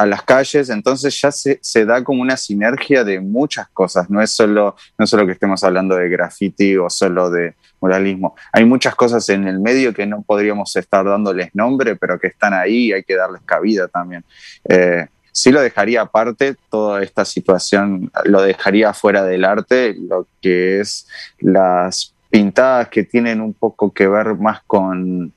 a 0.00 0.06
las 0.06 0.22
calles, 0.22 0.70
entonces 0.70 1.20
ya 1.20 1.30
se, 1.30 1.84
da 1.84 2.02
como 2.02 2.22
una 2.22 2.38
sinergia 2.38 3.04
de 3.04 3.20
muchas 3.20 3.68
cosas, 3.68 4.08
no 4.08 4.22
es 4.22 4.30
solo, 4.30 4.74
no 4.96 5.04
es 5.04 5.10
solo 5.10 5.26
que 5.26 5.32
estemos 5.32 5.62
hablando 5.62 5.94
de 5.94 6.08
graffiti 6.08 6.74
o 6.78 6.88
solo 6.88 7.28
de 7.28 7.54
muralismo, 7.82 8.34
hay 8.50 8.64
muchas 8.64 8.94
cosas 8.94 9.28
en 9.28 9.46
el 9.46 9.60
medio 9.60 9.92
que 9.92 10.06
no 10.06 10.22
podríamos 10.22 10.74
estar 10.74 11.04
dándoles 11.04 11.54
nombre, 11.54 11.96
pero 11.96 12.18
que 12.18 12.28
están 12.28 12.54
ahí 12.54 12.86
y 12.86 12.92
hay 12.94 13.02
que 13.02 13.14
darles 13.14 13.42
cabida 13.44 13.88
también. 13.88 14.24
Eh, 14.66 15.06
sí 15.32 15.52
lo 15.52 15.60
dejaría 15.60 16.00
aparte, 16.00 16.56
toda 16.70 17.02
esta 17.02 17.26
situación 17.26 18.10
lo 18.24 18.40
dejaría 18.40 18.94
fuera 18.94 19.22
del 19.22 19.44
arte, 19.44 19.94
lo 19.98 20.26
que 20.40 20.80
es 20.80 21.08
las 21.40 22.14
pintadas 22.30 22.88
que 22.88 23.04
tienen 23.04 23.42
un 23.42 23.52
poco 23.52 23.92
que 23.92 24.08
ver 24.08 24.34
más 24.36 24.62
con 24.66 25.34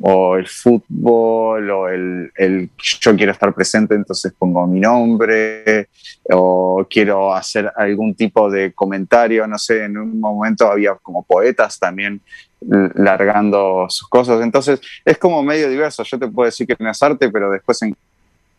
o 0.00 0.36
el 0.36 0.46
fútbol 0.46 1.70
o 1.70 1.88
el, 1.88 2.30
el, 2.36 2.70
yo 2.78 3.16
quiero 3.16 3.32
estar 3.32 3.52
presente, 3.54 3.94
entonces 3.94 4.32
pongo 4.38 4.66
mi 4.66 4.80
nombre 4.80 5.88
o 6.30 6.86
quiero 6.88 7.34
hacer 7.34 7.72
algún 7.74 8.14
tipo 8.14 8.50
de 8.50 8.72
comentario, 8.72 9.46
no 9.46 9.58
sé, 9.58 9.84
en 9.84 9.96
un 9.96 10.20
momento 10.20 10.70
había 10.70 10.94
como 10.94 11.22
poetas 11.22 11.78
también 11.78 12.20
largando 12.60 13.86
sus 13.88 14.08
cosas, 14.08 14.42
entonces 14.42 14.80
es 15.04 15.16
como 15.16 15.42
medio 15.42 15.68
diverso, 15.68 16.02
yo 16.02 16.18
te 16.18 16.28
puedo 16.28 16.46
decir 16.46 16.66
que 16.66 16.76
no 16.78 16.90
es 16.90 17.02
arte, 17.02 17.30
pero 17.30 17.50
después 17.50 17.80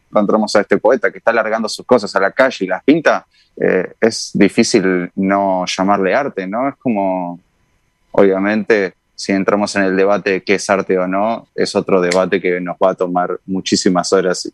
encontramos 0.10 0.56
a 0.56 0.62
este 0.62 0.78
poeta 0.78 1.12
que 1.12 1.20
está 1.20 1.32
largando 1.32 1.70
sus 1.70 1.86
cosas 1.86 2.16
a 2.16 2.20
la 2.20 2.32
calle 2.32 2.66
y 2.66 2.68
las 2.68 2.84
pinta, 2.84 3.26
eh, 3.62 3.94
es 4.00 4.32
difícil 4.34 5.12
no 5.16 5.66
llamarle 5.66 6.16
arte, 6.16 6.48
¿no? 6.48 6.70
Es 6.70 6.76
como, 6.76 7.40
obviamente, 8.12 8.94
si 9.20 9.34
entramos 9.34 9.76
en 9.76 9.84
el 9.84 9.98
debate 9.98 10.32
de 10.32 10.44
qué 10.44 10.56
es 10.56 10.70
arte 10.70 10.98
o 10.98 11.06
no, 11.06 11.50
es 11.54 11.76
otro 11.76 12.00
debate 12.00 12.40
que 12.40 12.62
nos 12.62 12.78
va 12.78 12.92
a 12.92 12.96
tomar 12.96 13.38
muchísimas 13.46 14.14
horas 14.14 14.50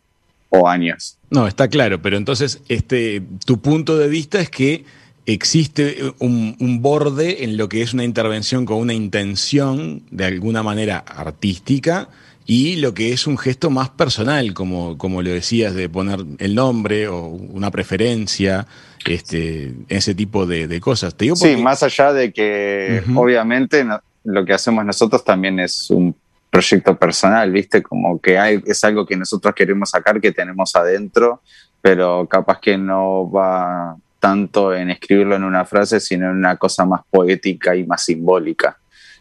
o 0.49 0.67
años. 0.67 1.19
No, 1.29 1.47
está 1.47 1.67
claro, 1.67 2.01
pero 2.01 2.17
entonces 2.17 2.63
este, 2.67 3.21
tu 3.45 3.61
punto 3.61 3.95
de 3.95 4.07
vista 4.07 4.39
es 4.39 4.49
que 4.49 4.83
existe 5.27 6.11
un, 6.17 6.57
un, 6.59 6.81
borde 6.81 7.43
en 7.43 7.57
lo 7.57 7.69
que 7.69 7.83
es 7.83 7.93
una 7.93 8.05
intervención 8.05 8.65
con 8.65 8.77
una 8.77 8.95
intención 8.95 10.01
de 10.09 10.25
alguna 10.25 10.63
manera 10.63 10.97
artística 10.97 12.09
y 12.47 12.77
lo 12.77 12.95
que 12.95 13.13
es 13.13 13.27
un 13.27 13.37
gesto 13.37 13.69
más 13.69 13.91
personal, 13.91 14.55
como, 14.55 14.97
como 14.97 15.21
lo 15.21 15.29
decías, 15.29 15.75
de 15.75 15.89
poner 15.89 16.21
el 16.39 16.55
nombre 16.55 17.07
o 17.07 17.27
una 17.27 17.69
preferencia, 17.69 18.65
este, 19.05 19.75
ese 19.89 20.15
tipo 20.15 20.47
de, 20.47 20.67
de 20.67 20.81
cosas. 20.81 21.13
Te 21.13 21.25
digo 21.25 21.35
porque... 21.35 21.55
Sí, 21.55 21.61
más 21.61 21.83
allá 21.83 22.13
de 22.13 22.33
que 22.33 23.03
uh 23.05 23.11
-huh. 23.11 23.19
obviamente 23.19 23.83
no, 23.83 24.01
lo 24.25 24.43
que 24.43 24.53
hacemos 24.53 24.83
nosotros 24.85 25.23
también 25.23 25.59
es 25.59 25.89
un 25.89 26.15
proyecto 26.49 26.97
personal, 26.97 27.51
¿viste? 27.51 27.83
Como 27.83 28.19
que 28.19 28.37
hay, 28.37 28.61
es 28.65 28.83
algo 28.83 29.05
que 29.05 29.15
nosotros 29.15 29.53
queremos 29.53 29.89
sacar, 29.89 30.19
que 30.21 30.31
tenemos 30.31 30.75
adentro, 30.75 31.41
pero 31.81 32.27
capaz 32.27 32.59
que 32.59 32.77
no 32.77 33.29
va 33.29 33.95
tanto 34.19 34.73
en 34.73 34.89
escribirlo 34.89 35.35
en 35.35 35.43
una 35.43 35.65
frase, 35.65 35.99
sino 35.99 36.29
en 36.29 36.37
una 36.37 36.57
cosa 36.57 36.85
más 36.85 37.01
poética 37.11 37.75
y 37.75 37.85
más 37.85 38.05
simbólica. 38.05 38.77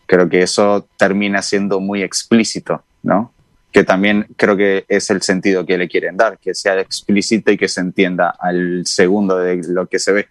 Creo 0.07 0.29
que 0.29 0.43
eso 0.43 0.89
termina 0.97 1.43
siendo 1.43 1.81
muy 1.81 2.03
explícito, 2.03 2.85
¿no? 3.03 3.33
Que 3.73 3.85
también 3.85 4.27
creo 4.37 4.57
que 4.57 4.85
es 4.89 5.11
el 5.11 5.21
sentido 5.21 5.67
que 5.67 5.77
le 5.77 5.89
quieren 5.89 6.17
dar, 6.17 6.39
que 6.39 6.55
sea 6.55 6.81
explícito 6.81 7.51
y 7.51 7.59
que 7.59 7.69
se 7.69 7.81
entienda 7.81 8.35
al 8.39 8.87
segundo 8.87 9.39
de 9.39 9.61
lo 9.69 9.87
que 9.87 9.99
se 9.99 10.13
ve. 10.13 10.29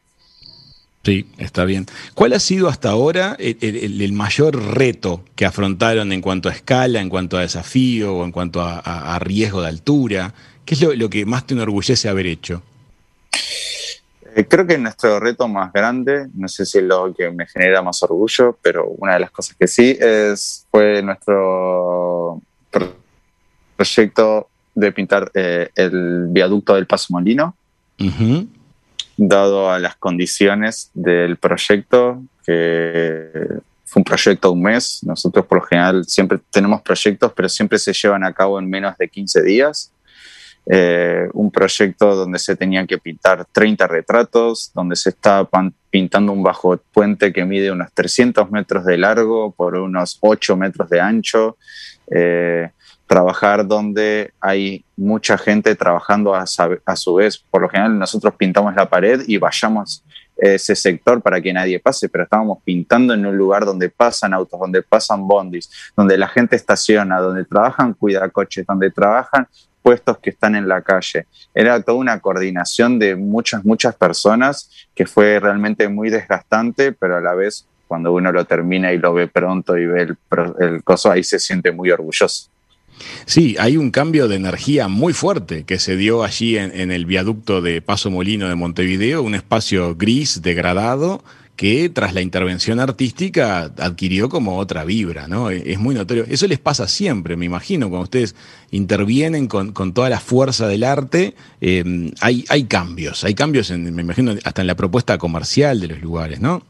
Sí, 1.03 1.27
está 1.37 1.65
bien. 1.65 1.85
¿Cuál 2.13 2.31
ha 2.31 2.39
sido 2.39 2.69
hasta 2.69 2.89
ahora 2.89 3.35
el, 3.37 3.57
el, 3.59 4.01
el, 4.01 4.13
mayor 4.13 4.55
reto 4.55 5.21
que 5.35 5.45
afrontaron 5.45 6.13
en 6.13 6.21
cuanto 6.21 6.47
a 6.47 6.53
escala, 6.53 7.01
en 7.01 7.09
cuanto 7.09 7.37
a 7.37 7.41
desafío 7.41 8.15
o 8.15 8.23
en 8.23 8.31
cuanto 8.31 8.61
a, 8.61 8.79
a, 8.79 9.15
a 9.15 9.19
riesgo 9.19 9.61
de 9.61 9.67
altura? 9.67 10.33
¿Qué 10.63 10.75
es 10.75 10.81
lo, 10.81 10.93
lo, 10.93 11.09
que 11.09 11.25
más 11.25 11.45
te 11.45 11.55
enorgullece 11.55 12.07
haber 12.07 12.27
hecho? 12.27 12.63
Eh, 14.33 14.45
creo 14.47 14.65
que 14.65 14.77
nuestro 14.77 15.19
reto 15.19 15.45
más 15.49 15.73
grande, 15.73 16.27
no 16.35 16.47
sé 16.47 16.65
si 16.65 16.77
es 16.77 16.85
lo 16.85 17.13
que 17.13 17.29
me 17.31 17.47
genera 17.47 17.81
más 17.81 18.01
orgullo, 18.03 18.57
pero 18.61 18.87
una 18.87 19.15
de 19.15 19.19
las 19.19 19.31
cosas 19.31 19.57
que 19.57 19.67
sí 19.67 19.97
es 19.99 20.65
fue 20.71 21.01
nuestro 21.03 22.41
pro 22.71 22.95
proyecto 23.75 24.47
de 24.73 24.91
pintar 24.93 25.29
eh, 25.33 25.69
el 25.75 26.27
viaducto 26.29 26.75
del 26.75 26.87
Paso 26.87 27.07
Molino. 27.09 27.57
Uh 27.99 28.05
-huh 28.05 28.47
dado 29.17 29.71
a 29.71 29.79
las 29.79 29.95
condiciones 29.95 30.89
del 30.93 31.37
proyecto, 31.37 32.21
que 32.45 33.29
fue 33.85 33.99
un 33.99 34.03
proyecto 34.03 34.49
de 34.49 34.53
un 34.53 34.63
mes. 34.63 35.01
Nosotros 35.03 35.45
por 35.45 35.59
lo 35.59 35.65
general 35.65 36.05
siempre 36.05 36.39
tenemos 36.49 36.81
proyectos, 36.81 37.31
pero 37.35 37.47
siempre 37.49 37.77
se 37.77 37.93
llevan 37.93 38.23
a 38.23 38.33
cabo 38.33 38.59
en 38.59 38.69
menos 38.69 38.97
de 38.97 39.07
15 39.07 39.43
días. 39.43 39.91
Eh, 40.65 41.27
un 41.33 41.51
proyecto 41.51 42.15
donde 42.15 42.39
se 42.39 42.55
tenían 42.55 42.87
que 42.87 42.97
pintar 42.97 43.45
30 43.51 43.85
retratos, 43.85 44.71
donde 44.73 44.95
se 44.95 45.09
está 45.09 45.47
pintando 45.89 46.31
un 46.31 46.41
bajo 46.41 46.77
puente 46.77 47.33
que 47.33 47.43
mide 47.43 47.69
unos 47.69 47.91
300 47.93 48.49
metros 48.49 48.85
de 48.85 48.97
largo 48.97 49.51
por 49.51 49.75
unos 49.75 50.17
8 50.21 50.55
metros 50.55 50.89
de 50.89 51.01
ancho. 51.01 51.57
Eh, 52.09 52.69
trabajar 53.07 53.67
donde 53.67 54.33
hay 54.39 54.85
mucha 54.95 55.37
gente 55.37 55.75
trabajando 55.75 56.33
a, 56.33 56.45
a, 56.85 56.95
su 56.95 57.15
vez. 57.15 57.37
Por 57.37 57.61
lo 57.61 57.69
general 57.69 57.97
nosotros 57.97 58.33
pintamos 58.35 58.75
la 58.75 58.89
pared 58.89 59.21
y 59.27 59.37
vayamos 59.37 60.03
ese 60.35 60.75
sector 60.75 61.21
para 61.21 61.39
que 61.39 61.53
nadie 61.53 61.79
pase, 61.79 62.09
pero 62.09 62.23
estábamos 62.23 62.59
pintando 62.63 63.13
en 63.13 63.25
un 63.25 63.37
lugar 63.37 63.65
donde 63.65 63.89
pasan 63.89 64.33
autos, 64.33 64.59
donde 64.59 64.81
pasan 64.81 65.27
bondis, 65.27 65.69
donde 65.95 66.17
la 66.17 66.27
gente 66.27 66.55
estaciona, 66.55 67.19
donde 67.19 67.45
trabajan 67.45 67.93
cuidacoches, 67.93 68.65
donde 68.65 68.89
trabajan 68.89 69.47
puestos 69.81 70.17
que 70.19 70.31
están 70.31 70.55
en 70.55 70.67
la 70.67 70.81
calle. 70.81 71.27
Era 71.53 71.81
toda 71.81 71.97
una 71.97 72.19
coordinación 72.19 72.97
de 72.97 73.15
muchas, 73.15 73.63
muchas 73.65 73.95
personas 73.95 74.69
que 74.95 75.05
fue 75.05 75.39
realmente 75.39 75.87
muy 75.87 76.09
desgastante, 76.09 76.93
pero 76.93 77.17
a 77.17 77.21
la 77.21 77.35
vez 77.35 77.67
cuando 77.87 78.13
uno 78.13 78.31
lo 78.31 78.45
termina 78.45 78.91
y 78.91 78.97
lo 78.97 79.13
ve 79.13 79.27
pronto 79.27 79.77
y 79.77 79.85
ve 79.85 80.01
el, 80.01 80.17
el 80.59 80.83
coso, 80.83 81.11
ahí 81.11 81.23
se 81.23 81.37
siente 81.37 81.71
muy 81.71 81.91
orgulloso. 81.91 82.49
Sí, 83.25 83.55
hay 83.59 83.77
un 83.77 83.91
cambio 83.91 84.27
de 84.27 84.35
energía 84.35 84.87
muy 84.87 85.13
fuerte 85.13 85.63
que 85.63 85.79
se 85.79 85.95
dio 85.97 86.23
allí 86.23 86.57
en, 86.57 86.77
en, 86.79 86.91
el 86.91 87.05
viaducto 87.05 87.61
de 87.61 87.81
Paso 87.81 88.09
Molino 88.09 88.47
de 88.47 88.55
Montevideo, 88.55 89.21
un 89.21 89.35
espacio 89.35 89.95
gris, 89.95 90.41
degradado, 90.41 91.23
que 91.55 91.89
tras 91.89 92.13
la 92.13 92.21
intervención 92.21 92.79
artística 92.79 93.71
adquirió 93.77 94.27
como 94.27 94.57
otra 94.57 94.83
vibra, 94.83 95.27
¿no? 95.27 95.51
Es 95.51 95.77
muy 95.77 95.93
notorio. 95.93 96.25
Eso 96.27 96.47
les 96.47 96.59
pasa 96.59 96.87
siempre, 96.87 97.35
me 97.35 97.45
imagino, 97.45 97.89
cuando 97.89 98.03
ustedes 98.03 98.35
intervienen 98.71 99.47
con, 99.47 99.71
con 99.71 99.93
toda 99.93 100.09
la 100.09 100.19
fuerza 100.19 100.67
del 100.67 100.83
arte, 100.83 101.35
eh, 101.61 102.11
hay, 102.21 102.43
hay 102.49 102.63
cambios, 102.63 103.23
hay 103.23 103.35
cambios, 103.35 103.69
en, 103.69 103.93
me 103.93 104.01
imagino, 104.01 104.33
hasta 104.43 104.61
en 104.61 104.67
la 104.67 104.75
propuesta 104.75 105.17
comercial 105.17 105.79
de 105.79 105.87
los 105.89 106.01
lugares, 106.01 106.39
¿no? 106.39 106.63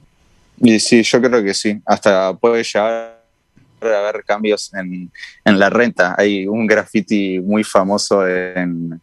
Y 0.58 0.80
sí, 0.80 1.02
yo 1.04 1.22
creo 1.22 1.44
que 1.44 1.54
sí, 1.54 1.82
hasta 1.86 2.36
puede 2.36 2.64
llegar 2.64 3.13
a 3.88 4.00
haber 4.00 4.24
cambios 4.24 4.74
en, 4.74 5.12
en 5.46 5.60
la 5.60 5.70
renta. 5.70 6.16
Hay 6.18 6.48
un 6.48 6.68
graffiti 6.68 7.40
muy 7.40 7.64
famoso 7.64 8.28
en, 8.28 9.02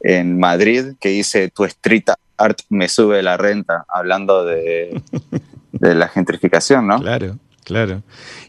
en 0.00 0.38
Madrid 0.38 0.94
que 1.00 1.08
dice 1.10 1.50
tu 1.50 1.64
street 1.64 2.04
art 2.36 2.60
me 2.68 2.88
sube 2.88 3.22
la 3.22 3.36
renta, 3.36 3.84
hablando 3.88 4.44
de, 4.44 5.00
de 5.72 5.94
la 5.94 6.08
gentrificación, 6.08 6.86
¿no? 6.86 7.00
Claro, 7.00 7.38
claro. 7.64 8.02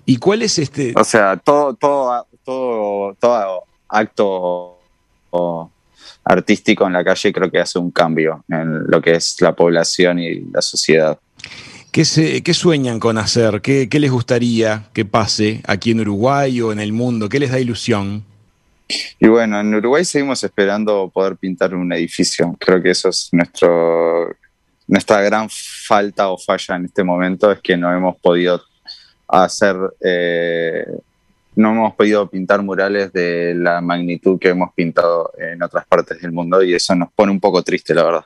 ¿Y 0.06 0.18
cuál 0.18 0.42
es 0.42 0.60
este? 0.60 0.94
O 0.96 1.04
sea, 1.04 1.38
todo, 1.38 1.74
todo, 1.76 2.28
todo, 2.44 3.16
todo 3.20 3.64
acto 3.88 4.80
artístico 6.24 6.88
en 6.88 6.94
la 6.94 7.04
calle 7.04 7.32
creo 7.32 7.52
que 7.52 7.60
hace 7.60 7.78
un 7.78 7.92
cambio 7.92 8.44
en 8.50 8.88
lo 8.88 9.02
que 9.02 9.16
es 9.16 9.40
la 9.42 9.56
población 9.56 10.20
y 10.20 10.42
la 10.52 10.62
sociedad. 10.62 11.20
¿Qué, 11.96 12.04
se, 12.04 12.44
¿Qué, 12.44 12.54
sueñan 12.54 13.00
con 13.00 13.18
hacer? 13.18 13.62
¿Qué, 13.62 13.88
¿Qué, 13.88 14.02
les 14.02 14.12
gustaría 14.12 14.90
que 14.92 15.06
pase 15.06 15.62
aquí 15.66 15.92
en 15.92 16.02
Uruguay 16.02 16.60
o 16.60 16.74
en 16.74 16.82
el 16.82 16.92
mundo? 16.92 17.30
¿Qué 17.30 17.40
les 17.40 17.52
da 17.52 17.58
ilusión? 17.58 18.26
Y 19.18 19.30
bueno, 19.30 19.62
en 19.62 19.74
Uruguay 19.74 20.04
seguimos 20.04 20.44
esperando 20.44 21.10
poder 21.10 21.38
pintar 21.38 21.74
un 21.74 21.94
edificio. 21.94 22.54
Creo 22.60 22.84
que 22.84 22.90
eso 22.90 23.08
es 23.08 23.30
nuestro, 23.32 24.28
nuestra 24.88 25.22
gran 25.22 25.48
falta 25.50 26.28
o 26.28 26.38
falla 26.38 26.76
en 26.76 26.84
este 26.84 27.02
momento, 27.02 27.50
es 27.50 27.62
que 27.62 27.78
no 27.78 27.96
hemos 27.96 28.18
podido 28.18 28.62
hacer, 29.30 29.78
eh, 30.04 30.86
no 31.56 31.72
hemos 31.72 31.96
podido 31.96 32.30
pintar 32.30 32.62
murales 32.62 33.14
de 33.14 33.56
la 33.56 33.80
magnitud 33.80 34.38
que 34.38 34.50
hemos 34.50 34.74
pintado 34.74 35.32
en 35.38 35.64
otras 35.64 35.86
partes 35.86 36.22
del 36.22 36.34
mundo 36.34 36.62
y 36.62 36.74
eso 36.74 36.94
nos 36.94 37.10
pone 37.14 37.32
un 37.32 37.40
poco 37.40 37.64
triste, 37.64 37.96
la 37.96 38.04
verdad. 38.04 38.26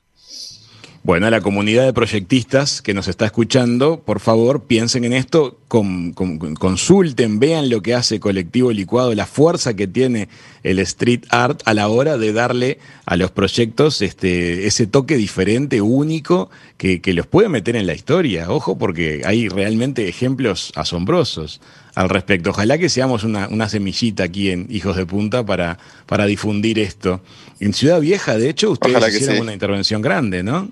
Bueno, 1.01 1.27
a 1.27 1.31
la 1.31 1.39
comunidad 1.39 1.85
de 1.85 1.93
proyectistas 1.93 2.81
que 2.81 2.93
nos 2.93 3.07
está 3.07 3.25
escuchando, 3.25 4.01
por 4.01 4.19
favor, 4.19 4.65
piensen 4.65 5.05
en 5.05 5.13
esto, 5.13 5.57
con, 5.69 6.11
con, 6.11 6.37
consulten, 6.55 7.39
vean 7.39 7.69
lo 7.69 7.81
que 7.81 7.95
hace 7.95 8.19
Colectivo 8.19 8.71
Licuado, 8.71 9.15
la 9.15 9.25
fuerza 9.25 9.75
que 9.75 9.87
tiene 9.87 10.27
el 10.63 10.79
street 10.79 11.25
art 11.29 11.61
a 11.65 11.73
la 11.73 11.87
hora 11.87 12.17
de 12.17 12.33
darle 12.33 12.79
a 13.05 13.15
los 13.15 13.31
proyectos 13.31 14.01
este, 14.01 14.67
ese 14.67 14.87
toque 14.87 15.17
diferente, 15.17 15.81
único, 15.81 16.49
que, 16.77 17.01
que 17.01 17.13
los 17.13 17.27
puede 17.27 17.49
meter 17.49 17.75
en 17.75 17.87
la 17.87 17.93
historia. 17.93 18.49
Ojo, 18.49 18.77
porque 18.77 19.21
hay 19.25 19.49
realmente 19.49 20.07
ejemplos 20.07 20.71
asombrosos 20.75 21.61
al 21.95 22.09
respecto. 22.09 22.51
Ojalá 22.51 22.77
que 22.77 22.89
seamos 22.89 23.23
una, 23.23 23.47
una, 23.47 23.67
semillita 23.67 24.23
aquí 24.23 24.51
en 24.51 24.67
Hijos 24.69 24.95
de 24.95 25.05
Punta 25.05 25.45
para, 25.45 25.77
para 26.05 26.25
difundir 26.25 26.79
esto. 26.79 27.21
En 27.59 27.73
Ciudad 27.73 27.99
Vieja, 27.99 28.37
de 28.37 28.49
hecho, 28.49 28.71
ustedes 28.71 29.15
hicieron 29.15 29.35
sí. 29.35 29.41
una 29.41 29.53
intervención 29.53 30.01
grande, 30.01 30.43
¿no? 30.43 30.71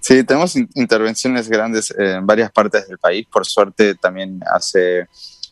Sí, 0.00 0.24
tenemos 0.24 0.56
intervenciones 0.56 1.48
grandes 1.48 1.94
en 1.96 2.26
varias 2.26 2.50
partes 2.50 2.88
del 2.88 2.98
país. 2.98 3.24
Por 3.30 3.46
suerte, 3.46 3.94
también 3.94 4.40
hace 4.52 5.06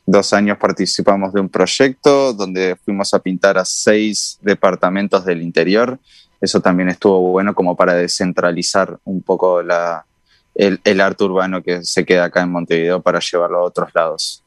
dos 0.06 0.32
años 0.32 0.58
participamos 0.58 1.32
de 1.32 1.40
un 1.40 1.48
proyecto 1.48 2.32
donde 2.32 2.76
fuimos 2.84 3.14
a 3.14 3.18
pintar 3.20 3.58
a 3.58 3.64
seis 3.64 4.38
departamentos 4.42 5.24
del 5.24 5.42
interior. 5.42 5.98
Eso 6.40 6.60
también 6.60 6.88
estuvo 6.88 7.20
bueno 7.30 7.54
como 7.54 7.76
para 7.76 7.94
descentralizar 7.94 8.98
un 9.04 9.22
poco 9.22 9.60
el, 9.60 11.00
arte 11.00 11.24
urbano 11.24 11.62
que 11.62 11.84
se 11.84 12.04
queda 12.04 12.24
acá 12.24 12.42
en 12.42 12.50
Montevideo 12.50 13.00
para 13.00 13.20
llevarlo 13.20 13.58
a 13.58 13.64
otros 13.64 13.90
lados. 13.94 14.42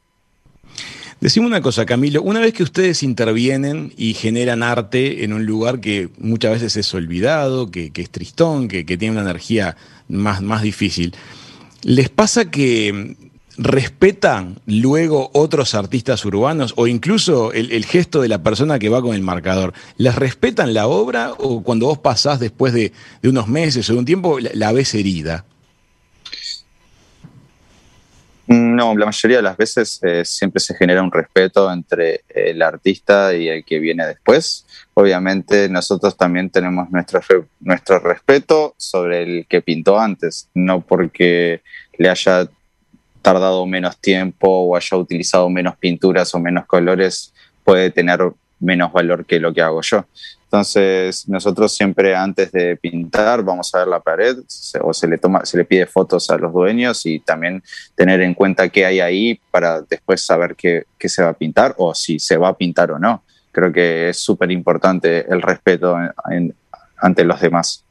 Decime 1.20 1.46
una 1.46 1.62
cosa, 1.62 1.86
Camilo, 1.86 2.20
una 2.20 2.40
vez 2.40 2.52
que 2.52 2.64
ustedes 2.64 3.02
intervienen 3.02 3.94
y 3.96 4.12
generan 4.14 4.62
arte 4.62 5.24
en 5.24 5.32
un 5.32 5.46
lugar 5.46 5.80
que 5.80 6.10
muchas 6.18 6.52
veces 6.52 6.76
es 6.76 6.92
olvidado, 6.92 7.70
que, 7.70 7.90
que 7.90 8.02
es 8.02 8.10
tristón, 8.10 8.68
que, 8.68 8.84
que, 8.84 8.98
tiene 8.98 9.12
una 9.12 9.22
energía 9.22 9.76
más, 10.08 10.42
más 10.42 10.60
difícil, 10.60 11.14
¿les 11.82 12.10
pasa 12.10 12.50
que 12.50 13.16
respetan 13.56 14.60
luego 14.66 15.30
otros 15.32 15.74
artistas 15.74 16.24
urbanos 16.24 16.74
o 16.76 16.86
incluso 16.86 17.52
el, 17.52 17.84
gesto 17.84 18.20
de 18.20 18.28
la 18.28 18.42
persona 18.42 18.78
que 18.78 18.88
va 18.88 19.02
con 19.02 19.14
el 19.14 19.22
marcador? 19.22 19.72
¿Les 19.96 20.14
respetan 20.14 20.74
la 20.74 20.86
obra 20.86 21.32
o 21.38 21.62
cuando 21.62 21.86
vos 21.86 21.98
pasás 21.98 22.40
después 22.40 22.72
de, 22.72 22.92
de 23.22 23.28
unos 23.28 23.48
meses 23.48 23.88
o 23.90 23.92
de 23.92 23.98
un 23.98 24.04
tiempo 24.04 24.40
la, 24.40 24.50
la 24.54 24.72
ves 24.72 24.94
herida? 24.94 25.44
No, 28.46 28.94
la 28.94 29.06
mayoría 29.06 29.38
de 29.38 29.42
las 29.42 29.56
veces 29.56 30.00
eh, 30.02 30.22
siempre 30.24 30.60
se 30.60 30.74
genera 30.74 31.02
un 31.02 31.10
respeto 31.10 31.72
entre 31.72 32.24
el 32.28 32.60
artista 32.60 33.34
y 33.34 33.48
el 33.48 33.64
que 33.64 33.78
viene 33.78 34.06
después. 34.06 34.66
Obviamente 34.92 35.68
nosotros 35.70 36.16
también 36.16 36.50
tenemos 36.50 36.90
nuestro, 36.90 37.20
nuestro 37.60 37.98
respeto 38.00 38.74
sobre 38.76 39.22
el 39.22 39.46
que 39.46 39.62
pintó 39.62 39.98
antes, 39.98 40.50
no 40.52 40.82
porque 40.82 41.62
le 41.96 42.10
haya 42.10 42.46
tardado 43.24 43.64
menos 43.64 43.96
tiempo 43.98 44.46
o 44.46 44.76
haya 44.76 44.96
utilizado 44.98 45.48
menos 45.48 45.76
pinturas 45.78 46.34
o 46.34 46.38
menos 46.38 46.66
colores, 46.66 47.32
puede 47.64 47.90
tener 47.90 48.20
menos 48.60 48.92
valor 48.92 49.24
que 49.24 49.40
lo 49.40 49.52
que 49.52 49.62
hago 49.62 49.80
yo. 49.80 50.04
Entonces, 50.44 51.26
nosotros 51.26 51.74
siempre 51.74 52.14
antes 52.14 52.52
de 52.52 52.76
pintar 52.76 53.42
vamos 53.42 53.74
a 53.74 53.78
ver 53.78 53.88
la 53.88 53.98
pared 53.98 54.36
o 54.82 54.92
se 54.92 55.08
le, 55.08 55.16
toma, 55.16 55.44
se 55.46 55.56
le 55.56 55.64
pide 55.64 55.86
fotos 55.86 56.28
a 56.30 56.36
los 56.36 56.52
dueños 56.52 57.06
y 57.06 57.18
también 57.18 57.62
tener 57.96 58.20
en 58.20 58.34
cuenta 58.34 58.68
qué 58.68 58.84
hay 58.84 59.00
ahí 59.00 59.40
para 59.50 59.80
después 59.80 60.24
saber 60.24 60.54
qué, 60.54 60.84
qué 60.98 61.08
se 61.08 61.22
va 61.22 61.30
a 61.30 61.32
pintar 61.32 61.74
o 61.78 61.94
si 61.94 62.18
se 62.18 62.36
va 62.36 62.48
a 62.48 62.56
pintar 62.56 62.92
o 62.92 62.98
no. 62.98 63.24
Creo 63.50 63.72
que 63.72 64.10
es 64.10 64.18
súper 64.18 64.50
importante 64.50 65.26
el 65.32 65.40
respeto 65.40 65.96
en, 66.30 66.54
ante 66.98 67.24
los 67.24 67.40
demás. 67.40 67.83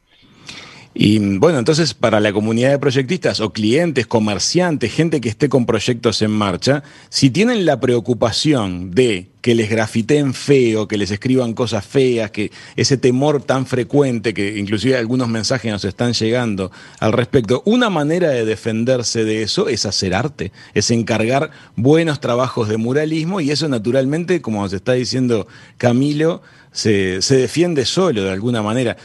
Y 0.95 1.37
bueno, 1.37 1.57
entonces 1.57 1.95
para 1.95 2.19
la 2.19 2.31
comunidad 2.31 2.69
de 2.69 2.77
proyectistas 2.77 3.39
o 3.39 3.51
clientes, 3.51 4.05
comerciantes, 4.05 4.93
gente 4.93 5.21
que 5.21 5.29
esté 5.29 5.49
con 5.49 5.65
proyectos 5.65 6.21
en 6.21 6.31
marcha, 6.31 6.83
si 7.09 7.31
tienen 7.31 7.65
la 7.65 7.79
preocupación 7.79 8.91
de 8.91 9.29
que 9.41 9.55
les 9.55 9.69
grafiteen 9.69 10.33
feo, 10.35 10.87
que 10.87 10.97
les 10.97 11.09
escriban 11.09 11.53
cosas 11.53 11.83
feas, 11.85 12.29
que 12.29 12.51
ese 12.75 12.95
temor 12.97 13.41
tan 13.41 13.65
frecuente 13.65 14.33
que 14.35 14.57
inclusive 14.57 14.95
algunos 14.95 15.27
mensajes 15.27 15.71
nos 15.71 15.83
están 15.83 16.13
llegando 16.13 16.71
al 16.99 17.11
respecto, 17.11 17.63
una 17.65 17.89
manera 17.89 18.29
de 18.29 18.45
defenderse 18.45 19.25
de 19.25 19.41
eso 19.41 19.67
es 19.69 19.87
hacer 19.87 20.13
arte, 20.13 20.51
es 20.75 20.91
encargar 20.91 21.49
buenos 21.75 22.19
trabajos 22.19 22.69
de 22.69 22.77
muralismo 22.77 23.41
y 23.41 23.49
eso 23.49 23.67
naturalmente, 23.67 24.41
como 24.41 24.61
nos 24.61 24.73
está 24.73 24.93
diciendo 24.93 25.47
Camilo, 25.77 26.43
se, 26.71 27.21
se 27.23 27.35
defiende 27.35 27.85
solo 27.85 28.23
de 28.23 28.31
alguna 28.31 28.61
manera. 28.61 28.95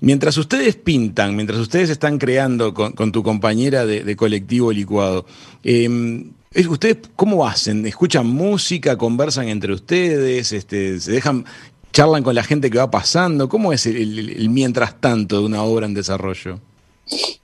Mientras 0.00 0.36
ustedes 0.38 0.76
pintan, 0.76 1.34
mientras 1.34 1.58
ustedes 1.58 1.90
están 1.90 2.18
creando 2.18 2.72
con, 2.72 3.12
tu 3.12 3.22
compañera 3.22 3.84
de, 3.84 4.16
colectivo 4.16 4.72
licuado, 4.72 5.26
eh, 5.64 6.24
¿ustedes 6.68 6.98
cómo 7.16 7.46
hacen? 7.46 7.84
¿Escuchan 7.86 8.26
música? 8.26 8.96
¿Conversan 8.96 9.48
entre 9.48 9.72
ustedes? 9.72 10.52
Este, 10.52 11.00
¿Se 11.00 11.12
dejan, 11.12 11.44
charlan 11.92 12.22
con 12.22 12.34
la 12.34 12.44
gente 12.44 12.70
que 12.70 12.78
va 12.78 12.90
pasando? 12.90 13.48
¿Cómo 13.48 13.72
es 13.72 13.86
el 13.86 14.48
mientras 14.50 15.00
tanto 15.00 15.40
de 15.40 15.46
una 15.46 15.62
obra 15.62 15.86
en 15.86 15.94
desarrollo? 15.94 16.60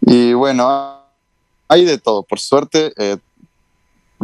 Y 0.00 0.32
bueno, 0.32 1.00
hay 1.68 1.84
de 1.84 1.98
todo. 1.98 2.22
Por 2.22 2.40
suerte, 2.40 2.92
eh, 2.96 3.16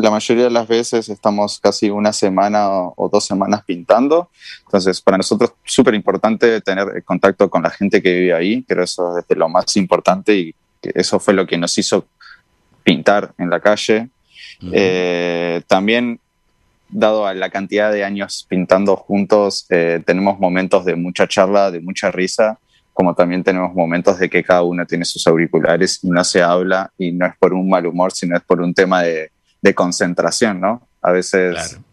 la 0.01 0.11
mayoría 0.11 0.44
de 0.44 0.51
las 0.51 0.66
veces 0.66 1.09
estamos 1.09 1.61
casi 1.61 1.90
una 1.90 2.12
semana 2.12 2.68
o, 2.68 2.94
o 2.96 3.09
dos 3.09 3.24
semanas 3.24 3.62
pintando. 3.64 4.30
Entonces, 4.64 5.01
para 5.01 5.16
nosotros 5.16 5.53
es 5.64 5.72
súper 5.72 5.94
importante 5.94 6.61
tener 6.61 7.03
contacto 7.05 7.48
con 7.48 7.62
la 7.62 7.70
gente 7.70 8.03
que 8.03 8.12
vive 8.12 8.34
ahí. 8.34 8.64
Creo 8.64 8.84
eso 8.84 9.18
es 9.18 9.36
lo 9.36 9.48
más 9.48 9.76
importante 9.76 10.34
y 10.34 10.55
eso 10.82 11.20
fue 11.20 11.34
lo 11.34 11.46
que 11.46 11.59
nos 11.59 11.76
hizo 11.78 12.07
pintar 12.82 13.32
en 13.38 13.51
la 13.51 13.61
calle. 13.61 14.09
Uh 14.62 14.66
-huh. 14.66 14.72
eh, 14.74 15.62
también, 15.66 16.20
dado 16.88 17.26
a 17.26 17.34
la 17.34 17.51
cantidad 17.51 17.92
de 17.92 18.05
años 18.05 18.46
pintando 18.48 18.96
juntos, 18.96 19.66
eh, 19.70 20.03
tenemos 20.05 20.38
momentos 20.38 20.84
de 20.84 20.96
mucha 20.96 21.28
charla, 21.28 21.70
de 21.70 21.80
mucha 21.80 22.11
risa 22.11 22.59
como 22.92 23.14
también 23.14 23.42
tenemos 23.42 23.74
momentos 23.74 24.18
de 24.18 24.28
que 24.28 24.42
cada 24.42 24.62
uno 24.62 24.84
tiene 24.84 25.07
sus 25.07 25.26
auriculares 25.26 26.05
y 26.05 26.11
no 26.11 26.22
se 26.22 26.42
habla 26.42 26.92
y 26.98 27.12
no 27.12 27.24
es 27.24 27.32
por 27.38 27.55
un 27.55 27.66
mal 27.66 27.86
humor, 27.86 28.12
sino 28.12 28.36
es 28.36 28.42
por 28.42 28.61
un 28.61 28.74
tema 28.74 29.03
de, 29.03 29.30
de 29.61 29.74
concentración, 29.74 30.61
¿no? 30.61 30.86
A 31.02 31.12
veces 31.12 31.54
claro. 31.54 31.84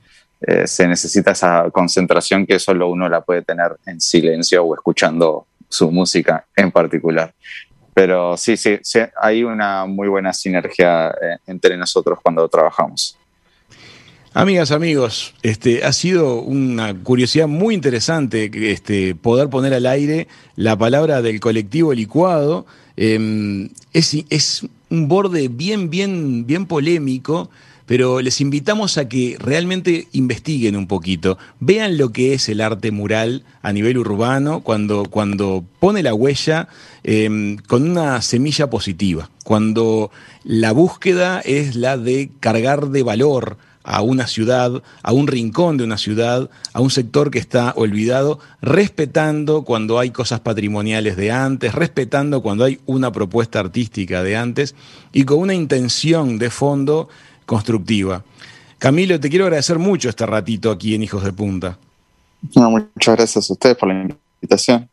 eh, 0.42 0.68
se 0.68 0.88
necesita 0.88 1.32
esa 1.32 1.70
concentración 1.72 2.46
que 2.46 2.60
solo 2.60 2.90
uno 2.90 3.08
la 3.10 3.22
puede 3.22 3.42
tener 3.42 3.78
en 3.86 4.00
silencio 4.02 4.64
o 4.64 4.76
escuchando 4.76 5.48
su 5.70 5.92
música 5.92 6.46
en 6.56 6.72
particular. 6.72 7.34
Pero 7.94 8.38
sí, 8.38 8.58
sí, 8.58 8.80
sí 8.84 9.00
hay 9.20 9.44
una 9.44 9.86
muy 9.86 10.08
buena 10.08 10.32
sinergia 10.32 11.10
eh, 11.10 11.38
entre 11.48 11.76
nosotros 11.78 12.20
cuando 12.22 12.48
trabajamos. 12.48 13.18
Amigas, 14.34 14.70
amigos, 14.70 15.34
este, 15.42 15.84
ha 15.84 15.92
sido 15.92 16.42
una 16.42 16.94
curiosidad 16.94 17.48
muy 17.48 17.74
interesante 17.74 18.52
este, 18.72 19.16
poder 19.16 19.50
poner 19.50 19.74
al 19.74 19.88
aire 19.88 20.28
la 20.56 20.78
palabra 20.78 21.24
del 21.24 21.40
colectivo 21.40 21.92
licuado. 21.92 22.68
Em, 22.98 23.70
es, 23.94 24.16
es, 24.30 24.68
un 24.90 25.08
borde 25.08 25.48
bien, 25.48 25.90
bien, 25.90 26.46
bien 26.46 26.66
polémico, 26.66 27.50
pero 27.88 28.22
les 28.22 28.42
invitamos 28.42 28.98
a 28.98 29.08
que 29.08 29.38
realmente 29.40 30.08
investiguen 30.12 30.76
un 30.76 30.88
poquito, 30.88 31.38
vean 31.60 31.98
lo 31.98 32.12
que 32.12 32.34
es 32.34 32.50
el 32.50 32.62
arte 32.62 32.92
mural 32.92 33.44
a 33.62 33.72
nivel 33.72 33.98
urbano 33.98 34.60
cuando, 34.60 35.06
cuando 35.10 35.64
pone 35.80 36.04
la 36.04 36.14
huella 36.14 36.68
em, 37.04 37.58
con 37.58 37.90
una 37.90 38.22
semilla 38.22 38.70
positiva, 38.70 39.32
cuando 39.46 40.12
la 40.44 40.74
búsqueda 40.74 41.40
es 41.40 41.76
la 41.78 41.98
de 41.98 42.30
cargar 42.42 42.90
de 42.90 43.04
valor 43.04 43.58
a 43.88 44.02
una 44.02 44.28
ciudad, 44.28 44.84
a 45.02 45.14
un 45.14 45.28
rincón 45.28 45.78
de 45.78 45.86
una 45.86 45.98
ciudad, 45.98 46.50
a 46.74 46.82
un 46.82 46.92
sector 46.92 47.32
que 47.32 47.40
está 47.40 47.74
olvidado, 47.78 48.40
respetando 48.62 49.64
cuando 49.64 49.98
hay 49.98 50.12
cosas 50.12 50.42
patrimoniales 50.42 51.16
de 51.16 51.32
antes, 51.32 51.74
respetando 51.74 52.42
cuando 52.42 52.66
hay 52.66 52.82
una 52.86 53.14
propuesta 53.14 53.62
artística 53.62 54.24
de 54.24 54.36
antes 54.36 54.76
y 55.14 55.24
con 55.24 55.40
una 55.40 55.54
intención 55.54 56.38
de 56.38 56.50
fondo 56.50 57.08
constructiva. 57.46 58.26
Camilo, 58.78 59.20
te 59.22 59.30
quiero 59.30 59.46
agradecer 59.46 59.80
mucho 59.80 60.10
este 60.10 60.26
ratito 60.26 60.70
aquí 60.70 60.94
en 60.94 61.04
Hijos 61.04 61.24
de 61.24 61.32
Punta. 61.32 61.78
muchas 62.42 63.16
gracias 63.16 63.50
a 63.50 63.54
ustedes 63.54 63.78
por 63.78 63.88
la 63.88 64.06
invitación. 64.42 64.90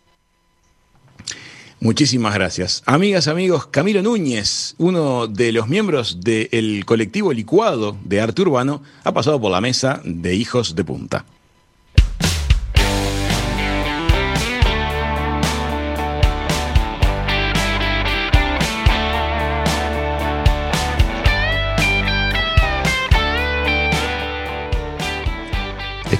Muchísimas 1.85 2.32
gracias. 2.32 2.82
Amigas, 2.87 3.28
amigos, 3.28 3.66
Camilo 3.66 4.01
Núñez, 4.01 4.74
uno 4.78 5.26
de 5.26 5.53
los 5.53 5.68
miembros 5.68 6.18
del 6.20 6.87
colectivo 6.87 7.30
licuado 7.30 7.95
de 8.03 8.22
arte 8.22 8.41
urbano, 8.41 8.82
ha 9.05 9.12
pasado 9.12 9.39
por 9.39 9.51
la 9.51 9.61
mesa 9.61 10.01
de 10.03 10.35
Hijos 10.35 10.76
de 10.76 10.82
Punta. 10.82 11.26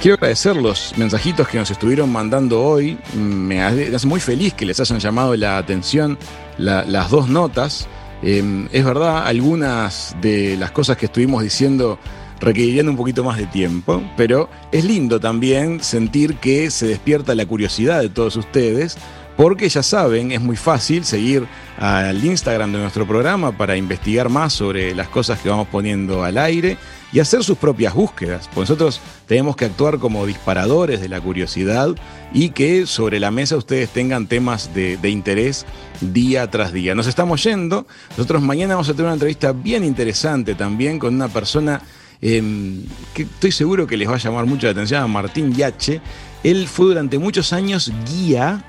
Quiero 0.05 0.17
agradecer 0.17 0.55
los 0.55 0.95
mensajitos 0.97 1.47
que 1.47 1.57
nos 1.57 1.71
estuvieron 1.71 2.11
mandando 2.11 2.61
hoy. 2.61 2.95
Me 3.15 3.63
hace 3.63 4.05
muy 4.05 4.19
feliz 4.19 4.53
que 4.53 4.63
les 4.63 4.79
hayan 4.79 4.99
llamado 4.99 5.35
la 5.35 5.57
atención 5.57 6.19
las 6.59 7.09
dos 7.09 7.27
notas. 7.27 7.87
Em, 8.21 8.69
es 8.71 8.85
verdad, 8.85 9.25
algunas 9.25 10.15
de 10.21 10.57
las 10.57 10.69
cosas 10.69 10.97
que 10.97 11.07
estuvimos 11.07 11.41
diciendo 11.41 11.97
requerirían 12.39 12.87
un 12.87 12.97
poquito 12.97 13.23
más 13.23 13.39
de 13.39 13.47
tiempo, 13.47 14.03
pero 14.15 14.47
es 14.71 14.85
lindo 14.85 15.19
también 15.19 15.81
sentir 15.81 16.35
que 16.35 16.69
se 16.69 16.85
despierta 16.85 17.33
la 17.33 17.47
curiosidad 17.47 17.99
de 17.99 18.09
todos 18.09 18.35
ustedes, 18.35 18.99
porque 19.37 19.67
ya 19.67 19.83
saben, 19.83 20.31
es 20.31 20.41
muy 20.41 20.55
fácil 20.55 21.03
seguir 21.03 21.45
al 21.77 22.23
Instagram 22.23 22.71
de 22.71 22.79
nuestro 22.79 23.05
programa 23.05 23.51
para 23.51 23.75
investigar 23.75 24.29
más 24.29 24.53
sobre 24.53 24.95
las 24.95 25.09
cosas 25.09 25.39
que 25.39 25.49
vamos 25.49 25.67
poniendo 25.67 26.23
al 26.23 26.37
aire 26.37 26.77
y 27.11 27.19
hacer 27.19 27.43
sus 27.43 27.57
propias 27.57 27.93
búsquedas. 27.93 28.49
Pues 28.53 28.69
nosotros 28.69 29.01
tenemos 29.27 29.55
que 29.55 29.65
actuar 29.65 29.99
como 29.99 30.25
disparadores 30.25 31.01
de 31.01 31.09
la 31.09 31.19
curiosidad 31.19 31.89
y 32.33 32.49
que 32.49 32.85
sobre 32.85 33.19
la 33.19 33.31
mesa 33.31 33.57
ustedes 33.57 33.89
tengan 33.89 34.27
temas 34.27 34.73
de, 34.73 34.97
interés 35.09 35.65
día 35.99 36.49
tras 36.49 36.71
día. 36.71 36.95
Nos 36.95 37.07
estamos 37.07 37.43
yendo. 37.43 37.87
Nosotros 38.11 38.41
mañana 38.41 38.75
vamos 38.75 38.89
a 38.89 38.93
tener 38.93 39.05
una 39.05 39.13
entrevista 39.13 39.51
bien 39.51 39.83
interesante 39.83 40.55
también 40.55 40.97
con 40.97 41.13
una 41.13 41.27
persona 41.27 41.81
em, 42.21 42.83
que 43.13 43.23
estoy 43.23 43.51
seguro 43.51 43.85
que 43.85 43.97
les 43.97 44.09
va 44.09 44.15
a 44.15 44.19
llamar 44.19 44.45
mucho 44.45 44.67
la 44.67 44.71
atención, 44.71 45.03
a 45.03 45.07
Martín 45.07 45.53
Yache. 45.53 45.99
Él 46.43 46.67
fue 46.67 46.87
durante 46.87 47.17
muchos 47.17 47.53
años 47.53 47.91
guía 48.05 48.63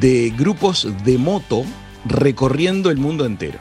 de 0.00 0.32
grupos 0.36 0.88
de 1.04 1.18
moto 1.18 1.64
recorriendo 2.04 2.90
el 2.90 2.98
mundo 2.98 3.24
entero 3.24 3.58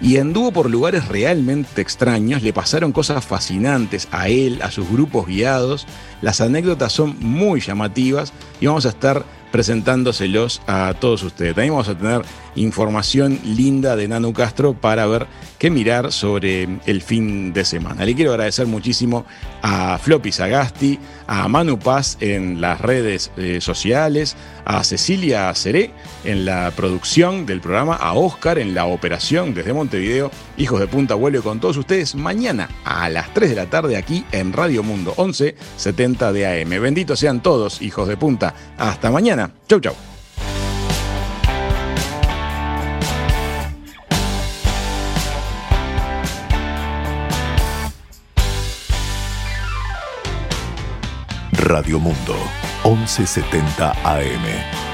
y 0.00 0.16
anduvo 0.16 0.50
por 0.50 0.70
lugares 0.70 1.08
realmente 1.08 1.82
extraños, 1.82 2.42
le 2.42 2.52
pasaron 2.52 2.92
cosas 2.92 3.24
fascinantes 3.24 4.08
a 4.10 4.28
él, 4.28 4.62
a 4.62 4.70
sus 4.70 4.88
grupos 4.90 5.26
guiados, 5.26 5.86
las 6.22 6.40
anécdotas 6.40 6.92
son 6.92 7.16
muy 7.20 7.60
llamativas 7.60 8.32
y 8.60 8.66
vamos 8.66 8.86
a 8.86 8.90
estar 8.90 9.24
presentándoselos 9.52 10.62
a 10.66 10.94
todos 10.98 11.22
ustedes. 11.22 11.54
También 11.54 11.74
vamos 11.74 11.88
a 11.88 11.98
tener 11.98 12.22
información 12.54 13.38
linda 13.44 13.96
de 13.96 14.08
Nanu 14.08 14.32
Castro 14.32 14.74
para 14.74 15.06
ver 15.06 15.26
qué 15.58 15.70
mirar 15.70 16.12
sobre 16.12 16.68
el 16.86 17.02
fin 17.02 17.52
de 17.52 17.64
semana. 17.64 18.04
Le 18.04 18.14
quiero 18.14 18.30
agradecer 18.30 18.66
muchísimo 18.66 19.26
a 19.62 19.98
Floppy 19.98 20.32
Sagasti, 20.32 20.98
a 21.26 21.46
Manu 21.48 21.78
Paz 21.78 22.16
en 22.20 22.60
las 22.60 22.80
redes 22.80 23.30
eh, 23.36 23.60
sociales, 23.60 24.36
a 24.64 24.82
Cecilia 24.84 25.52
Ceré 25.54 25.92
en 26.24 26.44
la 26.44 26.72
producción 26.74 27.46
del 27.46 27.60
programa, 27.60 27.94
a 27.94 28.14
Oscar 28.14 28.58
en 28.58 28.74
la 28.74 28.86
operación 28.86 29.54
desde 29.54 29.72
Montevideo. 29.72 30.30
Hijos 30.56 30.80
de 30.80 30.86
Punta 30.86 31.14
vuelve 31.14 31.40
con 31.40 31.60
todos 31.60 31.76
ustedes 31.76 32.14
mañana 32.14 32.68
a 32.84 33.08
las 33.08 33.32
3 33.34 33.50
de 33.50 33.56
la 33.56 33.66
tarde 33.66 33.96
aquí 33.96 34.24
en 34.32 34.52
Radio 34.52 34.82
Mundo 34.82 35.14
1170 35.16 36.32
de 36.32 36.62
AM. 36.62 36.82
Benditos 36.82 37.18
sean 37.18 37.42
todos, 37.42 37.82
hijos 37.82 38.08
de 38.08 38.16
punta. 38.16 38.54
Hasta 38.78 39.10
mañana. 39.10 39.52
Chau, 39.68 39.80
chau. 39.80 39.94
Radio 51.70 52.00
Mundo, 52.00 52.34
1170 52.82 53.92
AM. 54.02 54.89